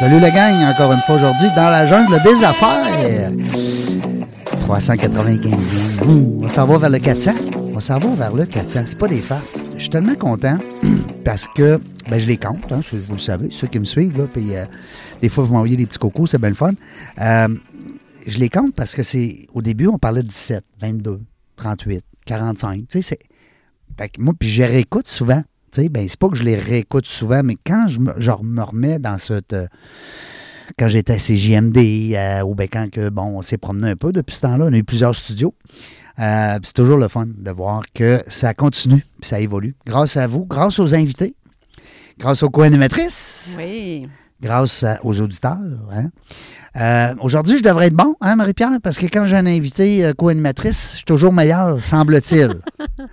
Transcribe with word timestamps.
Salut 0.00 0.18
la 0.18 0.30
gang, 0.30 0.54
encore 0.64 0.92
une 0.92 0.98
fois 1.00 1.14
aujourd'hui 1.14 1.48
dans 1.54 1.70
la 1.70 1.86
jungle 1.86 2.20
des 2.22 2.44
affaires. 2.44 3.30
395 4.60 6.00
Ouh, 6.08 6.40
On 6.42 6.48
s'en 6.48 6.66
va 6.66 6.78
vers 6.78 6.90
le 6.90 6.98
400. 6.98 7.30
On 7.74 7.78
s'en 7.78 8.00
va 8.00 8.08
vers 8.10 8.34
le 8.34 8.44
400. 8.44 8.80
C'est 8.86 8.98
pas 8.98 9.06
des 9.06 9.20
farces. 9.20 9.58
Je 9.76 9.82
suis 9.82 9.90
tellement 9.90 10.16
content 10.16 10.58
parce 11.24 11.46
que 11.46 11.80
ben, 12.10 12.18
je 12.18 12.26
les 12.26 12.36
compte, 12.36 12.72
hein, 12.72 12.80
vous 12.90 13.14
le 13.14 13.20
savez, 13.20 13.48
ceux 13.52 13.68
qui 13.68 13.78
me 13.78 13.84
suivent. 13.84 14.18
Là, 14.18 14.24
puis, 14.32 14.56
euh, 14.56 14.64
des 15.22 15.28
fois, 15.28 15.44
vous 15.44 15.52
m'envoyez 15.52 15.76
des 15.76 15.86
petits 15.86 15.98
cocos, 15.98 16.26
c'est 16.26 16.38
bien 16.38 16.48
le 16.48 16.56
fun. 16.56 16.72
Euh, 17.20 17.48
je 18.26 18.38
les 18.38 18.48
compte 18.48 18.74
parce 18.74 18.96
que 18.96 19.04
c'est 19.04 19.46
au 19.54 19.62
début, 19.62 19.86
on 19.86 19.98
parlait 19.98 20.22
de 20.22 20.28
17, 20.28 20.64
22, 20.80 21.20
38, 21.56 22.04
45. 22.26 22.88
Tu 22.88 23.00
sais, 23.00 23.02
c'est. 23.02 23.18
Fait 23.96 24.08
que 24.08 24.20
moi, 24.20 24.34
puis 24.36 24.48
je 24.48 24.64
réécoute 24.64 25.06
souvent. 25.06 25.42
Ben, 25.90 26.06
c'est 26.08 26.18
pas 26.18 26.28
que 26.28 26.36
je 26.36 26.42
les 26.42 26.56
réécoute 26.56 27.06
souvent, 27.06 27.42
mais 27.42 27.56
quand 27.66 27.86
je 27.88 27.98
me, 28.00 28.18
genre, 28.20 28.42
me 28.44 28.62
remets 28.62 28.98
dans 28.98 29.18
cette. 29.18 29.52
euh, 29.52 29.66
quand 30.78 30.88
j'étais 30.88 31.12
à 31.12 31.18
CJMD, 31.18 31.76
euh, 32.14 32.42
ou 32.42 32.54
bien 32.54 32.66
quand 32.66 32.90
que, 32.90 33.08
bon, 33.10 33.36
on 33.38 33.42
s'est 33.42 33.58
promené 33.58 33.90
un 33.90 33.96
peu 33.96 34.12
depuis 34.12 34.34
ce 34.36 34.40
temps-là, 34.42 34.66
on 34.68 34.72
a 34.72 34.76
eu 34.76 34.84
plusieurs 34.84 35.14
studios. 35.14 35.54
Euh, 36.18 36.58
c'est 36.62 36.72
toujours 36.74 36.96
le 36.96 37.08
fun 37.08 37.26
de 37.26 37.50
voir 37.50 37.82
que 37.94 38.22
ça 38.28 38.54
continue, 38.54 39.04
puis 39.20 39.28
ça 39.28 39.40
évolue. 39.40 39.74
Grâce 39.86 40.16
à 40.16 40.26
vous, 40.26 40.44
grâce 40.46 40.78
aux 40.78 40.94
invités, 40.94 41.34
grâce 42.18 42.42
aux 42.42 42.50
co-animatrices, 42.50 43.54
Oui. 43.58 44.08
grâce 44.40 44.84
à- 44.84 45.00
aux 45.04 45.20
auditeurs. 45.20 45.58
hein. 45.92 46.10
Euh, 46.76 47.14
Aujourd'hui, 47.20 47.58
je 47.58 47.62
devrais 47.62 47.86
être 47.86 47.94
bon, 47.94 48.16
hein, 48.20 48.34
Marie-Pierre, 48.34 48.70
parce 48.82 48.98
que 48.98 49.06
quand 49.06 49.26
j'ai 49.26 49.36
un 49.36 49.46
invité 49.46 50.04
euh, 50.04 50.12
co-animatrice, 50.12 50.90
je 50.90 50.96
suis 50.96 51.04
toujours 51.04 51.32
meilleur, 51.32 51.84
semble-t-il. 51.84 52.56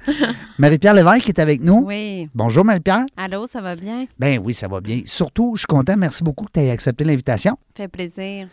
Marie-Pierre 0.57 0.95
Lévesque 0.95 1.29
est 1.29 1.37
avec 1.39 1.61
nous. 1.61 1.83
Oui. 1.85 2.27
Bonjour, 2.33 2.65
Marie-Pierre. 2.65 3.05
Allô, 3.17 3.45
ça 3.45 3.61
va 3.61 3.75
bien? 3.75 4.05
Ben 4.17 4.39
oui, 4.43 4.53
ça 4.55 4.67
va 4.67 4.81
bien. 4.81 5.01
Surtout, 5.05 5.53
je 5.55 5.59
suis 5.59 5.67
content. 5.67 5.95
Merci 5.95 6.23
beaucoup 6.23 6.45
que 6.45 6.51
tu 6.53 6.59
aies 6.59 6.71
accepté 6.71 7.03
l'invitation. 7.03 7.55
Fait 7.77 7.87
plaisir. 7.87 8.47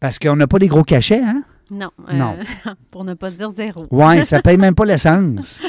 Parce 0.00 0.18
qu'on 0.18 0.34
n'a 0.36 0.46
pas 0.48 0.58
des 0.58 0.68
gros 0.68 0.82
cachets, 0.84 1.22
hein? 1.22 1.42
Non. 1.70 1.90
Non. 2.12 2.34
pour 2.90 3.04
ne 3.04 3.14
pas 3.14 3.30
dire 3.30 3.50
zéro. 3.54 3.86
Ouais, 3.92 4.24
ça 4.24 4.40
paye 4.42 4.56
même 4.56 4.74
pas 4.74 4.84
l'essence. 4.86 5.60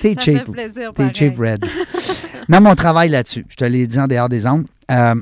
T'es 0.00 0.14
Ça 0.14 0.20
cheap. 0.20 0.38
fait 0.38 0.44
plaisir, 0.52 0.90
T'es 0.94 1.12
cheap, 1.12 1.36
Red. 1.38 1.66
non, 2.48 2.60
mon 2.62 2.74
travail 2.74 3.10
là-dessus. 3.10 3.44
Je 3.50 3.56
te 3.56 3.64
l'ai 3.64 3.86
dit 3.86 3.98
en 3.98 4.06
dehors 4.06 4.28
des 4.30 4.46
ondes. 4.46 4.64
Euh, 4.90 5.14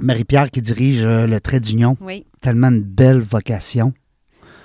Marie-Pierre 0.00 0.50
qui 0.50 0.60
dirige 0.62 1.04
euh, 1.04 1.26
le 1.26 1.40
Trait 1.40 1.60
d'Union. 1.60 1.96
Oui. 2.00 2.26
Tellement 2.40 2.68
une 2.68 2.82
belle 2.82 3.20
vocation. 3.20 3.92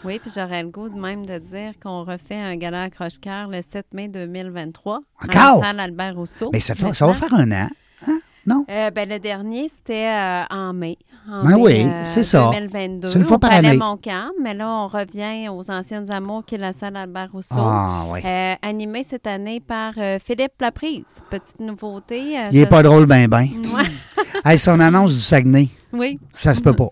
Oui, 0.06 0.18
puis 0.20 0.32
j'aurais 0.34 0.64
le 0.64 0.70
goût 0.70 0.88
de 0.90 1.00
même 1.00 1.26
de 1.26 1.38
dire 1.40 1.74
qu'on 1.82 2.04
refait 2.06 2.40
un 2.40 2.56
gala 2.56 2.84
à 2.84 2.90
croche-cœur 2.90 3.48
le 3.50 3.60
7 3.62 3.88
mai 3.94 4.08
2023. 4.08 5.02
Encore? 5.24 5.64
À 5.64 5.70
Albert 5.70 6.16
Rousseau. 6.16 6.50
Mais 6.54 6.60
ça, 6.62 6.74
fait- 6.74 6.94
ça 6.94 7.06
va 7.06 7.14
faire 7.14 7.34
un 7.34 7.52
an. 7.52 7.68
Hein? 8.08 8.20
Non? 8.46 8.66
Euh, 8.70 8.90
ben, 8.92 9.08
le 9.10 9.20
dernier, 9.20 9.68
c'était 9.70 10.08
euh, 10.08 10.44
en 10.50 10.74
mai. 10.74 10.98
En 11.28 11.44
Ben 11.44 11.50
mai, 11.58 11.62
oui, 11.62 11.84
euh, 11.86 12.04
c'est 12.06 12.24
ça. 12.24 12.50
2022. 12.54 13.10
C'est 13.10 13.20
une 13.20 13.26
fois 13.26 13.38
au 13.38 13.40
par 13.40 13.50
Palais 13.50 13.68
année. 13.70 13.78
Montcalm, 13.78 14.32
mais 14.42 14.54
là, 14.54 14.68
on 14.68 14.88
revient 14.88 15.50
aux 15.50 15.70
Anciennes 15.72 16.10
Amours, 16.12 16.44
qui 16.46 16.56
est 16.56 16.60
la 16.60 16.74
salle 16.74 16.96
Albert 16.96 17.30
Rousseau. 17.32 17.56
Ah, 17.58 18.04
oui. 18.10 18.22
Euh, 18.26 18.54
animé 18.62 19.04
cette 19.04 19.28
année 19.28 19.60
par 19.60 19.94
euh, 19.98 20.18
Philippe 20.24 20.54
Laprise. 20.62 21.04
Petite 21.30 21.60
nouveauté. 21.60 22.38
euh, 22.40 22.50
Il 22.52 22.58
est 22.60 22.64
ça- 22.64 22.68
pas 22.70 22.84
drôle, 22.84 23.06
ben, 23.06 23.28
ben. 23.28 23.48
Hey, 24.46 24.58
son 24.58 24.80
annonce 24.80 25.14
du 25.14 25.20
Saguenay, 25.20 25.68
Oui, 25.92 26.20
ça 26.34 26.54
se 26.54 26.62
peut 26.62 26.74
pas. 26.74 26.90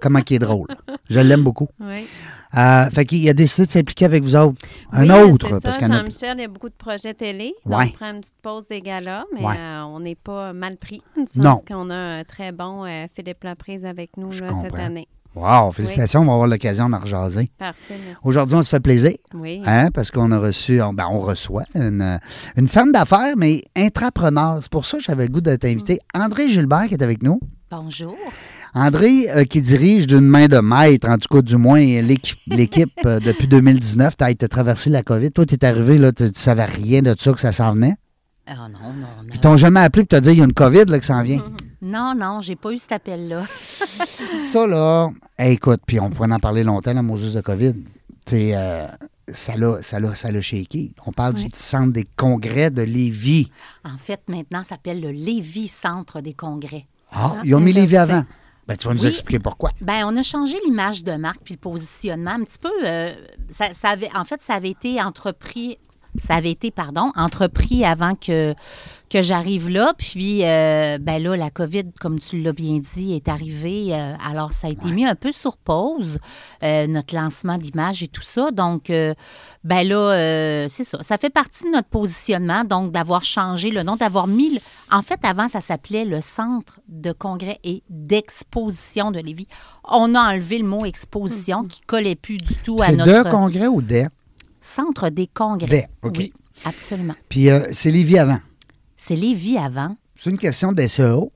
Comment 0.00 0.20
qu'il 0.20 0.36
est 0.36 0.40
drôle. 0.40 0.68
Je 1.10 1.18
l'aime 1.20 1.42
beaucoup. 1.42 1.68
oui. 1.80 2.06
Euh, 2.56 2.90
fait 2.90 3.04
qu'il 3.04 3.28
a 3.28 3.32
décidé 3.32 3.66
de 3.66 3.72
s'impliquer 3.72 4.04
avec 4.04 4.22
vous 4.22 4.36
autres. 4.36 4.58
Un 4.92 5.02
Oui, 5.08 5.32
autre, 5.32 5.58
parce 5.60 5.78
ça. 5.78 5.84
a- 5.86 5.92
Jean-Michel, 5.98 6.34
il 6.38 6.42
y 6.42 6.44
a 6.44 6.48
beaucoup 6.48 6.68
de 6.68 6.74
projets 6.74 7.14
télé. 7.14 7.54
Ouais. 7.66 7.84
Donc, 7.86 7.94
on 7.94 7.96
prend 7.98 8.10
une 8.12 8.20
petite 8.20 8.34
pause 8.42 8.68
des 8.68 8.80
galas, 8.80 9.24
mais 9.34 9.44
Ouais. 9.44 9.56
euh, 9.58 9.82
on 9.84 10.00
n'est 10.00 10.14
pas 10.14 10.52
mal 10.52 10.76
pris. 10.76 11.02
Non. 11.36 11.56
Parce 11.56 11.64
qu'on 11.66 11.90
a 11.90 11.94
un 12.18 12.24
très 12.24 12.52
bon 12.52 12.84
euh, 12.84 13.06
Philippe 13.14 13.42
Laprise 13.44 13.84
avec 13.84 14.16
nous 14.16 14.30
là, 14.30 14.48
cette 14.62 14.70
comprends. 14.70 14.84
année. 14.84 15.08
Wow, 15.36 15.72
félicitations, 15.72 16.20
on 16.20 16.26
va 16.26 16.32
avoir 16.34 16.46
l'occasion 16.46 16.88
d'en 16.88 17.00
rejaser. 17.00 17.50
Parfait, 17.58 17.74
merci. 18.06 18.16
Aujourd'hui, 18.22 18.54
on 18.56 18.62
se 18.62 18.68
fait 18.68 18.78
plaisir. 18.78 19.14
Oui. 19.34 19.62
Hein, 19.66 19.90
parce 19.92 20.12
qu'on 20.12 20.30
a 20.30 20.38
reçu, 20.38 20.80
on, 20.80 20.92
ben, 20.92 21.08
on 21.10 21.18
reçoit 21.18 21.64
une, 21.74 22.02
euh, 22.02 22.18
une 22.56 22.68
femme 22.68 22.92
d'affaires, 22.92 23.34
mais 23.36 23.64
intrapreneur. 23.76 24.58
C'est 24.60 24.70
pour 24.70 24.86
ça 24.86 24.98
que 24.98 25.02
j'avais 25.02 25.24
le 25.26 25.32
goût 25.32 25.40
de 25.40 25.56
t'inviter. 25.56 25.98
André 26.14 26.48
Gilbert 26.48 26.86
qui 26.86 26.94
est 26.94 27.02
avec 27.02 27.20
nous. 27.24 27.40
Bonjour. 27.68 28.16
André, 28.74 29.30
euh, 29.30 29.44
qui 29.44 29.62
dirige 29.62 30.06
d'une 30.06 30.26
main 30.26 30.46
de 30.46 30.58
maître, 30.58 31.08
en 31.08 31.16
tout 31.16 31.28
cas 31.32 31.42
du 31.42 31.56
moins 31.56 31.80
l'équipe, 31.80 32.90
euh, 33.06 33.20
depuis 33.20 33.46
2019. 33.46 34.16
Tu 34.16 34.24
as 34.24 34.30
été 34.30 34.48
traversé 34.48 34.90
la 34.90 35.02
COVID. 35.02 35.30
Toi, 35.30 35.46
tu 35.46 35.54
es 35.54 35.64
arrivé, 35.64 35.98
là, 35.98 36.12
tu 36.12 36.24
ne 36.24 36.32
savais 36.34 36.64
rien 36.64 37.00
de 37.02 37.14
ça, 37.18 37.32
que 37.32 37.40
ça 37.40 37.52
s'en 37.52 37.72
venait? 37.74 37.94
Ah 38.46 38.68
non, 38.70 38.78
non, 38.92 39.06
non. 39.22 39.28
Ils 39.32 39.40
t'ont 39.40 39.56
jamais 39.56 39.80
appelé 39.80 40.04
pour 40.04 40.18
te 40.18 40.22
dire 40.22 40.32
il 40.32 40.38
y 40.38 40.42
a 40.42 40.44
une 40.44 40.52
COVID 40.52 40.84
là, 40.86 40.98
qui 40.98 41.06
s'en 41.06 41.22
vient? 41.22 41.42
Non, 41.86 42.14
non, 42.18 42.40
j'ai 42.40 42.56
pas 42.56 42.72
eu 42.72 42.78
cet 42.78 42.92
appel-là. 42.92 43.42
Ça, 44.40 44.66
là, 44.66 45.10
hey, 45.36 45.52
écoute, 45.52 45.82
puis 45.86 46.00
on 46.00 46.08
pourrait 46.08 46.32
en 46.32 46.38
parler 46.38 46.64
longtemps, 46.64 46.94
la 46.94 47.02
Moses 47.02 47.34
de 47.34 47.42
COVID. 47.42 47.74
Euh, 48.32 48.86
ça 49.28 49.54
l'a, 49.58 49.82
ça 49.82 50.00
l'a, 50.00 50.14
ça 50.14 50.32
l'a 50.32 50.40
shaké. 50.40 50.92
On 51.04 51.12
parle 51.12 51.34
Oui. 51.36 51.44
du 51.44 51.50
centre 51.52 51.92
des 51.92 52.06
congrès 52.16 52.70
de 52.70 52.80
Lévis. 52.80 53.50
En 53.84 53.98
fait, 53.98 54.20
maintenant, 54.28 54.62
ça 54.62 54.70
s'appelle 54.70 55.02
le 55.02 55.10
Lévis 55.10 55.68
Centre 55.68 56.22
des 56.22 56.32
Congrès. 56.32 56.86
Ah, 57.12 57.34
ils 57.44 57.54
ont 57.54 57.60
mis 57.60 57.72
je 57.72 57.80
Lévis 57.80 57.98
avant. 57.98 58.24
Ben, 58.66 58.76
tu 58.76 58.86
vas 58.88 58.94
nous 58.94 59.02
Oui. 59.02 59.08
expliquer 59.08 59.38
pourquoi. 59.38 59.70
Ben, 59.80 60.04
on 60.06 60.16
a 60.16 60.22
changé 60.22 60.56
l'image 60.64 61.04
de 61.04 61.12
marque 61.12 61.40
puis 61.44 61.54
le 61.54 61.58
positionnement 61.60 62.32
un 62.32 62.44
petit 62.44 62.58
peu. 62.58 62.70
euh, 62.84 63.12
ça, 63.50 63.74
ça 63.74 63.90
avait, 63.90 64.10
en 64.14 64.24
fait, 64.24 64.40
ça 64.42 64.54
avait 64.54 64.70
été 64.70 65.00
entrepris. 65.02 65.78
Ça 66.24 66.34
avait 66.36 66.52
été, 66.52 66.70
pardon, 66.70 67.10
entrepris 67.16 67.84
avant 67.84 68.14
que, 68.14 68.54
que 69.14 69.22
j'arrive 69.22 69.68
là. 69.68 69.94
Puis, 69.96 70.40
euh, 70.44 70.98
ben 71.00 71.22
là, 71.22 71.36
la 71.36 71.48
COVID, 71.50 71.84
comme 72.00 72.18
tu 72.18 72.40
l'as 72.40 72.52
bien 72.52 72.80
dit, 72.80 73.14
est 73.14 73.28
arrivée. 73.28 73.94
euh, 73.94 74.14
alors, 74.28 74.52
ça 74.52 74.66
a 74.66 74.70
été 74.70 74.90
mis 74.90 75.06
un 75.06 75.14
peu 75.14 75.30
sur 75.30 75.56
pause, 75.56 76.18
euh, 76.64 76.86
notre 76.88 77.14
lancement 77.14 77.56
d'image 77.56 78.02
et 78.02 78.08
tout 78.08 78.22
ça. 78.22 78.50
Donc, 78.50 78.90
ben 78.90 79.82
là, 79.88 80.68
c'est 80.68 80.84
ça. 80.84 80.98
Ça 81.02 81.16
fait 81.16 81.30
partie 81.30 81.62
de 81.64 81.70
notre 81.70 81.88
positionnement, 81.88 82.64
donc 82.64 82.90
d'avoir 82.92 83.22
changé 83.24 83.70
le 83.70 83.82
nom, 83.84 83.96
d'avoir 83.96 84.26
mis. 84.26 84.54
le- 84.54 84.60
En 84.90 85.02
fait, 85.02 85.20
avant, 85.24 85.48
ça 85.48 85.60
s'appelait 85.60 86.04
le 86.04 86.20
Centre 86.20 86.80
de 86.88 87.12
congrès 87.12 87.58
et 87.64 87.82
d'exposition 87.90 89.10
de 89.10 89.20
Lévis. 89.20 89.46
On 89.88 90.14
a 90.14 90.32
enlevé 90.32 90.58
le 90.58 90.66
mot 90.66 90.84
exposition 90.84 91.62
qui 91.64 91.80
collait 91.82 92.14
plus 92.16 92.36
du 92.38 92.54
tout 92.56 92.76
à 92.80 92.86
C'est 92.86 92.96
notre 92.96 93.24
de 93.24 93.30
congrès 93.30 93.66
ou 93.68 93.80
des? 93.80 94.06
Centre 94.60 95.08
des 95.10 95.26
congrès. 95.28 95.68
Des, 95.68 95.86
OK. 96.02 96.14
Oui, 96.18 96.32
absolument. 96.64 97.14
Puis 97.28 97.48
c'est 97.72 97.90
Lévis 97.90 98.18
avant. 98.18 98.38
C'est 99.06 99.16
Lévis 99.16 99.58
avant. 99.58 99.96
C'est 100.16 100.30
une 100.30 100.38
question 100.38 100.72
d'SEO. 100.72 101.30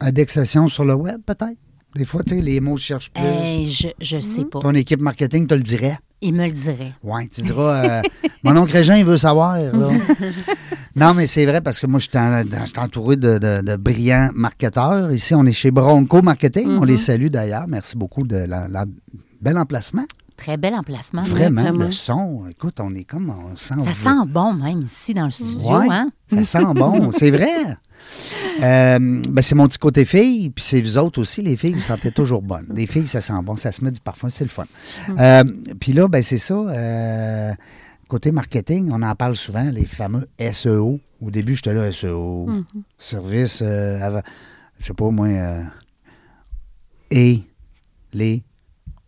Indexation 0.00 0.68
sur 0.68 0.84
le 0.84 0.94
web, 0.94 1.20
peut-être? 1.26 1.58
Des 1.96 2.04
fois, 2.04 2.22
tu 2.22 2.36
sais, 2.36 2.40
les 2.40 2.60
mots 2.60 2.74
ne 2.74 2.78
cherchent 2.78 3.10
plus. 3.10 3.24
Eh, 3.24 3.66
je 3.66 3.88
je 4.00 4.20
sais 4.20 4.44
pas. 4.44 4.60
Ton 4.60 4.72
équipe 4.74 5.00
marketing 5.02 5.48
te 5.48 5.54
le 5.54 5.62
dirait. 5.62 5.98
Il 6.20 6.34
me 6.34 6.46
le 6.46 6.52
dirait. 6.52 6.92
Oui, 7.02 7.28
tu 7.28 7.40
diras, 7.42 7.84
euh, 7.84 8.02
mon 8.44 8.56
oncle 8.56 8.72
Régent, 8.72 8.94
il 8.94 9.04
veut 9.04 9.16
savoir. 9.16 9.58
là. 9.58 9.72
non, 10.94 11.14
mais 11.14 11.26
c'est 11.26 11.44
vrai 11.44 11.60
parce 11.60 11.80
que 11.80 11.86
moi, 11.88 11.98
je 11.98 12.04
suis 12.08 12.18
en- 12.18 12.42
je 12.44 12.66
suis 12.66 12.78
entouré 12.78 13.16
de, 13.16 13.38
de- 13.38 13.62
de 13.62 13.74
brillants 13.76 14.30
marketeurs. 14.34 15.10
Ici, 15.10 15.34
on 15.34 15.44
est 15.46 15.52
chez 15.52 15.72
Bronco 15.72 16.22
Marketing. 16.22 16.68
On 16.80 16.84
les 16.84 16.98
salue 16.98 17.26
d'ailleurs. 17.28 17.64
Merci 17.66 17.96
beaucoup 17.96 18.24
de 18.24 18.36
la, 18.36 18.68
la- 18.68 18.86
bel 19.40 19.58
emplacement. 19.58 20.04
Très 20.40 20.56
bel 20.56 20.74
emplacement. 20.74 21.22
Vraiment, 21.22 21.62
vraiment. 21.62 21.84
le 21.84 21.92
son. 21.92 22.46
Écoute, 22.50 22.80
on 22.80 22.94
est 22.94 23.04
comme, 23.04 23.30
on 23.30 23.54
sent. 23.56 23.74
Ça 23.84 23.92
sent 23.94 24.26
bon 24.26 24.54
même 24.54 24.82
ici 24.82 25.14
dans 25.14 25.26
le 25.26 25.30
studio, 25.30 25.78
Ouais, 25.78 25.86
hein? 25.90 26.10
Ça 26.30 26.44
sent 26.44 26.74
bon, 26.74 27.12
c'est 27.16 27.30
vrai. 27.30 27.76
Euh, 28.62 28.98
ben, 29.28 29.42
c'est 29.42 29.54
mon 29.54 29.68
petit 29.68 29.78
côté 29.78 30.04
fille, 30.06 30.48
puis 30.50 30.64
c'est 30.64 30.80
vous 30.80 30.96
autres 30.96 31.20
aussi, 31.20 31.42
les 31.42 31.56
filles, 31.56 31.74
vous 31.74 31.82
sentez 31.82 32.10
toujours 32.10 32.40
bonnes. 32.42 32.66
Les 32.74 32.86
filles, 32.86 33.06
ça 33.06 33.20
sent 33.20 33.34
bon, 33.42 33.56
ça 33.56 33.70
se 33.72 33.84
met 33.84 33.90
du 33.90 34.00
parfum, 34.00 34.30
c'est 34.30 34.44
le 34.44 34.50
fun. 34.50 34.64
Euh, 35.18 35.44
puis 35.78 35.92
là, 35.92 36.08
ben, 36.08 36.22
c'est 36.22 36.38
ça. 36.38 36.54
euh, 36.54 37.52
côté 38.08 38.32
marketing, 38.32 38.90
on 38.92 39.02
en 39.02 39.14
parle 39.14 39.36
souvent, 39.36 39.62
les 39.70 39.84
fameux 39.84 40.26
SEO. 40.52 40.98
Au 41.20 41.30
début, 41.30 41.54
j'étais 41.54 41.74
là, 41.74 41.92
SEO, 41.92 42.48
service, 42.98 43.60
euh, 43.62 44.00
avant- 44.00 44.22
je 44.78 44.86
sais 44.86 44.94
pas, 44.94 45.10
moi, 45.10 45.28
et, 47.10 47.42
les, 48.12 48.42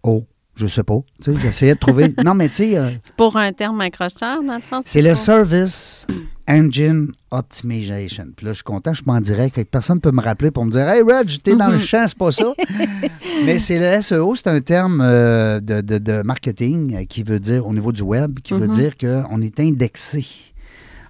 o, 0.02 0.24
je 0.54 0.66
sais 0.66 0.82
pas. 0.82 0.98
Tu 1.22 1.32
sais, 1.32 1.40
J'essayais 1.40 1.74
de 1.74 1.78
trouver. 1.80 2.14
non, 2.24 2.34
mais 2.34 2.48
tu 2.48 2.56
sais. 2.56 2.78
euh, 2.78 2.90
C'est 3.02 3.14
pour 3.16 3.36
un 3.36 3.52
terme 3.52 3.80
accrocheur, 3.80 4.42
dans 4.42 4.54
le 4.56 4.60
fond? 4.60 4.80
c'est 4.84 5.02
le 5.02 5.14
Service 5.14 6.06
Engine 6.48 7.12
Optimization. 7.30 8.26
Puis 8.36 8.46
là, 8.46 8.52
je 8.52 8.56
suis 8.56 8.64
content, 8.64 8.92
je 8.92 8.96
suis 8.96 9.04
pas 9.04 9.12
en 9.12 9.20
direct. 9.20 9.54
Fait 9.54 9.64
que 9.64 9.70
personne 9.70 9.96
ne 9.96 10.00
peut 10.00 10.10
me 10.10 10.20
rappeler 10.20 10.50
pour 10.50 10.64
me 10.64 10.70
dire 10.70 10.88
Hey, 10.88 11.02
Reg, 11.02 11.28
t'es 11.42 11.56
dans 11.56 11.68
le 11.68 11.78
champ, 11.90 12.04
c'est 12.06 12.18
pas 12.18 12.32
ça. 12.32 12.52
Mais 13.44 13.58
c'est 13.58 13.78
le 13.78 14.02
SEO, 14.02 14.34
c'est 14.34 14.48
un 14.48 14.60
terme 14.60 15.00
euh, 15.00 15.60
de, 15.60 15.80
de- 15.80 15.98
de 15.98 16.22
marketing 16.22 16.94
euh, 16.96 17.04
qui 17.04 17.22
veut 17.22 17.38
dire, 17.40 17.66
au 17.66 17.72
niveau 17.72 17.92
du 17.92 18.02
web, 18.02 18.38
qui 18.40 18.54
veut 18.54 18.68
dire 18.68 18.96
qu'on 18.98 19.40
est 19.40 19.58
indexé. 19.60 20.26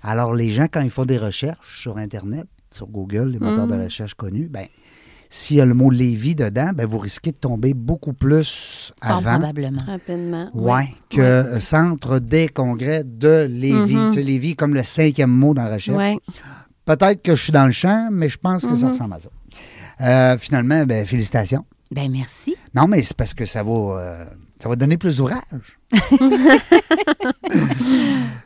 Alors, 0.02 0.34
les 0.34 0.50
gens, 0.50 0.66
quand 0.70 0.80
ils 0.80 0.90
font 0.90 1.04
des 1.04 1.18
recherches 1.18 1.80
sur 1.80 1.96
Internet, 1.96 2.46
sur 2.70 2.86
Google, 2.88 3.30
les 3.32 3.38
moteurs 3.38 3.66
de 3.66 3.84
recherche 3.84 4.14
connus, 4.14 4.48
ben 4.50 4.66
s'il 5.34 5.56
y 5.56 5.60
a 5.62 5.64
le 5.64 5.72
mot 5.72 5.88
Lévis 5.88 6.34
dedans, 6.34 6.72
ben 6.74 6.84
vous 6.86 6.98
risquez 6.98 7.32
de 7.32 7.38
tomber 7.38 7.72
beaucoup 7.72 8.12
plus 8.12 8.92
Fort 9.02 9.16
avant. 9.16 9.38
probablement. 9.38 9.78
Rapidement. 9.86 10.50
Ouais, 10.52 10.88
que 11.08 11.20
euh, 11.22 11.58
Centre 11.58 12.18
des 12.18 12.48
congrès 12.48 13.02
de 13.02 13.46
Lévis. 13.48 13.94
Mhm. 13.96 14.08
Tu 14.10 14.14
sais, 14.16 14.22
Lévis 14.22 14.54
comme 14.56 14.74
le 14.74 14.82
cinquième 14.82 15.30
mot 15.30 15.54
dans 15.54 15.62
la 15.62 15.74
recherche. 15.74 15.96
Oui. 15.98 16.18
Peut-être 16.84 17.22
que 17.22 17.34
je 17.34 17.42
suis 17.44 17.52
dans 17.52 17.64
le 17.64 17.72
champ, 17.72 18.08
mais 18.12 18.28
je 18.28 18.36
pense 18.36 18.66
que 18.66 18.76
ça 18.76 18.86
Mhm. 18.86 18.92
ressemble 18.92 19.14
à 19.14 19.18
ça. 19.20 19.28
Euh, 20.02 20.36
finalement, 20.36 20.84
ben, 20.84 21.06
félicitations. 21.06 21.64
Ben 21.90 22.10
merci. 22.12 22.54
Non, 22.74 22.86
mais 22.86 23.02
c'est 23.02 23.16
parce 23.16 23.32
que 23.32 23.46
ça 23.46 23.62
va, 23.62 23.70
euh, 23.72 24.24
ça 24.62 24.68
va 24.68 24.76
donner 24.76 24.96
plus 24.98 25.16
d'ouvrage. 25.16 25.78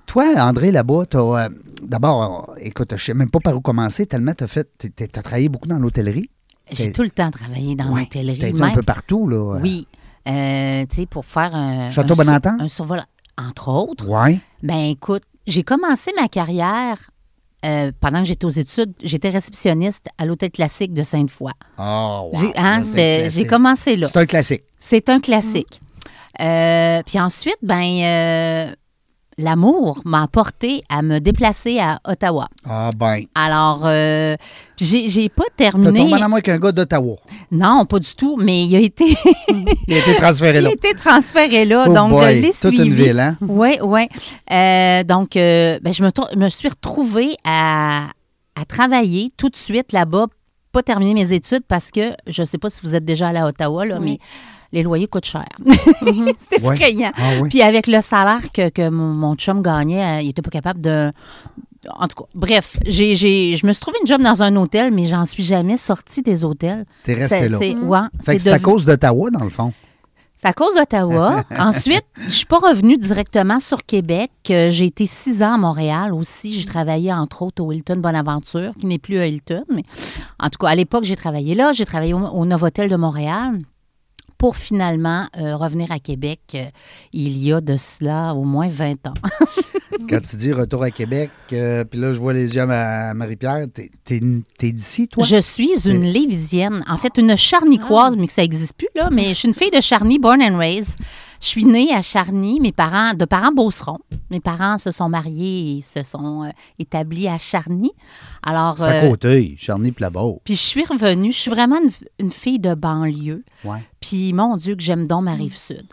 Toi, 0.06 0.34
André, 0.36 0.70
là-bas, 0.72 1.04
t'as, 1.08 1.18
euh, 1.18 1.48
d'abord, 1.82 2.54
écoute, 2.60 2.94
je 2.96 3.04
sais 3.04 3.14
même 3.14 3.30
pas 3.30 3.40
par 3.40 3.56
où 3.56 3.60
commencer, 3.60 4.06
tellement 4.06 4.32
tu 4.34 4.44
as 4.44 4.48
fait, 4.48 4.68
tu 4.78 4.90
as 5.02 5.08
travaillé 5.22 5.48
beaucoup 5.48 5.68
dans 5.68 5.78
l'hôtellerie. 5.78 6.30
J'ai 6.70 6.92
tout 6.92 7.02
le 7.02 7.10
temps 7.10 7.30
travaillé 7.30 7.74
dans 7.74 7.92
Ouais, 7.92 8.00
l'hôtellerie. 8.00 8.38
T'as 8.38 8.48
été 8.48 8.62
un 8.62 8.70
peu 8.70 8.82
partout, 8.82 9.28
là. 9.28 9.58
Oui. 9.60 9.86
Euh, 10.28 10.84
tu 10.88 10.96
sais, 10.96 11.06
pour 11.06 11.24
faire 11.24 11.54
un. 11.54 11.90
Château 11.92 12.20
un? 12.20 12.40
Un 12.60 12.68
survol, 12.68 13.02
entre 13.38 13.68
autres. 13.68 14.08
Ouais. 14.08 14.40
Ben 14.62 14.90
écoute, 14.90 15.22
j'ai 15.46 15.62
commencé 15.62 16.10
ma 16.20 16.28
carrière 16.28 17.10
euh, 17.64 17.92
pendant 18.00 18.20
que 18.20 18.26
j'étais 18.26 18.44
aux 18.44 18.50
études. 18.50 18.92
J'étais 19.02 19.30
réceptionniste 19.30 20.08
à 20.18 20.26
l'hôtel 20.26 20.50
classique 20.50 20.92
de 20.92 21.02
Sainte-Foy. 21.02 21.52
Oh, 21.78 22.30
wow. 22.32 22.40
J'ai 22.40 22.52
hein, 22.56 22.82
commencé 23.48 23.96
là. 23.96 24.08
C'est 24.08 24.18
un 24.18 24.26
classique. 24.26 24.62
C'est 24.78 25.08
un 25.08 25.20
classique. 25.20 25.80
Euh, 26.40 27.02
puis 27.06 27.18
ensuite, 27.18 27.58
ben 27.62 28.02
euh, 28.02 28.74
l'amour 29.38 30.00
m'a 30.04 30.26
porté 30.28 30.82
à 30.88 31.02
me 31.02 31.18
déplacer 31.18 31.78
à 31.78 32.00
Ottawa. 32.06 32.48
Ah, 32.64 32.90
ben. 32.96 33.24
Alors, 33.34 33.82
euh, 33.84 34.36
j'ai 34.78 35.28
pas 35.28 35.44
T'as 35.56 35.64
terminé. 35.70 36.00
tombé 36.00 36.14
en 36.14 36.22
amour 36.22 36.34
avec 36.36 36.48
un 36.48 36.58
gars 36.58 36.72
d'Ottawa. 36.72 37.16
Non, 37.50 37.84
pas 37.86 37.98
du 37.98 38.14
tout, 38.14 38.36
mais 38.36 38.64
il 38.64 38.74
a 38.76 38.80
été, 38.80 39.04
Il 39.88 39.94
a 39.94 39.98
été 39.98 40.14
transféré 40.16 40.58
il 40.60 40.62
là. 40.64 40.70
a 40.70 40.72
été 40.72 40.94
transféré 40.94 41.64
là. 41.64 41.84
Oh 41.88 41.92
donc, 41.92 42.10
boy, 42.10 42.40
l'ai 42.40 42.52
toute 42.52 42.78
une 42.78 42.94
ville, 42.94 43.20
hein? 43.20 43.36
Oui, 43.42 43.78
oui. 43.82 44.08
Euh, 44.50 45.04
donc, 45.04 45.36
euh, 45.36 45.78
ben, 45.82 45.92
je 45.92 46.02
me, 46.02 46.48
suis 46.48 46.68
retrouvée 46.68 47.36
à, 47.44 48.06
à 48.58 48.64
travailler 48.64 49.32
tout 49.36 49.48
de 49.50 49.56
suite 49.56 49.92
là-bas, 49.92 50.26
pas 50.72 50.82
terminer 50.82 51.14
mes 51.14 51.32
études 51.34 51.62
parce 51.68 51.90
que 51.90 52.12
je 52.26 52.42
ne 52.42 52.46
sais 52.46 52.58
pas 52.58 52.70
si 52.70 52.80
vous 52.82 52.94
êtes 52.94 53.04
déjà 53.04 53.28
allé 53.28 53.38
à 53.38 53.46
Ottawa, 53.46 53.84
là, 53.84 53.98
Oui. 54.00 54.04
mais 54.12 54.18
les 54.72 54.82
loyers 54.82 55.06
coûtent 55.06 55.24
cher. 55.26 55.46
Mhm. 56.02 56.28
C'est 56.50 56.62
Ouais. 56.62 56.74
effrayant. 56.74 57.10
Ah. 57.16 57.42
Puis 57.48 57.62
avec 57.62 57.86
le 57.86 58.00
salaire 58.00 58.50
que, 58.52 58.68
que 58.68 58.88
mon, 58.88 59.12
mon 59.12 59.34
chum 59.34 59.62
gagnait, 59.62 60.18
euh, 60.18 60.20
il 60.22 60.26
n'était 60.28 60.42
pas 60.42 60.50
capable 60.50 60.80
de. 60.80 61.12
En 61.98 62.08
tout 62.08 62.22
cas, 62.24 62.28
bref, 62.34 62.76
j'ai, 62.86 63.14
j'ai- 63.16 63.54
je 63.56 63.64
me 63.66 63.72
suis 63.72 63.80
trouvé 63.80 63.96
une 64.00 64.06
job 64.08 64.20
dans 64.20 64.42
un 64.42 64.56
hôtel, 64.56 64.92
mais 64.92 65.06
j'en 65.06 65.24
suis 65.24 65.44
jamais 65.44 65.78
sortie 65.78 66.20
des 66.22 66.44
hôtels. 66.44 66.84
T'es 67.04 67.14
resté 67.14 67.38
C'est- 67.38 67.48
là. 67.48 67.58
c'est- 67.60 67.74
Mm. 67.74 67.88
ouais, 67.88 67.98
Fait 68.24 68.36
que 68.36 68.42
c'est 68.42 68.50
c'est 68.50 68.54
à 68.54 68.58
cause 68.58 68.84
d'Ottawa, 68.84 69.30
dans 69.30 69.44
le 69.44 69.50
fond. 69.50 69.72
c'est 70.42 70.48
à 70.48 70.52
cause 70.52 70.74
d'Ottawa. 70.74 71.44
Ensuite, 71.58 72.04
je 72.24 72.30
suis 72.30 72.46
pas 72.46 72.58
revenue 72.58 72.96
directement 72.98 73.60
sur 73.60 73.84
Québec. 73.86 74.30
Euh, 74.50 74.70
J'ai 74.72 74.86
été 74.86 75.06
six 75.06 75.42
ans 75.44 75.54
à 75.54 75.58
Montréal 75.58 76.12
aussi. 76.12 76.58
J'ai 76.60 76.66
travaillé 76.66 77.12
entre 77.12 77.42
autres 77.42 77.62
au 77.62 77.70
Hilton 77.70 77.96
Bonaventure, 77.98 78.72
qui 78.80 78.86
n'est 78.86 78.98
plus 78.98 79.18
à 79.18 79.26
Hilton. 79.28 79.62
Mais 79.72 79.84
en 80.40 80.48
tout 80.50 80.58
cas, 80.58 80.68
à 80.68 80.74
l'époque, 80.74 81.04
j'ai 81.04 81.16
travaillé 81.16 81.54
là. 81.54 81.72
J'ai 81.72 81.86
travaillé 81.86 82.14
au, 82.14 82.18
au 82.18 82.46
Novotel 82.46 82.88
de 82.88 82.96
Montréal 82.96 83.60
pour 84.38 84.56
finalement 84.56 85.26
euh, 85.38 85.56
revenir 85.56 85.90
à 85.92 85.98
Québec 85.98 86.40
euh, 86.54 86.64
il 87.12 87.38
y 87.38 87.52
a 87.52 87.60
de 87.60 87.76
cela 87.76 88.34
au 88.34 88.44
moins 88.44 88.68
20 88.68 89.06
ans. 89.06 89.14
Quand 90.10 90.20
tu 90.20 90.36
dis 90.36 90.52
retour 90.52 90.82
à 90.82 90.90
Québec, 90.90 91.30
euh, 91.52 91.84
puis 91.84 91.98
là, 91.98 92.12
je 92.12 92.18
vois 92.18 92.32
les 92.34 92.54
yeux 92.54 92.60
à 92.62 92.66
ma- 92.66 93.14
Marie-Pierre, 93.14 93.66
t'es, 93.72 93.90
t'es- 94.04 94.20
t'es 94.58 94.70
d'ici, 94.72 95.08
toi? 95.08 95.24
Je 95.24 95.40
suis 95.40 95.88
une 95.88 96.02
Lévisienne, 96.04 96.84
en 96.86 96.98
fait 96.98 97.16
une 97.16 97.34
charnicoise, 97.36 98.16
mais 98.16 98.26
que 98.26 98.32
ça 98.32 98.42
n'existe 98.42 98.74
plus, 98.74 98.88
là. 98.94 99.08
Mais 99.10 99.28
je 99.30 99.34
suis 99.34 99.48
une 99.48 99.54
fille 99.54 99.70
de 99.70 99.80
Charny, 99.80 100.18
born 100.18 100.42
and 100.42 100.58
raised. 100.58 100.96
Je 101.40 101.46
suis 101.46 101.64
née 101.64 101.92
à 101.94 102.02
Charny, 102.02 102.60
mes 102.60 102.72
parents, 102.72 103.12
de 103.14 103.24
parents 103.24 103.52
beaucerons. 103.52 103.98
Mes 104.30 104.40
parents 104.40 104.78
se 104.78 104.90
sont 104.90 105.08
mariés 105.08 105.78
et 105.78 105.82
se 105.82 106.02
sont 106.02 106.44
euh, 106.44 106.48
établis 106.78 107.28
à 107.28 107.38
Charny. 107.38 107.92
Alors, 108.42 108.76
C'est 108.78 108.84
à 108.84 109.04
euh, 109.04 109.08
côté, 109.10 109.54
Charny 109.58 109.92
Plabo. 109.92 110.40
puis 110.44 110.54
je 110.56 110.60
suis 110.62 110.84
revenue, 110.84 111.32
je 111.32 111.38
suis 111.38 111.50
vraiment 111.50 111.78
une, 111.82 111.90
une 112.18 112.30
fille 112.30 112.58
de 112.58 112.74
banlieue. 112.74 113.44
Ouais. 113.64 113.84
Puis 114.00 114.32
mon 114.32 114.56
Dieu, 114.56 114.74
que 114.76 114.82
j'aime 114.82 115.06
donc 115.06 115.24
ma 115.24 115.34
rive 115.34 115.56
sud. 115.56 115.86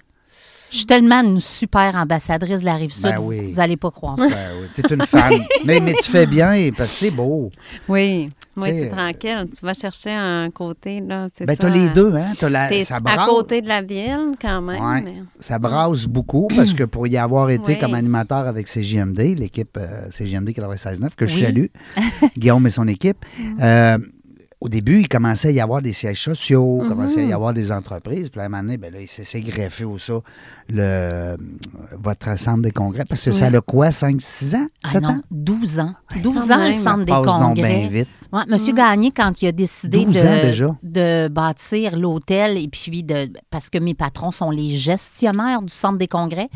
Je 0.71 0.77
suis 0.77 0.85
tellement 0.87 1.21
une 1.21 1.39
super 1.39 1.93
ambassadrice 1.95 2.61
de 2.61 2.65
la 2.65 2.75
rive 2.75 2.91
sud, 2.93 3.03
Ben 3.03 3.17
vous- 3.17 3.27
oui. 3.27 3.51
vous 3.51 3.57
n'allez 3.57 3.77
pas 3.77 3.91
croire 3.91 4.17
ça. 4.17 4.27
Ben 4.27 4.49
oui, 4.59 4.67
t'es 4.73 4.91
une 4.95 5.05
fan. 5.05 5.31
mais, 5.65 5.79
mais 5.79 5.93
tu 6.01 6.09
fais 6.09 6.25
bien, 6.25 6.71
parce 6.75 6.89
que 6.89 6.95
c'est 6.95 7.11
beau. 7.11 7.51
Oui. 7.87 8.31
Oui, 8.55 8.69
Tu 8.69 8.77
c'est 8.77 8.89
tranquille. 8.89 9.45
Tu 9.57 9.65
vas 9.65 9.73
chercher 9.73 10.11
un 10.11 10.49
côté, 10.51 11.01
là. 11.01 11.27
c'est 11.33 11.45
Ben, 11.45 11.53
ça, 11.53 11.61
t'as 11.61 11.69
les 11.69 11.87
euh, 11.89 11.93
deux, 11.93 12.13
hein? 12.15 12.33
T'as 12.39 12.49
la, 12.49 12.83
ça 12.83 12.97
à 12.97 12.99
brasse. 12.99 13.27
côté 13.29 13.61
de 13.61 13.67
la 13.67 13.81
ville, 13.81 14.35
quand 14.41 14.61
même. 14.61 14.81
Ouais. 14.83 15.01
mais- 15.01 15.23
Ça 15.39 15.57
brasse 15.59 16.05
beaucoup 16.05 16.47
parce 16.55 16.73
que 16.75 16.83
pour 16.83 17.07
y 17.07 17.17
avoir 17.17 17.49
été 17.49 17.73
Oui. 17.73 17.79
comme 17.79 17.93
animateur 17.95 18.45
avec 18.47 18.67
CJMD, 18.67 19.35
l'équipe 19.37 19.75
euh, 19.77 20.09
CJMD 20.11 20.49
96.9, 20.49 21.15
que 21.15 21.25
je 21.27 21.35
Oui. 21.35 21.41
salue, 21.41 21.65
Guillaume 22.37 22.67
et 22.67 22.69
son 22.69 22.87
équipe, 22.87 23.17
euh, 23.61 23.97
au 24.63 24.69
début, 24.69 25.01
il 25.01 25.09
commençait 25.09 25.49
à 25.49 25.51
y 25.51 25.59
avoir 25.59 25.81
des 25.81 25.91
sièges 25.91 26.21
sociaux, 26.21 26.79
il 26.83 26.87
commençait 26.87 27.19
à 27.19 27.25
y 27.25 27.33
avoir 27.33 27.53
des 27.53 27.69
entreprises. 27.69 28.29
Puis 28.29 28.39
à 28.39 28.45
un 28.45 28.49
moment 28.49 28.63
donné, 28.63 28.77
ben 28.77 28.93
là, 28.93 29.01
il 29.01 29.09
s'est 29.09 29.41
greffé 29.41 29.83
au 29.83 29.97
ça, 29.97 30.13
le, 30.69 30.79
euh, 30.79 31.37
votre 31.99 32.39
centre 32.39 32.61
des 32.61 32.71
congrès. 32.71 33.03
Parce 33.03 33.25
que 33.25 33.33
ça 33.33 33.47
a 33.47 33.59
quoi, 33.61 33.89
5-6 33.89 34.55
ans? 34.55 34.65
Ah 34.85 34.91
7 34.93 35.01
non, 35.03 35.09
ans? 35.09 35.21
12 35.31 35.79
ans. 35.79 35.93
12 36.23 36.33
Quand 36.47 36.53
ans, 36.53 36.65
le 36.65 36.73
centre 36.79 36.99
des 37.03 37.11
Passe 37.11 37.25
donc 37.25 37.55
congrès. 37.57 37.89
vite. 37.89 38.07
Ouais, 38.31 38.43
Monsieur 38.47 38.73
Gagné, 38.73 39.11
quand 39.11 39.41
il 39.41 39.47
a 39.49 39.51
décidé 39.51 40.05
12 40.05 40.17
ans 40.25 40.41
déjà. 40.41 40.67
de, 40.81 41.25
de 41.25 41.27
bâtir 41.27 41.97
l'hôtel 41.97 42.57
et 42.57 42.69
puis 42.69 43.03
de 43.03 43.27
parce 43.49 43.69
que 43.69 43.79
mes 43.79 43.93
patrons 43.93 44.31
sont 44.31 44.49
les 44.49 44.69
gestionnaires 44.75 45.61
du 45.61 45.73
centre 45.73 45.97
des 45.97 46.07
congrès 46.07 46.47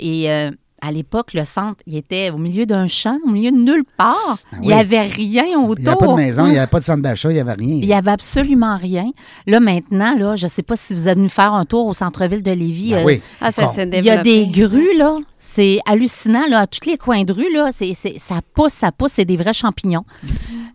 et 0.00 0.28
euh, 0.28 0.50
à 0.86 0.92
l'époque, 0.92 1.32
le 1.32 1.44
centre, 1.44 1.76
il 1.86 1.96
était 1.96 2.30
au 2.30 2.36
milieu 2.36 2.66
d'un 2.66 2.86
champ, 2.86 3.18
au 3.26 3.30
milieu 3.30 3.50
de 3.50 3.56
nulle 3.56 3.84
part. 3.96 4.14
Ah 4.52 4.56
Il 4.62 4.68
n'y 4.68 4.72
avait 4.74 5.00
rien 5.02 5.58
autour. 5.58 5.76
Il 5.78 5.82
n'y 5.84 5.88
avait 5.88 5.96
pas 5.98 6.06
de 6.08 6.12
maison, 6.14 6.46
il 6.46 6.50
n'y 6.52 6.58
avait 6.58 6.66
pas 6.66 6.80
de 6.80 6.84
centre 6.84 7.02
d'achat, 7.02 7.30
il 7.30 7.34
n'y 7.34 7.40
avait 7.40 7.54
rien. 7.54 7.74
Il 7.80 7.86
n'y 7.86 7.94
avait 7.94 8.10
absolument 8.10 8.76
rien. 8.76 9.10
Là, 9.46 9.60
maintenant, 9.60 10.14
là, 10.16 10.36
je 10.36 10.44
ne 10.44 10.50
sais 10.50 10.62
pas 10.62 10.76
si 10.76 10.94
vous 10.94 11.08
êtes 11.08 11.16
venu 11.16 11.28
faire 11.30 11.54
un 11.54 11.64
tour 11.64 11.86
au 11.86 11.94
centre-ville 11.94 12.42
de 12.42 12.50
Lévis. 12.50 12.90
Ben 12.90 12.98
euh, 12.98 13.04
oui. 13.04 13.22
Ah, 13.40 13.50
ça 13.50 13.72
il 13.76 14.04
y 14.04 14.10
a 14.10 14.22
des 14.22 14.46
grues, 14.48 14.96
là. 14.96 15.18
C'est 15.38 15.78
hallucinant, 15.86 16.46
là. 16.48 16.60
À 16.60 16.66
tous 16.66 16.88
les 16.88 16.96
coins 16.96 17.24
de 17.24 17.32
rue, 17.32 17.52
là, 17.52 17.70
c'est, 17.72 17.92
c'est- 17.94 18.18
ça 18.18 18.36
pousse, 18.54 18.72
ça 18.72 18.92
pousse. 18.92 19.12
C'est 19.14 19.24
des 19.26 19.36
vrais 19.36 19.52
champignons. 19.52 20.04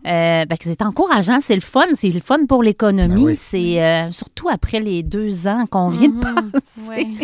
Euh, 0.06 0.44
ben, 0.46 0.56
c'est 0.60 0.82
encourageant. 0.82 1.40
C'est 1.42 1.54
le 1.54 1.60
fun. 1.60 1.84
C'est 1.94 2.08
le 2.10 2.20
fun 2.20 2.46
pour 2.48 2.62
l'économie. 2.62 3.14
Ben 3.16 3.22
oui. 3.30 3.36
C'est 3.38 3.82
euh, 3.82 4.10
surtout 4.10 4.48
après 4.48 4.80
les 4.80 5.02
deux 5.02 5.46
ans 5.46 5.66
qu'on 5.70 5.88
vient 5.90 6.08
de 6.08 6.14
Mhm. 6.14 6.50
passer. 6.52 6.80
Oui. 6.88 7.18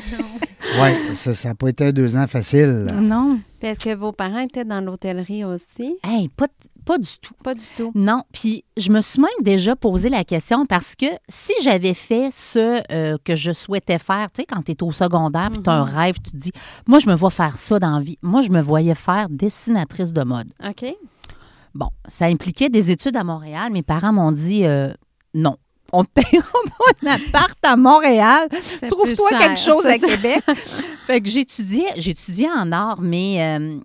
Oui, 0.81 1.17
ça 1.17 1.49
n'a 1.49 1.55
pas 1.55 1.69
été 1.69 1.87
un 1.87 1.93
deux 1.93 2.17
ans 2.17 2.27
facile. 2.27 2.87
Non. 3.01 3.39
Est-ce 3.63 3.81
que 3.81 3.95
vos 3.95 4.13
parents 4.13 4.39
étaient 4.41 4.65
dans 4.65 4.81
l'hôtellerie 4.81 5.45
aussi? 5.45 5.97
Hey, 6.05 6.29
pas, 6.29 6.47
pas 6.85 6.99
du 6.99 7.09
tout. 7.21 7.35
Pas 7.43 7.55
du 7.55 7.65
tout. 7.77 7.91
Non, 7.95 8.23
puis 8.33 8.65
je 8.77 8.91
me 8.91 9.01
suis 9.01 9.21
même 9.21 9.31
déjà 9.43 9.75
posé 9.75 10.09
la 10.09 10.23
question 10.25 10.67
parce 10.67 10.95
que 10.95 11.07
si 11.29 11.53
j'avais 11.63 11.95
fait 11.95 12.31
ce 12.33 12.81
euh, 12.93 13.17
que 13.25 13.35
je 13.35 13.53
souhaitais 13.53 13.99
faire, 13.99 14.29
tu 14.33 14.43
sais, 14.43 14.47
quand 14.47 14.63
tu 14.65 14.73
es 14.73 14.83
au 14.83 14.93
secondaire, 14.93 15.49
puis 15.51 15.63
tu 15.63 15.71
as 15.71 15.75
un 15.75 15.85
rêve, 15.85 16.17
tu 16.23 16.31
te 16.33 16.37
dis, 16.37 16.53
moi, 16.87 16.99
je 16.99 17.09
me 17.09 17.15
vois 17.15 17.31
faire 17.31 17.57
ça 17.57 17.79
dans 17.79 17.99
la 17.99 18.01
vie. 18.01 18.19
Moi, 18.23 18.43
je 18.43 18.51
me 18.51 18.61
voyais 18.61 18.95
faire 18.95 19.29
dessinatrice 19.31 20.13
de 20.13 20.23
mode. 20.23 20.49
OK. 20.69 20.85
Bon, 21.77 21.89
ça 22.09 22.25
impliquait 22.27 22.69
des 22.71 22.91
études 22.91 23.17
à 23.17 23.25
Montréal. 23.25 23.71
Mes 23.71 23.83
parents 23.83 24.13
m'ont 24.13 24.33
dit, 24.33 24.65
euh, 24.65 24.93
non. 25.35 25.57
On 25.93 26.01
ne 26.01 26.07
paiera 26.07 26.31
pas 26.79 27.09
un 27.09 27.15
appart 27.15 27.59
à 27.65 27.77
Montréal. 27.77 28.49
Trouve-toi 28.89 29.29
quelque 29.39 29.61
chose 29.61 29.85
à 29.87 29.99
ça. 29.99 30.07
Québec. 30.07 30.43
fait 31.07 31.21
que 31.21 31.29
j'étudiais, 31.29 31.93
j'étudiais 31.97 32.49
en 32.51 32.73
art, 32.73 33.01
mais 33.01 33.37
euh, 33.61 33.79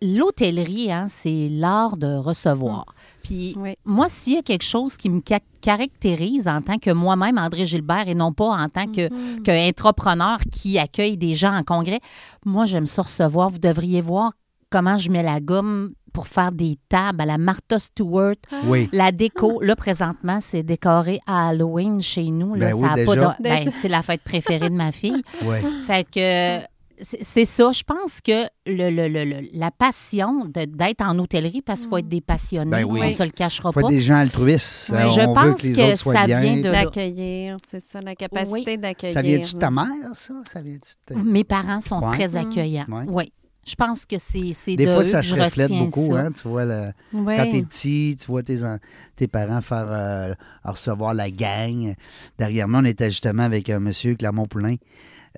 l'hôtellerie, 0.00 0.92
hein, 0.92 1.06
c'est 1.10 1.48
l'art 1.50 1.96
de 1.96 2.14
recevoir. 2.16 2.86
Puis 3.24 3.54
Oui. 3.58 3.74
moi, 3.84 4.06
s'il 4.08 4.34
y 4.34 4.38
a 4.38 4.42
quelque 4.42 4.64
chose 4.64 4.96
qui 4.96 5.10
me 5.10 5.20
ca- 5.26 5.40
caractérise 5.60 6.46
en 6.48 6.62
tant 6.62 6.78
que 6.78 6.90
moi-même, 6.92 7.36
André 7.36 7.66
Gilbert, 7.66 8.08
et 8.08 8.14
non 8.14 8.32
pas 8.32 8.50
en 8.50 8.68
tant 8.68 8.86
que 8.86 9.12
Mhm. 9.12 9.42
qu'intrapreneur 9.42 10.38
qui 10.52 10.78
accueille 10.78 11.16
des 11.16 11.34
gens 11.34 11.52
en 11.52 11.64
congrès, 11.64 11.98
moi, 12.44 12.64
j'aime 12.64 12.86
ça 12.86 13.02
recevoir. 13.02 13.50
Vous 13.50 13.58
devriez 13.58 14.00
voir 14.00 14.32
comment 14.70 14.96
je 14.98 15.10
mets 15.10 15.22
la 15.22 15.40
gomme 15.40 15.92
pour 16.12 16.26
faire 16.26 16.52
des 16.52 16.78
tables 16.88 17.20
à 17.20 17.26
la 17.26 17.38
Martha 17.38 17.78
Stewart. 17.78 18.34
Oui. 18.64 18.88
La 18.92 19.12
déco, 19.12 19.60
là, 19.62 19.76
présentement, 19.76 20.40
c'est 20.46 20.62
décoré 20.62 21.20
à 21.26 21.48
Halloween 21.48 22.00
chez 22.00 22.30
nous. 22.30 22.54
Là, 22.54 22.66
Ben 22.70 22.74
oui, 22.74 22.86
ça 22.86 22.92
a 22.92 22.96
déjà. 22.96 23.06
pas 23.06 23.36
de- 23.38 23.42
ben, 23.42 23.70
c'est 23.82 23.88
la 23.88 24.02
fête 24.02 24.22
préférée 24.22 24.70
de 24.70 24.74
ma 24.74 24.92
fille. 24.92 25.22
Oui. 25.44 25.56
Fait 25.86 26.04
que 26.04 26.64
c'est 27.22 27.44
ça. 27.44 27.70
Je 27.70 27.82
pense 27.84 28.20
que 28.20 28.42
le, 28.66 28.90
le- 28.90 29.06
le- 29.06 29.24
le- 29.24 29.48
la 29.52 29.70
passion 29.70 30.44
d'être 30.46 31.00
en 31.02 31.16
hôtellerie, 31.20 31.62
parce 31.62 31.80
qu'il 31.80 31.88
faut 31.88 31.98
être 31.98 32.08
des 32.08 32.20
passionnés, 32.20 32.70
Ben 32.72 32.84
oui. 32.84 33.00
on 33.04 33.06
ne 33.06 33.12
se 33.12 33.22
le 33.22 33.30
cachera 33.30 33.70
Il 33.70 33.72
faut 33.74 33.80
pas. 33.82 33.88
des 33.88 34.00
gens 34.00 34.16
altruistes. 34.16 34.90
Oui. 34.92 34.98
Je 35.14 35.20
on 35.20 35.28
veut 35.28 35.34
pense 35.52 35.60
que 35.62 35.66
les 35.68 35.72
que 35.74 35.80
autres 35.82 35.96
soient 35.96 36.14
ça 36.14 36.26
bien. 36.26 36.40
vient 36.40 36.56
de- 36.56 36.62
là. 36.68 36.84
D'accueillir, 36.84 37.56
c'est 37.70 37.84
ça, 37.88 38.00
la 38.04 38.16
capacité 38.16 38.76
d'accueillir. 38.76 39.14
Ça 39.14 39.22
vient-tu 39.22 39.54
de 39.54 39.58
ta 39.60 39.70
mère, 39.70 39.86
ça? 40.14 40.34
Ça 40.52 40.60
vient-tu 40.60 40.92
de 41.08 41.14
ta- 41.14 41.22
Mes 41.22 41.44
parents 41.44 41.80
sont 41.80 42.00
Ouais. 42.04 42.10
très 42.16 42.28
Mm. 42.28 42.36
accueillants. 42.36 42.86
Oui. 43.06 43.32
Je 43.68 43.74
pense 43.74 44.06
que 44.06 44.16
c'est 44.18 44.76
Des 44.76 44.86
de 44.86 44.90
fois, 44.92 45.04
ça 45.04 45.22
se 45.22 45.34
reflète 45.44 45.68
beaucoup. 45.84 46.16
Hein? 46.16 46.32
Tu 46.32 46.48
vois, 46.48 46.64
le- 46.64 46.92
quand 47.36 47.50
t'es 47.50 47.62
petit, 47.62 48.16
tu 48.18 48.26
vois 48.26 48.42
tes, 48.42 48.58
tes 49.14 49.28
parents 49.28 49.60
faire 49.60 49.86
euh, 49.90 50.34
recevoir 50.64 51.12
la 51.12 51.30
gang. 51.30 51.94
Derrière 52.38 52.66
moi, 52.66 52.80
on 52.80 52.84
était 52.86 53.10
justement 53.10 53.42
avec 53.42 53.68
un 53.68 53.78
monsieur 53.78 54.14
Clermont-Poulain. 54.14 54.76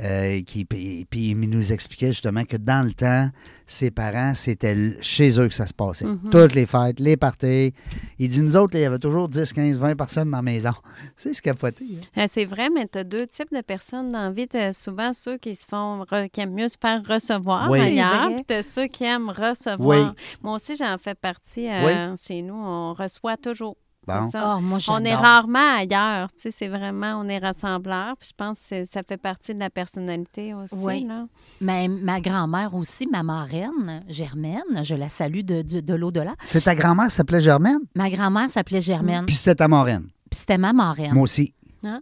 Euh, 0.00 0.42
qui, 0.42 0.64
puis, 0.64 1.06
puis 1.08 1.30
il 1.30 1.40
nous 1.40 1.72
expliquait 1.72 2.08
justement 2.08 2.44
que 2.44 2.56
dans 2.56 2.86
le 2.86 2.92
temps, 2.92 3.30
ses 3.66 3.90
parents, 3.90 4.34
c'était 4.34 4.96
chez 5.00 5.38
eux 5.40 5.46
que 5.48 5.54
ça 5.54 5.66
se 5.66 5.72
passait. 5.74 6.04
Mhm. 6.04 6.30
Toutes 6.30 6.54
les 6.54 6.66
fêtes, 6.66 6.98
les 6.98 7.16
parties. 7.16 7.72
Il 8.18 8.28
dit, 8.28 8.42
nous 8.42 8.56
autres, 8.56 8.74
il 8.76 8.80
y 8.80 8.84
avait 8.84 8.98
toujours 8.98 9.28
10, 9.28 9.52
15, 9.52 9.78
20 9.78 9.94
personnes 9.96 10.30
dans 10.30 10.38
la 10.38 10.42
maison. 10.42 10.72
C'est 11.16 11.32
ce 11.34 11.40
capoté. 11.40 11.84
hein? 12.16 12.22
Euh, 12.22 12.26
C'est 12.28 12.44
vrai, 12.46 12.68
mais 12.74 12.86
tu 12.90 12.98
as 12.98 13.04
deux 13.04 13.26
types 13.26 13.54
de 13.54 13.60
personnes 13.60 14.10
dans 14.10 14.22
la 14.22 14.30
vie. 14.32 14.48
T'as 14.48 14.72
souvent 14.72 15.12
ceux 15.12 15.38
qui 15.38 15.54
se 15.54 15.66
font 15.70 16.02
re- 16.04 16.28
qui 16.28 16.40
aiment 16.40 16.54
mieux 16.54 16.68
se 16.68 16.76
faire 16.80 17.00
recevoir 17.06 17.70
Oui. 17.70 17.78
ailleurs, 17.80 18.32
puis 18.34 18.44
t'as 18.44 18.62
ceux 18.62 18.86
qui 18.88 19.04
aiment 19.04 19.28
recevoir. 19.30 20.14
Oui. 20.16 20.24
Moi 20.42 20.54
aussi, 20.56 20.74
j'en 20.76 20.96
fais 20.98 21.14
partie 21.14 21.68
euh, 21.68 22.16
chez 22.16 22.42
nous. 22.42 22.54
On 22.54 22.92
reçoit 22.94 23.36
toujours. 23.36 23.76
C'est 24.08 24.14
Bon. 24.14 24.30
ça. 24.30 24.56
Oh, 24.56 24.60
moi, 24.60 24.78
On 24.88 25.04
est 25.04 25.14
rarement 25.14 25.76
ailleurs, 25.78 26.28
tu 26.32 26.40
sais, 26.40 26.50
c'est 26.50 26.68
vraiment, 26.68 27.20
on 27.22 27.28
est 27.28 27.38
rassembleurs, 27.38 28.16
puis 28.18 28.28
je 28.30 28.34
pense 28.36 28.56
que 28.70 28.86
ça 28.92 29.02
fait 29.06 29.18
partie 29.18 29.54
de 29.54 29.58
la 29.60 29.68
personnalité 29.70 30.54
aussi, 30.54 30.74
Oui. 30.74 31.04
là. 31.06 31.26
Mais 31.60 31.86
ma 31.86 32.18
grand-mère 32.20 32.74
aussi, 32.74 33.06
ma 33.06 33.22
marraine, 33.22 34.02
Germaine, 34.08 34.82
je 34.82 34.94
la 34.94 35.08
salue 35.10 35.40
de, 35.42 35.62
de, 35.62 35.80
de 35.80 35.94
l'au-delà. 35.94 36.34
C'est 36.44 36.62
ta 36.62 36.74
grand-mère 36.74 37.08
qui 37.08 37.14
s'appelait 37.14 37.42
Germaine? 37.42 37.80
Ma 37.94 38.08
grand-mère 38.10 38.50
s'appelait 38.50 38.80
Germaine. 38.80 39.26
Puis 39.26 39.36
c'était 39.36 39.56
ta 39.56 39.68
moraine. 39.68 40.06
Puis 40.30 40.40
c'était 40.40 40.58
ma 40.58 40.72
marraine. 40.72 41.12
Moi 41.12 41.24
aussi. 41.24 41.52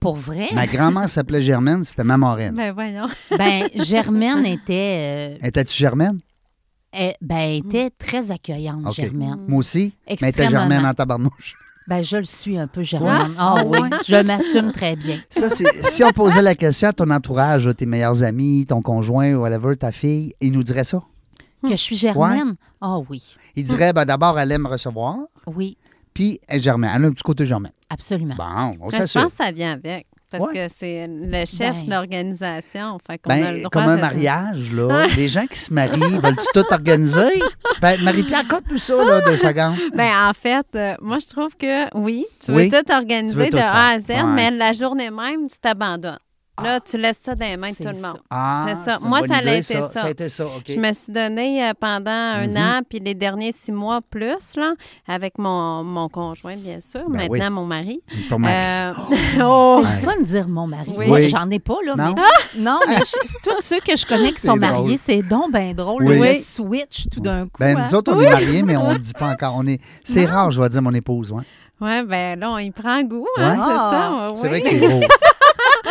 Pour 0.01 0.15
vrai? 0.17 0.49
Ma 0.55 0.67
grand-mère 0.67 1.09
s'appelait 1.11 1.43
Germaine, 1.43 1.85
c'était 1.85 2.05
ma 2.05 2.17
moraine. 2.17 2.55
Ben 2.55 2.73
voyons. 2.73 3.09
Ben, 3.37 3.69
Germaine 3.75 4.45
était, 4.47 5.37
euh, 5.43 5.47
Étais-tu 5.47 5.75
Germaine? 5.77 6.21
elle- 6.93 7.15
ben, 7.21 7.51
était 7.53 7.91
très 7.91 8.31
accueillante. 8.31 8.93
Germaine. 8.95 9.45
Moi 9.49 9.59
aussi. 9.59 9.93
Mais 10.09 10.17
elle 10.21 10.29
était. 10.29 10.49
Germaine 10.49 10.87
en 10.87 10.95
tabarnouche. 10.95 11.55
Ben, 11.89 12.05
je 12.05 12.19
le 12.19 12.25
suis 12.25 12.59
un 12.59 12.67
peu, 12.67 12.83
Germaine. 12.83 13.33
Ah 13.39 13.55
Ah 13.59 13.65
oui, 13.65 13.79
je 14.07 14.23
m'assume 14.23 14.73
très 14.73 14.95
bien. 14.95 15.19
Ça, 15.31 15.49
c'est 15.49 15.65
si 15.87 16.05
on 16.05 16.11
posait 16.11 16.43
la 16.43 16.55
question 16.55 16.89
à 16.91 16.93
ton 16.93 17.09
entourage, 17.11 17.67
à 17.67 17.73
tes 17.73 17.87
meilleurs 17.87 18.23
amis, 18.23 18.67
ton 18.69 18.83
conjoint, 18.83 19.33
whatever, 19.37 19.75
ta 19.75 19.91
fille, 19.91 20.35
ils 20.43 20.53
nous 20.53 20.63
diraient 20.63 20.85
ça. 20.85 21.03
Que 21.63 21.71
je 21.71 21.77
suis 21.77 21.97
Germaine? 21.97 22.55
Ah 22.81 22.99
oui, 23.09 23.23
Ils 23.57 23.65
diraient, 23.65 23.95
ben, 23.95 24.05
d'abord, 24.05 24.39
elle 24.39 24.53
aime 24.53 24.67
recevoir, 24.67 25.17
oui, 25.47 25.79
puis 26.13 26.39
elle 26.47 26.59
est 26.59 26.63
Germaine. 26.63 26.93
Elle 26.95 27.05
a 27.07 27.09
un 27.09 27.13
petit 27.13 27.23
côté 27.23 27.47
Germaine. 27.47 27.73
absolument. 27.89 28.35
Bon, 28.37 28.77
on 28.83 28.89
Ben, 28.89 29.07
je 29.07 29.19
pense 29.19 29.33
que 29.33 29.45
ça 29.45 29.51
vient 29.51 29.73
avec. 29.73 30.07
Parce 30.31 30.45
Ouais. 30.45 30.69
que 30.69 30.75
c'est 30.79 31.07
le 31.09 31.47
chef 31.47 31.75
Ben. 31.75 31.85
de 31.87 31.91
l'organisation. 31.91 32.99
Ben, 33.09 33.17
comme 33.71 33.83
un 33.85 33.97
de- 33.97 34.01
mariage, 34.01 34.71
là, 34.73 35.07
les 35.17 35.29
gens 35.29 35.47
qui 35.47 35.59
se 35.59 35.73
marient, 35.73 36.19
veulent-tu 36.23 36.47
tout 36.53 36.67
organiser? 36.71 37.41
Ben, 37.81 37.99
Marie-Pierre, 38.03 38.47
conte-nous 38.47 38.77
ça, 38.79 38.95
là, 39.03 39.23
deux 39.23 39.39
secondes. 39.39 39.77
Ben, 39.95 40.11
en 40.29 40.33
fait, 40.35 40.67
euh, 40.75 40.95
moi, 41.01 41.19
je 41.21 41.29
trouve 41.29 41.57
que 41.57 41.95
oui, 41.97 42.27
tu 42.45 42.51
veux 42.53 42.59
Oui, 42.59 42.71
tout 42.71 42.93
organiser 42.93 43.35
tu 43.35 43.41
veux 43.41 43.49
tout 43.49 43.57
de 43.57 43.63
A 43.63 43.89
à 43.93 43.99
Z. 44.01 44.05
Ouais. 44.11 44.23
mais 44.35 44.51
la 44.51 44.73
journée 44.75 45.11
même, 45.11 45.49
tu 45.49 45.59
t'abandonnes. 45.59 46.19
Là, 46.63 46.81
tu 46.81 46.99
laisses 46.99 47.21
ça 47.23 47.35
dans 47.35 47.45
les 47.47 47.57
mains 47.57 47.71
de 47.71 47.77
tout 47.77 47.83
le 47.85 47.95
ça. 47.95 48.09
monde. 48.09 48.19
Ah, 48.31 48.67
C'est 48.69 48.91
ça. 48.91 48.99
Moi, 49.03 49.21
ça 49.29 49.37
a 49.37 49.43
été 49.43 49.63
ça. 49.63 49.91
Ça 49.93 50.03
a 50.05 50.11
été 50.11 50.29
ça, 50.29 50.47
OK. 50.47 50.65
Je 50.69 50.77
me 50.77 50.93
suis 50.93 51.13
donné 51.13 51.65
euh, 51.69 51.73
pendant 51.79 52.11
un 52.11 52.47
Mhm. 52.49 52.57
an, 52.57 52.81
puis 52.89 52.99
les 53.01 53.15
derniers 53.15 53.53
six 53.53 53.73
mois 53.73 54.01
plus, 54.11 54.57
là, 54.57 54.75
avec 55.07 55.39
mon, 55.39 55.85
mon 55.85 56.09
conjoint, 56.09 56.57
bien 56.57 56.81
sûr, 56.81 57.09
Ben 57.09 57.29
maintenant 57.29 57.51
mon 57.51 57.65
mari. 57.67 58.01
Ton 58.29 58.39
mari. 58.39 58.55
Euh, 58.55 58.93
oh! 59.45 59.83
C'est 59.85 60.07
le 60.07 60.11
fun 60.13 60.21
de 60.21 60.27
dire 60.27 60.49
mon 60.49 60.67
mari. 60.67 60.93
Oui. 60.97 61.29
J'en 61.29 61.49
ai 61.51 61.59
pas, 61.59 61.77
là. 61.85 61.95
Non? 61.97 62.15
Mais, 62.15 62.61
non, 62.61 62.81
mais 62.89 62.97
je- 62.97 63.51
tous 63.51 63.61
ceux 63.63 63.81
que 63.81 63.97
je 63.97 64.05
connais 64.07 64.33
qui 64.33 64.41
sont 64.47 64.57
mariés, 64.57 64.99
c'est 65.03 65.23
donc 65.23 65.53
bien 65.53 65.73
drôle. 65.75 66.05
Oui. 66.07 66.19
Le 66.19 66.43
switch 66.43 67.07
tout 67.13 67.21
d'un 67.21 67.45
coup. 67.45 67.59
Ben, 67.61 67.77
hein. 67.77 67.85
nous 67.87 67.95
autres, 67.95 68.13
on 68.15 68.21
est 68.21 68.31
mariés, 68.31 68.63
mais 68.63 68.77
on 68.77 68.89
ne 68.89 68.93
le 68.95 68.99
dit 68.99 69.13
pas 69.13 69.29
encore. 69.29 69.55
On 69.57 69.67
est... 69.67 69.81
C'est 70.05 70.25
rare, 70.27 70.51
je 70.51 70.61
vais 70.61 70.69
dire 70.69 70.83
mon 70.83 70.95
épouse. 70.95 71.31
Ouais. 71.33 71.43
Oui, 71.81 72.03
ben 72.07 72.41
là, 72.41 72.51
on 72.51 72.59
y 72.59 72.71
prend 72.73 73.03
goût, 73.05 73.27
hein, 73.39 73.51
Ouais. 73.51 73.55
c'est 73.57 73.75
ça. 73.77 73.91
Ah, 73.93 74.31
ouais, 74.33 74.39
C'est 74.41 74.49
vrai 74.49 74.61
que 74.63 74.69
c'est 74.69 74.79
beau. 74.81 75.01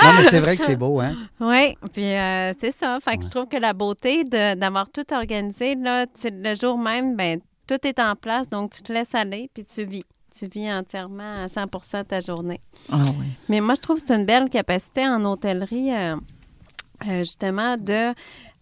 non, 0.03 0.13
mais 0.17 0.23
c'est 0.23 0.39
vrai 0.39 0.57
que 0.57 0.63
c'est 0.63 0.75
beau, 0.75 0.99
hein? 0.99 1.15
Oui, 1.39 1.75
puis 1.93 2.13
euh, 2.13 2.53
c'est 2.59 2.77
ça. 2.77 2.99
Fait 3.01 3.17
que 3.17 3.23
je 3.23 3.29
trouve 3.29 3.47
que 3.47 3.57
la 3.57 3.73
beauté 3.73 4.23
d'avoir 4.23 4.89
tout 4.89 5.05
organisé, 5.13 5.75
là, 5.75 6.05
le 6.23 6.55
jour 6.55 6.77
même, 6.77 7.15
ben 7.15 7.39
tout 7.67 7.85
est 7.85 7.99
en 7.99 8.15
place, 8.15 8.49
donc 8.49 8.71
tu 8.71 8.81
te 8.81 8.91
laisses 8.93 9.13
aller, 9.13 9.49
puis 9.53 9.65
tu 9.65 9.83
vis. 9.83 10.05
Tu 10.37 10.45
vis 10.45 10.71
entièrement 10.71 11.45
à 11.45 11.49
100 11.49 12.03
ta 12.07 12.21
journée. 12.21 12.59
Ah 12.91 13.05
oui. 13.17 13.27
Mais 13.49 13.59
moi, 13.59 13.75
je 13.75 13.81
trouve 13.81 13.95
que 13.95 14.03
c'est 14.03 14.15
une 14.15 14.25
belle 14.25 14.49
capacité 14.49 15.07
en 15.07 15.23
hôtellerie, 15.23 15.91
euh, 15.91 16.15
euh, 17.07 17.19
justement, 17.19 17.75
de 17.77 18.13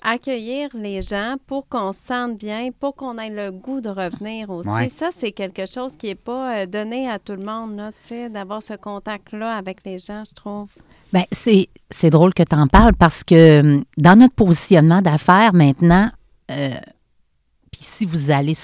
accueillir 0.02 0.70
les 0.74 1.02
gens 1.02 1.36
pour 1.48 1.68
qu'on 1.68 1.92
se 1.92 2.00
sente 2.00 2.38
bien, 2.38 2.70
pour 2.80 2.96
qu'on 2.96 3.18
ait 3.18 3.32
le 3.32 3.52
goût 3.52 3.82
de 3.82 3.90
revenir 3.90 4.52
aussi. 4.52 4.70
Ouais. 4.70 4.90
Ça, 4.90 5.10
c'est 5.14 5.32
quelque 5.32 5.66
chose 5.66 5.98
qui 5.98 6.08
n'est 6.08 6.16
pas 6.16 6.68
donné 6.68 7.10
à 7.10 7.18
tout 7.18 7.34
le 7.34 7.44
monde, 7.44 7.92
d'avoir 8.30 8.62
ce 8.62 8.76
contact-là 8.76 9.58
avec 9.58 9.84
les 9.84 9.98
gens, 9.98 10.24
je 10.24 10.34
trouve. 10.36 10.70
Ben, 11.14 11.24
c'est, 11.32 11.70
c'est 11.92 12.10
drôle 12.10 12.34
que 12.34 12.44
tu 12.44 12.56
en 12.56 12.68
parles 12.68 12.94
parce 12.94 13.24
que 13.24 13.62
hum, 13.62 13.84
dans 13.98 14.18
notre 14.20 14.34
positionnement 14.36 15.02
d'affaires 15.02 15.54
maintenant, 15.54 16.10
euh, 16.52 16.76
puis 17.72 17.82
si 17.84 18.06
vous 18.06 18.32
allez 18.32 18.56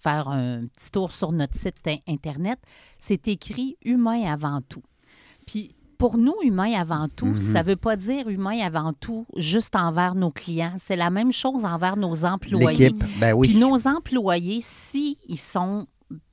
faire 0.00 0.28
un 0.28 0.66
petit 0.76 0.90
tour 0.90 1.10
sur 1.12 1.32
notre 1.32 1.54
site 1.58 1.74
in- 1.86 1.96
Internet, 2.06 2.58
c'est 2.98 3.28
écrit 3.28 3.76
humain 3.84 4.22
avant 4.30 4.60
tout. 4.68 4.82
Puis 5.46 5.74
pour 5.98 6.18
nous, 6.18 6.34
humain 6.42 6.72
avant 6.78 7.08
tout, 7.08 7.24
Mhm. 7.26 7.54
ça 7.54 7.62
ne 7.62 7.68
veut 7.68 7.76
pas 7.76 7.96
dire 7.96 8.28
humain 8.28 8.58
avant 8.62 8.92
tout 8.92 9.26
juste 9.36 9.74
envers 9.74 10.14
nos 10.14 10.30
clients. 10.30 10.74
C'est 10.78 10.96
la 10.96 11.08
même 11.08 11.32
chose 11.32 11.64
envers 11.64 11.96
nos 11.96 12.24
employés. 12.24 12.90
L'équipe, 12.90 13.02
ben 13.18 13.38
Puis 13.40 13.52
oui. 13.54 13.56
nos 13.58 13.88
employés, 13.88 14.62
si 14.62 15.16
ils 15.28 15.38
sont 15.38 15.86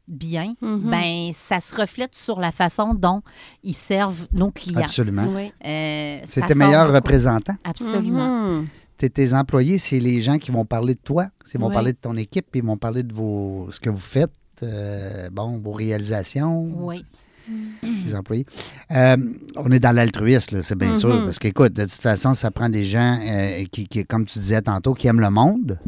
bien, 0.07 0.53
Mhm. 0.61 0.79
ben 0.89 1.31
ça 1.33 1.61
se 1.61 1.75
reflète 1.75 2.13
sur 2.15 2.39
la 2.39 2.51
façon 2.51 2.93
dont 2.93 3.21
ils 3.63 3.73
servent 3.75 4.27
nos 4.33 4.51
clients. 4.51 4.81
Absolument. 4.81 5.25
Oui. 5.29 5.51
Euh, 5.65 6.19
C'est 6.25 6.41
ça 6.41 6.47
tes 6.47 6.55
meilleurs 6.55 6.91
représentants. 6.93 7.55
Absolument. 7.63 8.63
T'es- 8.97 9.09
tes 9.09 9.33
employés, 9.33 9.79
c'est 9.79 9.99
les 9.99 10.21
gens 10.21 10.37
qui 10.37 10.51
vont 10.51 10.65
parler 10.65 10.93
de 10.93 10.99
toi, 10.99 11.27
ils 11.53 11.59
vont 11.59 11.67
Oui. 11.67 11.73
parler 11.73 11.93
de 11.93 11.97
ton 11.97 12.15
équipe, 12.17 12.45
puis 12.51 12.59
ils 12.61 12.65
vont 12.65 12.77
parler 12.77 13.03
de 13.03 13.13
vos, 13.13 13.67
ce 13.71 13.79
que 13.79 13.89
vous 13.89 13.97
faites, 13.97 14.31
euh, 14.61 15.29
bon, 15.31 15.57
vos 15.57 15.71
réalisations, 15.73 16.69
Oui. 16.77 17.03
les 17.81 18.15
employés. 18.15 18.45
Euh, 18.91 19.17
on 19.57 19.71
est 19.71 19.79
dans 19.79 19.91
l'altruisme, 19.91 20.61
c'est 20.63 20.77
bien 20.77 20.95
sûr, 20.97 21.23
parce 21.25 21.39
qu'écoute, 21.39 21.73
de 21.73 21.83
toute 21.83 21.91
façon, 21.93 22.33
ça 22.33 22.51
prend 22.51 22.69
des 22.69 22.85
gens 22.85 23.17
euh, 23.21 23.63
qui, 23.71 23.87
qui, 23.87 24.05
comme 24.05 24.25
tu 24.25 24.37
disais 24.39 24.61
tantôt, 24.61 24.93
qui 24.93 25.07
aiment 25.07 25.19
le 25.21 25.29
monde. 25.31 25.79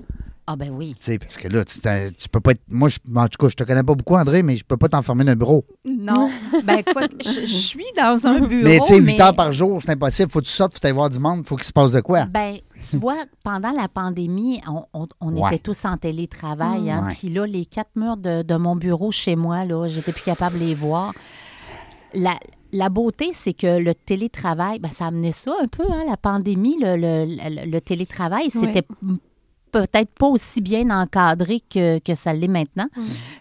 Ah 0.47 0.55
ben 0.55 0.69
oui. 0.71 0.93
Tu 0.99 1.03
sais, 1.05 1.17
parce 1.17 1.37
que 1.37 1.47
là, 1.47 1.63
tu, 1.65 2.29
peux 2.29 2.39
pas 2.39 2.51
être. 2.51 2.61
Moi, 2.69 2.87
je, 2.89 2.99
en 3.15 3.27
tout 3.27 3.37
cas, 3.39 3.49
je 3.49 3.55
te 3.55 3.63
connais 3.63 3.81
pas 3.83 3.95
beaucoup, 3.95 4.15
André, 4.15 4.43
mais 4.43 4.55
je 4.57 4.63
peux 4.63 4.77
pas 4.77 4.87
t'enfermer 4.87 5.23
dans 5.23 5.31
un 5.31 5.35
bureau. 5.35 5.65
Non. 5.83 6.29
ben 6.63 6.83
quoi, 6.83 7.07
je, 7.23 7.41
je 7.41 7.45
suis 7.45 7.85
dans 7.97 8.27
un 8.27 8.39
bureau. 8.41 8.63
mais 8.63 8.79
tu 8.79 8.85
sais, 8.85 8.97
8 8.97 9.01
mais- 9.01 9.21
heures 9.21 9.35
par 9.35 9.51
jour, 9.51 9.81
c'est 9.81 9.91
impossible. 9.91 10.29
Faut 10.29 10.39
que 10.41 10.45
tu 10.45 10.51
sortes, 10.51 10.73
faut 10.73 10.79
aller 10.85 10.93
voir 10.93 11.09
du 11.09 11.17
monde, 11.17 11.45
faut 11.47 11.55
qu'il 11.55 11.65
se 11.65 11.73
passe 11.73 11.93
de 11.93 12.01
quoi. 12.01 12.25
Ben, 12.25 12.57
tu 12.87 12.97
vois, 12.97 13.17
pendant 13.43 13.71
la 13.71 13.87
pandémie, 13.87 14.61
on, 14.67 14.83
on- 14.93 15.07
on 15.19 15.35
Ouais. 15.35 15.49
était 15.55 15.63
tous 15.63 15.83
en 15.85 15.97
télétravail. 15.97 16.91
hein, 16.91 17.05
Ouais. 17.07 17.15
Puis 17.17 17.29
là, 17.29 17.47
les 17.47 17.65
quatre 17.65 17.95
murs 17.95 18.17
de, 18.17 18.43
de 18.43 18.55
mon 18.55 18.75
bureau 18.75 19.09
chez 19.11 19.35
moi, 19.35 19.65
là, 19.65 19.87
j'étais 19.87 20.11
plus 20.11 20.23
capable 20.23 20.59
de 20.59 20.63
les 20.65 20.75
voir. 20.75 21.11
La, 22.13 22.35
la 22.71 22.89
beauté, 22.89 23.31
c'est 23.33 23.53
que 23.53 23.79
le 23.79 23.95
télétravail, 23.95 24.77
ben, 24.77 24.91
ça 24.91 25.07
amenait 25.07 25.31
ça 25.31 25.53
un 25.61 25.67
peu, 25.67 25.83
hein, 25.91 26.03
la 26.07 26.17
pandémie, 26.17 26.77
le, 26.79 26.95
le- 26.97 27.25
le- 27.25 27.71
le 27.71 27.81
télétravail, 27.81 28.49
c'était 28.51 28.85
peut-être 29.71 30.09
pas 30.17 30.27
aussi 30.27 30.61
bien 30.61 30.89
encadré 30.89 31.59
que, 31.69 31.99
que 31.99 32.15
ça 32.15 32.33
l'est 32.33 32.47
maintenant. 32.47 32.87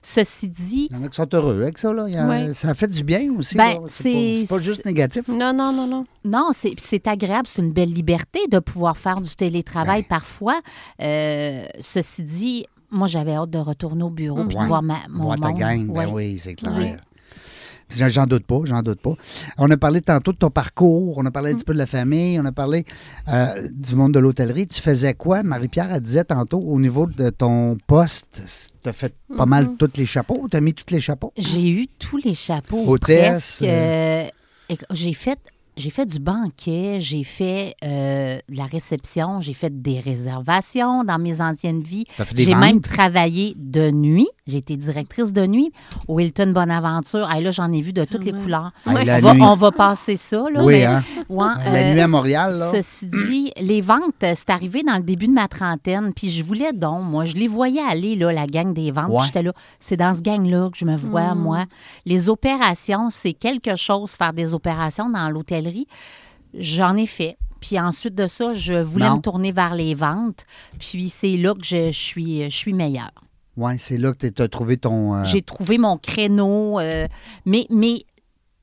Ceci 0.02 0.48
dit, 0.48 0.88
Il 0.90 0.96
y 0.96 1.00
en 1.00 1.04
a 1.04 1.08
qui 1.08 1.16
sont 1.16 1.28
heureux 1.34 1.62
avec 1.62 1.78
ça. 1.78 1.92
Là. 1.92 2.06
Il 2.08 2.14
y 2.14 2.16
a- 2.16 2.26
Ouais. 2.26 2.52
Ça 2.52 2.74
fait 2.74 2.88
du 2.88 3.04
bien 3.04 3.32
aussi. 3.38 3.56
Ben, 3.56 3.78
c'est 3.86 4.44
pas, 4.48 4.58
juste 4.58 4.84
négatif. 4.84 5.28
Non, 5.28 5.52
non, 5.52 5.72
non, 5.72 5.86
non. 5.86 6.04
Non, 6.24 6.50
c'est 6.52 6.74
c'est 6.78 7.06
agréable, 7.06 7.46
c'est 7.46 7.62
une 7.62 7.72
belle 7.72 7.92
liberté 7.92 8.40
de 8.50 8.58
pouvoir 8.58 8.96
faire 8.96 9.20
du 9.20 9.34
télétravail 9.36 10.00
Ouais. 10.00 10.06
parfois. 10.08 10.60
Euh, 11.02 11.64
ceci 11.80 12.22
dit, 12.24 12.66
moi, 12.90 13.06
j'avais 13.08 13.32
hâte 13.34 13.50
de 13.50 13.58
retourner 13.58 14.02
au 14.04 14.10
bureau 14.10 14.44
puis 14.46 14.56
Ouais. 14.56 14.62
de 14.62 14.68
voir 14.68 14.82
ma, 14.82 14.96
mon 15.10 15.24
Voir 15.24 15.38
ta 15.40 15.48
monde. 15.48 15.58
gang, 15.58 15.92
ben 15.92 16.08
oui, 16.12 16.38
c'est 16.38 16.54
clair. 16.54 16.72
Oui. 16.76 16.92
J'en 17.90 18.26
doute 18.26 18.44
pas, 18.46 18.60
j'en 18.64 18.82
doute 18.82 19.00
pas. 19.00 19.14
On 19.58 19.70
a 19.70 19.76
parlé 19.76 20.00
tantôt 20.00 20.32
de 20.32 20.38
ton 20.38 20.50
parcours, 20.50 21.18
on 21.18 21.26
a 21.26 21.30
parlé 21.30 21.52
un 21.52 21.54
petit 21.54 21.64
peu 21.64 21.74
de 21.74 21.78
la 21.78 21.86
famille, 21.86 22.38
on 22.40 22.44
a 22.44 22.52
parlé 22.52 22.84
euh, 23.28 23.68
du 23.72 23.94
monde 23.94 24.12
de 24.14 24.18
l'hôtellerie. 24.18 24.66
Tu 24.66 24.80
faisais 24.80 25.14
quoi? 25.14 25.42
Marie-Pierre, 25.42 25.92
elle 25.92 26.00
disait 26.00 26.24
tantôt, 26.24 26.58
au 26.58 26.80
niveau 26.80 27.06
de 27.06 27.30
ton 27.30 27.76
poste, 27.86 28.42
tu 28.82 28.88
as 28.88 28.92
fait 28.92 29.14
pas 29.36 29.46
mal 29.46 29.76
tous 29.78 29.90
les 29.96 30.06
chapeaux, 30.06 30.48
tu 30.50 30.56
as 30.56 30.60
mis 30.60 30.74
tous 30.74 30.92
les 30.92 31.00
chapeaux? 31.00 31.32
J'ai 31.36 31.68
eu 31.70 31.86
tous 31.98 32.16
les 32.18 32.34
chapeaux. 32.34 32.84
Hôtesse, 32.86 33.56
presque. 33.58 33.62
Euh, 33.62 34.26
J'ai 34.92 35.12
fait 35.12 35.38
j'ai 35.76 35.90
fait 35.90 36.06
du 36.06 36.18
banquet, 36.18 36.98
j'ai 37.00 37.24
fait 37.24 37.74
euh, 37.84 38.38
de 38.48 38.56
la 38.56 38.64
réception, 38.64 39.40
j'ai 39.40 39.54
fait 39.54 39.82
des 39.82 40.00
réservations 40.00 41.04
dans 41.04 41.18
mes 41.18 41.40
anciennes 41.40 41.82
vies. 41.82 42.04
J'ai 42.34 42.54
même 42.54 42.80
travaillé 42.80 43.54
de 43.56 43.90
nuit. 43.90 44.28
J'ai 44.46 44.58
été 44.58 44.76
directrice 44.76 45.32
de 45.32 45.46
nuit 45.46 45.72
au 46.06 46.20
Hilton 46.20 46.52
Bonaventure. 46.52 47.30
Hey, 47.30 47.42
là, 47.42 47.50
j'en 47.50 47.72
ai 47.72 47.80
vu 47.80 47.92
de 47.92 48.04
toutes 48.04 48.24
les 48.24 48.32
couleurs. 48.32 48.72
Ouais. 48.86 48.92
On 49.08 49.20
va, 49.20 49.34
nuit. 49.34 49.42
on 49.42 49.54
va 49.54 49.70
passer 49.72 50.16
ça. 50.16 50.44
Là, 50.52 50.62
Oui, 50.62 50.74
mais- 50.74 50.84
hein? 50.84 51.02
Ouais, 51.28 51.46
La 51.64 51.72
euh, 51.74 51.92
nuit 51.94 52.00
à 52.00 52.08
Montréal, 52.08 52.58
là. 52.58 52.70
Ceci 52.70 53.06
dit, 53.06 53.52
les 53.60 53.80
ventes, 53.80 54.00
euh, 54.22 54.34
c'est 54.36 54.50
arrivé 54.50 54.82
dans 54.82 54.96
le 54.96 55.02
début 55.02 55.26
de 55.26 55.32
ma 55.32 55.48
trentaine, 55.48 56.12
puis 56.14 56.28
je 56.30 56.44
voulais 56.44 56.72
donc, 56.72 57.02
moi, 57.04 57.24
je 57.24 57.34
les 57.34 57.48
voyais 57.48 57.80
aller, 57.80 58.16
là, 58.16 58.32
la 58.32 58.46
gang 58.46 58.72
des 58.74 58.90
ventes, 58.90 59.10
j'étais 59.24 59.42
là, 59.42 59.52
c'est 59.80 59.96
dans 59.96 60.14
ce 60.14 60.20
gang-là 60.20 60.68
que 60.70 60.78
je 60.78 60.84
me 60.84 60.96
vois, 60.96 61.34
moi. 61.34 61.64
Les 62.04 62.28
opérations, 62.28 63.08
c'est 63.10 63.32
quelque 63.32 63.76
chose, 63.76 64.12
faire 64.12 64.32
des 64.32 64.52
opérations 64.54 65.08
dans 65.08 65.30
l'hôtellerie. 65.64 65.86
J'en 66.54 66.96
ai 66.96 67.06
fait. 67.06 67.36
Puis 67.60 67.80
ensuite 67.80 68.14
de 68.14 68.26
ça, 68.26 68.52
je 68.54 68.74
voulais 68.74 69.08
Non. 69.08 69.16
me 69.16 69.20
tourner 69.22 69.50
vers 69.52 69.74
les 69.74 69.94
ventes, 69.94 70.44
puis 70.78 71.08
c'est 71.08 71.36
là 71.36 71.54
que 71.54 71.64
je, 71.64 71.86
je 71.86 71.98
suis, 71.98 72.42
je 72.42 72.48
suis 72.56 72.72
meilleure. 72.74 73.10
Oui, 73.56 73.74
c'est 73.78 73.96
là 73.98 74.12
que 74.12 74.26
tu 74.26 74.42
as 74.42 74.48
trouvé 74.48 74.76
ton. 74.76 75.14
euh, 75.14 75.24
J'ai 75.24 75.40
trouvé 75.42 75.78
mon 75.78 75.96
créneau, 75.96 76.78
euh, 76.80 77.06
mais, 77.46 77.66
mais 77.70 78.02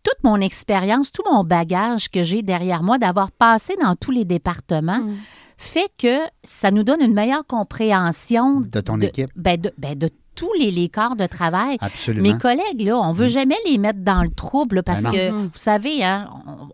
toute 0.03 0.23
mon 0.23 0.37
expérience, 0.41 1.11
tout 1.11 1.23
mon 1.31 1.43
bagage 1.43 2.09
que 2.09 2.21
j'ai 2.23 2.43
derrière 2.43 2.83
moi, 2.83 2.97
d'avoir 2.97 3.31
passé 3.31 3.73
dans 3.81 3.95
tous 3.95 4.11
les 4.11 4.25
départements, 4.25 4.99
Mm. 4.99 5.15
fait 5.57 5.89
que 5.97 6.17
ça 6.43 6.69
nous 6.71 6.83
donne 6.83 7.01
une 7.01 7.13
meilleure 7.13 7.45
compréhension 7.47 8.61
De 8.61 8.81
ton 8.81 8.99
équipe. 9.01 9.29
ben 9.35 9.59
de, 9.59 9.71
ben 9.77 9.97
de 9.97 10.09
tous 10.41 10.53
les, 10.59 10.71
les 10.71 10.89
corps 10.89 11.15
de 11.15 11.27
travail. 11.27 11.77
Absolument. 11.81 12.31
Mes 12.31 12.37
collègues, 12.37 12.81
là, 12.81 12.97
on 12.97 13.11
veut 13.11 13.27
jamais 13.27 13.57
les 13.67 13.77
mettre 13.77 13.99
dans 13.99 14.23
le 14.23 14.31
trouble 14.31 14.77
là, 14.77 14.83
parce 14.83 15.03
Ben 15.03 15.11
que, 15.11 15.29
vous 15.31 15.49
savez, 15.55 16.03
hein, 16.03 16.27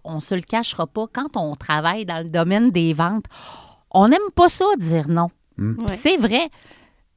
on, 0.05 0.15
on 0.15 0.19
se 0.21 0.35
le 0.35 0.41
cachera 0.41 0.87
pas, 0.87 1.05
quand 1.11 1.35
on 1.35 1.55
travaille 1.55 2.05
dans 2.05 2.23
le 2.23 2.29
domaine 2.29 2.71
des 2.71 2.93
ventes, 2.93 3.25
on 3.91 4.07
n'aime 4.07 4.19
pas 4.35 4.47
ça 4.47 4.63
dire 4.77 5.09
non. 5.09 5.29
Mm. 5.57 5.81
Ouais. 5.83 5.97
C'est 6.01 6.15
vrai. 6.17 6.47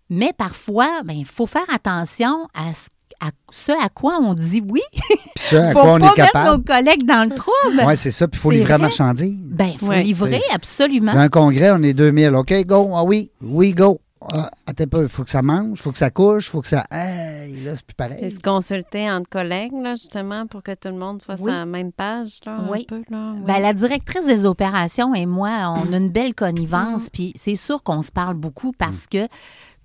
Mais 0.08 0.32
parfois, 0.36 1.02
ben, 1.04 1.14
il 1.16 1.24
faut 1.24 1.46
faire 1.46 1.66
attention 1.72 2.48
à 2.52 2.74
ce, 2.74 2.88
à 3.20 3.30
ce 3.52 3.70
à 3.70 3.88
quoi 3.88 4.18
on 4.20 4.34
dit 4.34 4.60
oui 4.68 4.80
Puis 4.90 5.18
ce 5.36 5.54
à 5.56 5.70
pour 5.72 5.82
quoi 5.82 5.92
on 5.92 5.98
pas 6.00 6.06
est 6.06 6.16
mettre 6.18 6.32
capable. 6.32 6.50
nos 6.56 6.62
collègues 6.64 7.06
dans 7.06 7.28
le 7.28 7.34
trouble. 7.34 7.82
Oui, 7.86 7.96
c'est 7.96 8.10
ça. 8.10 8.26
Puis 8.26 8.38
il 8.38 8.42
faut 8.42 8.50
livrer 8.50 8.70
la 8.70 8.78
marchandise. 8.78 9.36
Ben, 9.40 9.68
il 9.72 9.78
faut 9.78 9.86
Ouais. 9.86 10.02
livrer, 10.02 10.40
absolument. 10.52 11.12
Dans 11.12 11.20
un 11.20 11.28
congrès, 11.28 11.70
on 11.70 11.82
est 11.84 11.94
2000. 11.94 12.34
OK, 12.34 12.52
go. 12.66 12.88
Ah 12.96 13.04
oui, 13.04 13.30
oui, 13.40 13.72
go. 13.72 14.00
Ah, 14.34 14.50
attends 14.66 14.86
pas, 14.86 15.00
il 15.02 15.08
faut 15.08 15.24
que 15.24 15.30
ça 15.30 15.40
mange, 15.40 15.78
il 15.78 15.82
faut 15.82 15.92
que 15.92 15.98
ça 15.98 16.10
couche, 16.10 16.46
il 16.48 16.50
faut 16.50 16.60
que 16.60 16.68
ça. 16.68 16.84
Hey, 16.90 17.62
là, 17.64 17.74
c'est 17.74 17.86
plus 17.86 17.94
pareil. 17.94 18.30
se 18.30 18.38
consulter 18.38 19.10
entre 19.10 19.28
collègues, 19.30 19.72
là, 19.72 19.94
justement, 19.94 20.46
pour 20.46 20.62
que 20.62 20.72
tout 20.74 20.88
le 20.88 20.96
monde 20.96 21.22
soit 21.22 21.36
Oui. 21.40 21.50
sur 21.50 21.58
la 21.58 21.64
même 21.64 21.90
page, 21.90 22.40
là, 22.44 22.58
Oui. 22.70 22.86
un 22.90 22.96
peu, 22.96 23.02
là. 23.08 23.32
oui? 23.36 23.42
Ben, 23.46 23.60
la 23.60 23.72
directrice 23.72 24.26
des 24.26 24.44
opérations 24.44 25.14
et 25.14 25.24
moi, 25.24 25.74
on 25.84 25.90
a 25.92 25.96
une 25.96 26.10
belle 26.10 26.34
connivence, 26.34 27.04
Mm. 27.06 27.10
puis 27.12 27.32
c'est 27.36 27.56
sûr 27.56 27.82
qu'on 27.82 28.02
se 28.02 28.12
parle 28.12 28.34
beaucoup 28.34 28.72
parce 28.72 29.06
que 29.06 29.26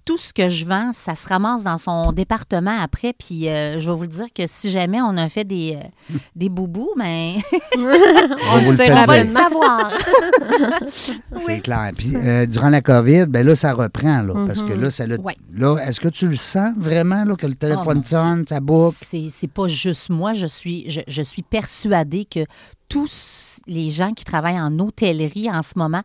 tout 0.05 0.19
ce 0.19 0.31
que 0.31 0.50
je 0.50 0.65
vends, 0.65 0.91
ça 0.93 1.15
se 1.15 1.27
ramasse 1.27 1.63
dans 1.63 1.79
son 1.79 2.12
département 2.12 2.75
après, 2.79 3.13
puis 3.17 3.50
euh, 3.50 3.79
je 3.79 3.89
vais 3.89 3.95
vous 3.97 4.03
le 4.03 4.07
dire 4.07 4.27
que 4.35 4.43
si 4.47 4.69
jamais 4.69 5.01
on 5.01 5.17
a 5.17 5.27
fait 5.29 5.43
des, 5.43 5.79
euh, 5.83 6.15
des 6.35 6.47
boubous, 6.47 6.91
ben, 6.95 7.33
On 7.77 8.59
vous 8.59 8.71
le 8.71 8.77
sait 8.77 8.91
on 8.93 9.03
va 9.05 9.24
le 9.24 9.27
savoir. 9.27 9.91
C'est 11.45 11.59
clair. 11.62 11.91
Puis 11.97 12.15
euh, 12.15 12.45
durant 12.45 12.69
la 12.69 12.81
COVID, 12.81 13.25
ben 13.27 13.45
là, 13.45 13.55
ça 13.55 13.74
reprend, 13.74 14.21
là. 14.21 14.33
Parce 14.47 14.62
que 14.62 14.74
là, 14.74 14.89
ça 14.89 15.07
l'a- 15.07 15.15
Ouais. 15.19 15.35
Là, 15.53 15.77
est-ce 15.79 16.00
que 16.00 16.07
tu 16.09 16.27
le 16.27 16.35
sens 16.35 16.74
vraiment, 16.77 17.24
là, 17.25 17.35
que 17.35 17.47
le 17.47 17.55
téléphone 17.55 18.01
Oh, 18.03 18.07
sonne, 18.07 18.45
ça 18.47 18.59
boucle? 18.59 18.97
C'est, 19.05 19.27
c'est 19.35 19.47
pas 19.51 19.67
juste 19.67 20.09
moi, 20.09 20.33
je 20.33 20.45
suis, 20.45 20.89
je, 20.89 21.01
je 21.07 21.21
suis 21.21 21.41
persuadée 21.41 22.25
que 22.25 22.41
tous 22.89 23.59
les 23.67 23.89
gens 23.89 24.13
qui 24.13 24.24
travaillent 24.24 24.59
en 24.59 24.77
hôtellerie 24.79 25.50
en 25.50 25.63
ce 25.63 25.71
moment, 25.77 26.01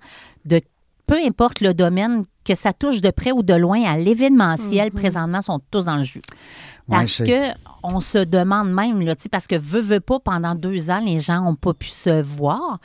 de 0.46 0.60
peu 1.06 1.16
importe 1.26 1.60
le 1.60 1.74
domaine, 1.74 2.22
que 2.54 2.58
ça 2.58 2.72
touche 2.72 3.00
de 3.00 3.10
près 3.10 3.32
ou 3.32 3.42
de 3.42 3.54
loin 3.54 3.82
à 3.84 3.96
l'événementiel, 3.98 4.90
présentement, 4.90 5.42
sont 5.42 5.60
tous 5.70 5.84
dans 5.84 5.96
le 5.96 6.02
jus. 6.02 6.22
Ouais, 6.88 6.98
Parce 6.98 7.12
c'est- 7.12 7.24
que 7.24 7.58
on 7.82 8.00
se 8.00 8.18
demande 8.18 8.72
même, 8.72 9.00
là, 9.02 9.14
parce 9.30 9.46
que 9.46 9.56
veut, 9.56 9.80
veut 9.80 10.00
pas, 10.00 10.18
pendant 10.18 10.54
deux 10.54 10.90
ans, 10.90 11.00
les 11.04 11.20
gens 11.20 11.42
n'ont 11.42 11.54
pas 11.54 11.72
pu 11.74 11.88
se 11.88 12.20
voir. 12.22 12.78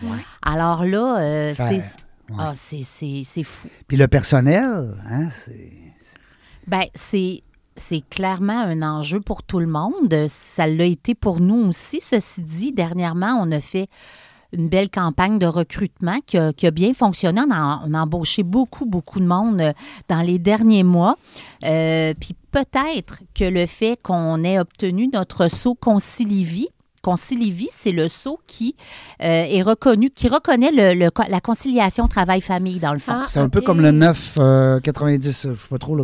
Alors 0.43 0.85
là, 0.85 1.17
euh, 1.19 1.53
Ça- 1.53 1.69
c'est, 1.69 1.77
ouais. 1.77 2.37
ah, 2.37 2.53
c'est, 2.55 2.83
c'est, 2.83 3.21
c'est 3.25 3.43
fou. 3.43 3.67
Puis 3.87 3.97
le 3.97 4.07
personnel, 4.07 4.95
hein, 5.09 5.29
c'est... 5.31 5.71
Ben, 6.67 6.83
c'est 6.93 7.41
c'est 7.77 8.01
clairement 8.09 8.57
un 8.61 8.81
enjeu 8.83 9.19
pour 9.19 9.43
tout 9.43 9.59
le 9.59 9.67
monde. 9.67 10.15
Ça 10.29 10.65
l'a 10.65 10.85
été 10.85 11.13
pour 11.13 11.41
nous 11.41 11.67
aussi. 11.67 11.99
Ceci 12.01 12.41
dit, 12.41 12.71
dernièrement, 12.71 13.37
on 13.41 13.51
a 13.51 13.59
fait 13.59 13.89
une 14.55 14.69
belle 14.69 14.89
campagne 14.89 15.39
de 15.39 15.45
recrutement 15.45 16.19
qui 16.25 16.37
a, 16.37 16.71
bien 16.71 16.93
fonctionné. 16.93 17.41
On 17.47 17.51
a, 17.51 17.81
on 17.85 17.93
a 17.93 18.01
embauché 18.01 18.43
beaucoup, 18.43 18.85
beaucoup 18.85 19.19
de 19.19 19.25
monde 19.25 19.61
euh, 19.61 19.73
dans 20.09 20.21
les 20.21 20.39
derniers 20.39 20.83
mois. 20.83 21.17
Euh, 21.63 22.13
puis 22.19 22.35
peut-être 22.51 23.19
que 23.33 23.45
le 23.45 23.65
fait 23.65 24.01
qu'on 24.01 24.43
ait 24.43 24.59
obtenu 24.59 25.09
notre 25.11 25.49
saut 25.49 25.75
Concilivie, 25.75 26.69
Concilivie, 27.05 27.69
c'est 27.71 27.91
le 27.91 28.09
saut 28.09 28.39
qui 28.47 28.75
euh, 29.21 29.45
est 29.47 29.61
reconnu, 29.61 30.09
qui 30.09 30.27
reconnaît 30.27 30.71
le- 30.71 30.95
le- 30.95 31.11
la 31.29 31.39
conciliation 31.39 32.07
travail-famille, 32.07 32.79
dans 32.79 32.93
le 32.93 32.99
fond. 32.99 33.11
Ah, 33.17 33.25
C'est 33.27 33.39
un 33.39 33.47
peu 33.47 33.61
comme 33.61 33.79
le 33.79 33.91
9, 33.91 34.37
euh, 34.39 34.79
90, 34.79 35.25
je 35.27 35.61
sais 35.61 35.67
pas 35.69 35.77
trop. 35.77 35.95
Euh, 35.99 36.03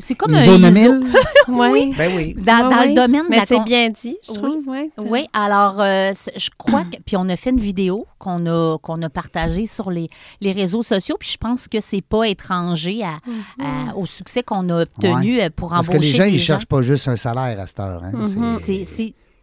c'est 0.00 0.14
comme 0.14 0.32
ISO 0.34 0.52
un 0.52 0.56
ISO. 0.58 0.70
9000? 0.70 1.06
Oui. 1.48 1.94
Ben 1.98 2.12
oui. 2.16 2.34
Dans, 2.38 2.70
dans 2.70 2.82
le 2.88 2.94
domaine 2.94 3.24
de 3.24 3.28
Mais 3.30 3.40
c'est 3.46 3.56
con- 3.56 3.64
bien 3.64 3.90
dit, 3.90 4.16
je 4.24 4.30
Oui. 4.30 4.36
trouve. 4.38 4.64
C'est- 4.96 5.02
Oui, 5.10 5.26
alors 5.32 5.80
euh, 5.80 6.12
je 6.36 6.48
crois 6.56 6.84
que 6.84 6.96
puis 7.04 7.16
on 7.16 7.28
a 7.28 7.34
fait 7.36 7.50
une 7.50 7.60
vidéo 7.60 8.06
qu'on 8.18 8.46
a 8.46 8.78
qu'on 8.78 9.02
a 9.02 9.08
partagée 9.10 9.66
sur 9.66 9.90
les, 9.90 10.06
les 10.40 10.52
réseaux 10.52 10.82
sociaux 10.84 11.16
puis 11.18 11.28
je 11.30 11.38
pense 11.38 11.66
que 11.66 11.80
c'est 11.80 12.02
pas 12.02 12.24
étranger 12.28 13.02
à, 13.02 13.16
à- 13.60 13.96
au 13.96 14.06
succès 14.06 14.42
qu'on 14.44 14.68
a 14.70 14.82
obtenu 14.82 15.40
euh, 15.40 15.48
pour 15.54 15.70
Parce 15.70 15.88
embaucher 15.88 15.98
que 15.98 16.02
les 16.04 16.10
gens, 16.12 16.24
ils 16.24 16.38
cherchent 16.40 16.66
pas 16.66 16.82
juste 16.82 17.08
un 17.08 17.16
salaire 17.16 17.58
à 17.60 17.66
cette 17.66 17.80
heure. 17.80 18.02
Hein. 18.04 18.12
Mhm. 18.12 18.58
C'est 18.60 18.84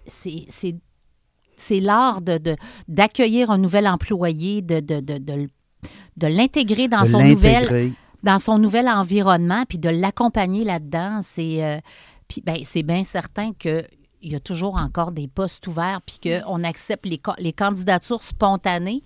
c'est 0.08 0.76
c'est 1.64 1.80
l'art 1.80 2.22
de 2.22 2.38
de- 2.38 2.56
d'accueillir 2.88 3.50
un 3.52 3.58
nouvel 3.58 3.88
employé, 3.88 4.62
de 4.62 4.80
de, 4.80 5.00
de, 5.00 5.18
de 5.18 5.34
l- 5.34 5.50
de 6.18 6.28
l'intégrer 6.28 6.88
dans 6.88 7.02
son 7.12 7.18
nouvel 7.34 7.64
dans 8.24 8.40
son 8.40 8.58
nouvel 8.58 8.88
environnement, 8.88 9.64
puis 9.68 9.78
de 9.80 9.90
l'accompagner 9.90 10.64
là-dedans, 10.64 11.20
c'est 11.24 11.64
euh, 11.64 11.80
puis 12.28 12.42
ben, 12.46 12.58
c'est 12.64 12.84
bien 12.84 13.04
certain 13.04 13.52
que 13.54 13.84
il 14.26 14.32
y 14.32 14.36
a 14.36 14.40
toujours 14.40 14.76
encore 14.78 15.12
des 15.12 15.28
postes 15.28 15.68
ouverts, 15.68 16.00
puis 16.06 16.18
qu'on 16.24 16.64
accepte 16.64 17.06
les, 17.06 17.20
les 17.40 17.52
candidatures 17.52 18.24
spontanées. 18.24 19.02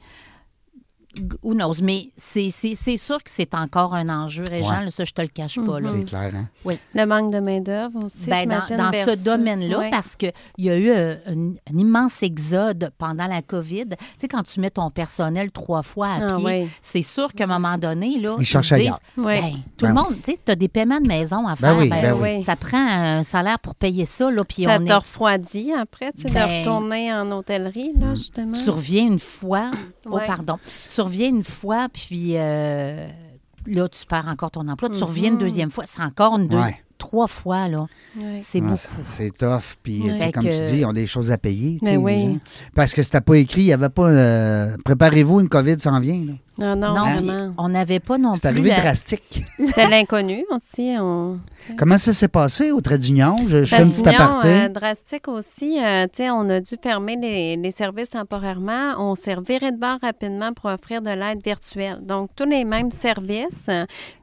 Who 1.41 1.53
knows? 1.55 1.81
Mais 1.81 2.11
c'est 2.15 2.49
c'est- 2.51 2.75
c'est 2.75 2.97
sûr 2.97 3.17
que 3.23 3.29
c'est 3.31 3.55
encore 3.55 3.95
un 3.95 4.07
enjeu, 4.09 4.43
Régent. 4.47 4.83
Ouais. 4.83 4.91
ça, 4.91 5.03
je 5.03 5.11
te 5.13 5.21
le 5.21 5.29
cache 5.29 5.55
pas. 5.59 5.79
là. 5.79 5.89
C'est 5.95 6.05
clair, 6.05 6.31
hein? 6.35 6.75
Le 6.93 7.05
manque 7.05 7.33
de 7.33 7.39
main-d'œuvre 7.39 8.05
aussi. 8.05 8.29
Ben, 8.29 8.47
dans, 8.47 8.61
ce 8.61 9.23
domaine-là, 9.23 9.79
ouais. 9.79 9.89
parce 9.89 10.15
qu'il 10.15 10.31
y 10.59 10.69
a 10.69 10.77
eu 10.77 10.89
euh, 10.91 11.15
un, 11.25 11.53
un 11.73 11.77
immense 11.77 12.21
exode 12.21 12.91
pendant 12.99 13.25
la 13.25 13.41
COVID. 13.41 13.85
Tu 13.89 13.95
sais, 14.19 14.27
quand 14.27 14.43
tu 14.43 14.59
mets 14.59 14.69
ton 14.69 14.91
personnel 14.91 15.51
trois 15.51 15.81
fois 15.81 16.07
à 16.07 16.17
Ah, 16.21 16.35
pied, 16.35 16.45
ouais. 16.45 16.67
c'est 16.83 17.01
sûr 17.01 17.33
qu'à 17.33 17.45
un 17.45 17.47
moment 17.47 17.77
donné, 17.79 18.19
là, 18.19 18.35
Ils 18.39 18.45
cherchent 18.45 18.73
ailleurs. 18.73 18.99
Ben, 19.17 19.41
tout 19.77 19.85
Ben 19.85 19.89
le 19.89 19.93
monde, 19.95 20.15
tu 20.23 20.31
sais, 20.33 20.39
tu 20.45 20.51
as 20.51 20.55
des 20.55 20.67
paiements 20.67 20.99
de 20.99 21.07
maison 21.07 21.47
à 21.47 21.55
Ben 21.55 21.55
faire. 21.55 21.77
oui, 21.79 21.89
ben, 21.89 22.01
ben 22.01 22.13
oui. 22.21 22.43
Ça 22.43 22.55
prend 22.55 22.77
un 22.85 23.23
salaire 23.23 23.57
pour 23.59 23.73
payer 23.73 24.05
ça, 24.05 24.29
là, 24.29 24.43
puis 24.43 24.63
Ça 24.65 24.77
on 24.79 24.85
te 24.85 24.91
est... 24.91 24.93
refroidit 24.93 25.73
après, 25.73 26.11
tu 26.13 26.27
sais, 26.27 26.29
Ben, 26.33 26.47
de 26.47 26.59
retourner 26.59 27.11
en 27.11 27.31
hôtellerie, 27.31 27.93
là, 27.97 28.13
justement? 28.13 28.57
Tu 28.63 28.69
reviens 28.69 29.07
une 29.07 29.19
fois, 29.19 29.71
oh 30.05 30.19
pardon, 30.27 30.59
tu 30.93 31.01
reviens 31.07 31.29
une 31.29 31.43
fois, 31.43 31.87
puis 31.91 32.33
euh, 32.37 33.07
là, 33.65 33.89
tu 33.89 34.05
perds 34.05 34.27
encore 34.27 34.51
ton 34.51 34.67
emploi. 34.67 34.89
Tu 34.89 35.03
reviens 35.03 35.31
une 35.31 35.37
deuxième 35.37 35.71
fois, 35.71 35.85
c'est 35.87 36.01
encore 36.01 36.37
une 36.37 36.47
deux, 36.47 36.57
Ouais. 36.57 36.81
Trois 36.97 37.27
fois, 37.27 37.67
là. 37.67 37.85
Ouais. 38.19 38.39
C'est 38.41 38.59
Ouais, 38.59 38.65
beaucoup. 38.67 38.77
c'est- 38.77 39.23
C'est 39.25 39.37
tough. 39.37 39.75
Puis, 39.83 40.01
Ouais. 40.01 40.13
tu 40.13 40.19
sais, 40.19 40.25
Fait 40.25 40.31
comme 40.31 40.43
que- 40.43 40.65
tu 40.65 40.73
dis, 40.73 40.79
ils 40.79 40.85
ont 40.85 40.93
des 40.93 41.07
choses 41.07 41.31
à 41.31 41.37
payer. 41.37 41.77
tu 41.79 41.85
Ben 41.85 41.91
sais, 41.91 41.97
oui. 41.97 42.39
Parce 42.75 42.93
que 42.93 43.01
c'était 43.03 43.21
pas 43.21 43.35
écrit, 43.35 43.61
il 43.61 43.65
n'y 43.65 43.73
avait 43.73 43.89
pas. 43.89 44.07
euh, 44.09 44.75
Préparez-vous, 44.83 45.41
une 45.41 45.49
COVID 45.49 45.79
s'en 45.79 45.99
vient. 45.99 46.23
là. 46.25 46.33
Non, 46.59 46.75
non, 46.75 46.95
Non, 46.95 47.13
vraiment. 47.13 47.53
on 47.59 47.69
n'avait 47.69 47.99
pas 47.99 48.17
non 48.17 48.33
C'est 48.33 48.39
plus... 48.41 48.47
arrivé 48.49 48.69
la- 48.71 48.79
drastique. 48.81 49.43
C'était 49.59 49.87
l'inconnu 49.89 50.43
aussi. 50.49 50.95
On... 50.99 51.37
Comment 51.77 51.99
ça 51.99 52.13
s'est 52.13 52.27
passé 52.29 52.71
au 52.71 52.81
trait 52.81 52.97
d'union? 52.97 53.35
Je, 53.45 53.63
je 53.63 53.75
fais 53.75 53.83
une 53.83 53.89
petite 53.91 54.07
aparté. 54.07 54.47
euh, 54.47 54.67
drastique 54.69 55.27
aussi. 55.27 55.77
euh, 55.79 56.05
tu 56.05 56.23
sais, 56.23 56.31
on 56.31 56.49
a 56.49 56.59
dû 56.59 56.73
fermer 56.81 57.15
les, 57.15 57.57
les 57.57 57.69
services 57.71 58.09
temporairement. 58.09 58.95
On 58.97 59.13
s'est 59.13 59.35
reviré 59.35 59.71
de 59.71 59.77
bord 59.77 59.99
rapidement 60.01 60.51
pour 60.53 60.71
offrir 60.71 61.03
de 61.03 61.11
l'aide 61.11 61.43
virtuelle. 61.45 61.99
Donc, 62.01 62.31
tous 62.35 62.45
les 62.49 62.65
mêmes 62.65 62.89
services, 62.89 63.67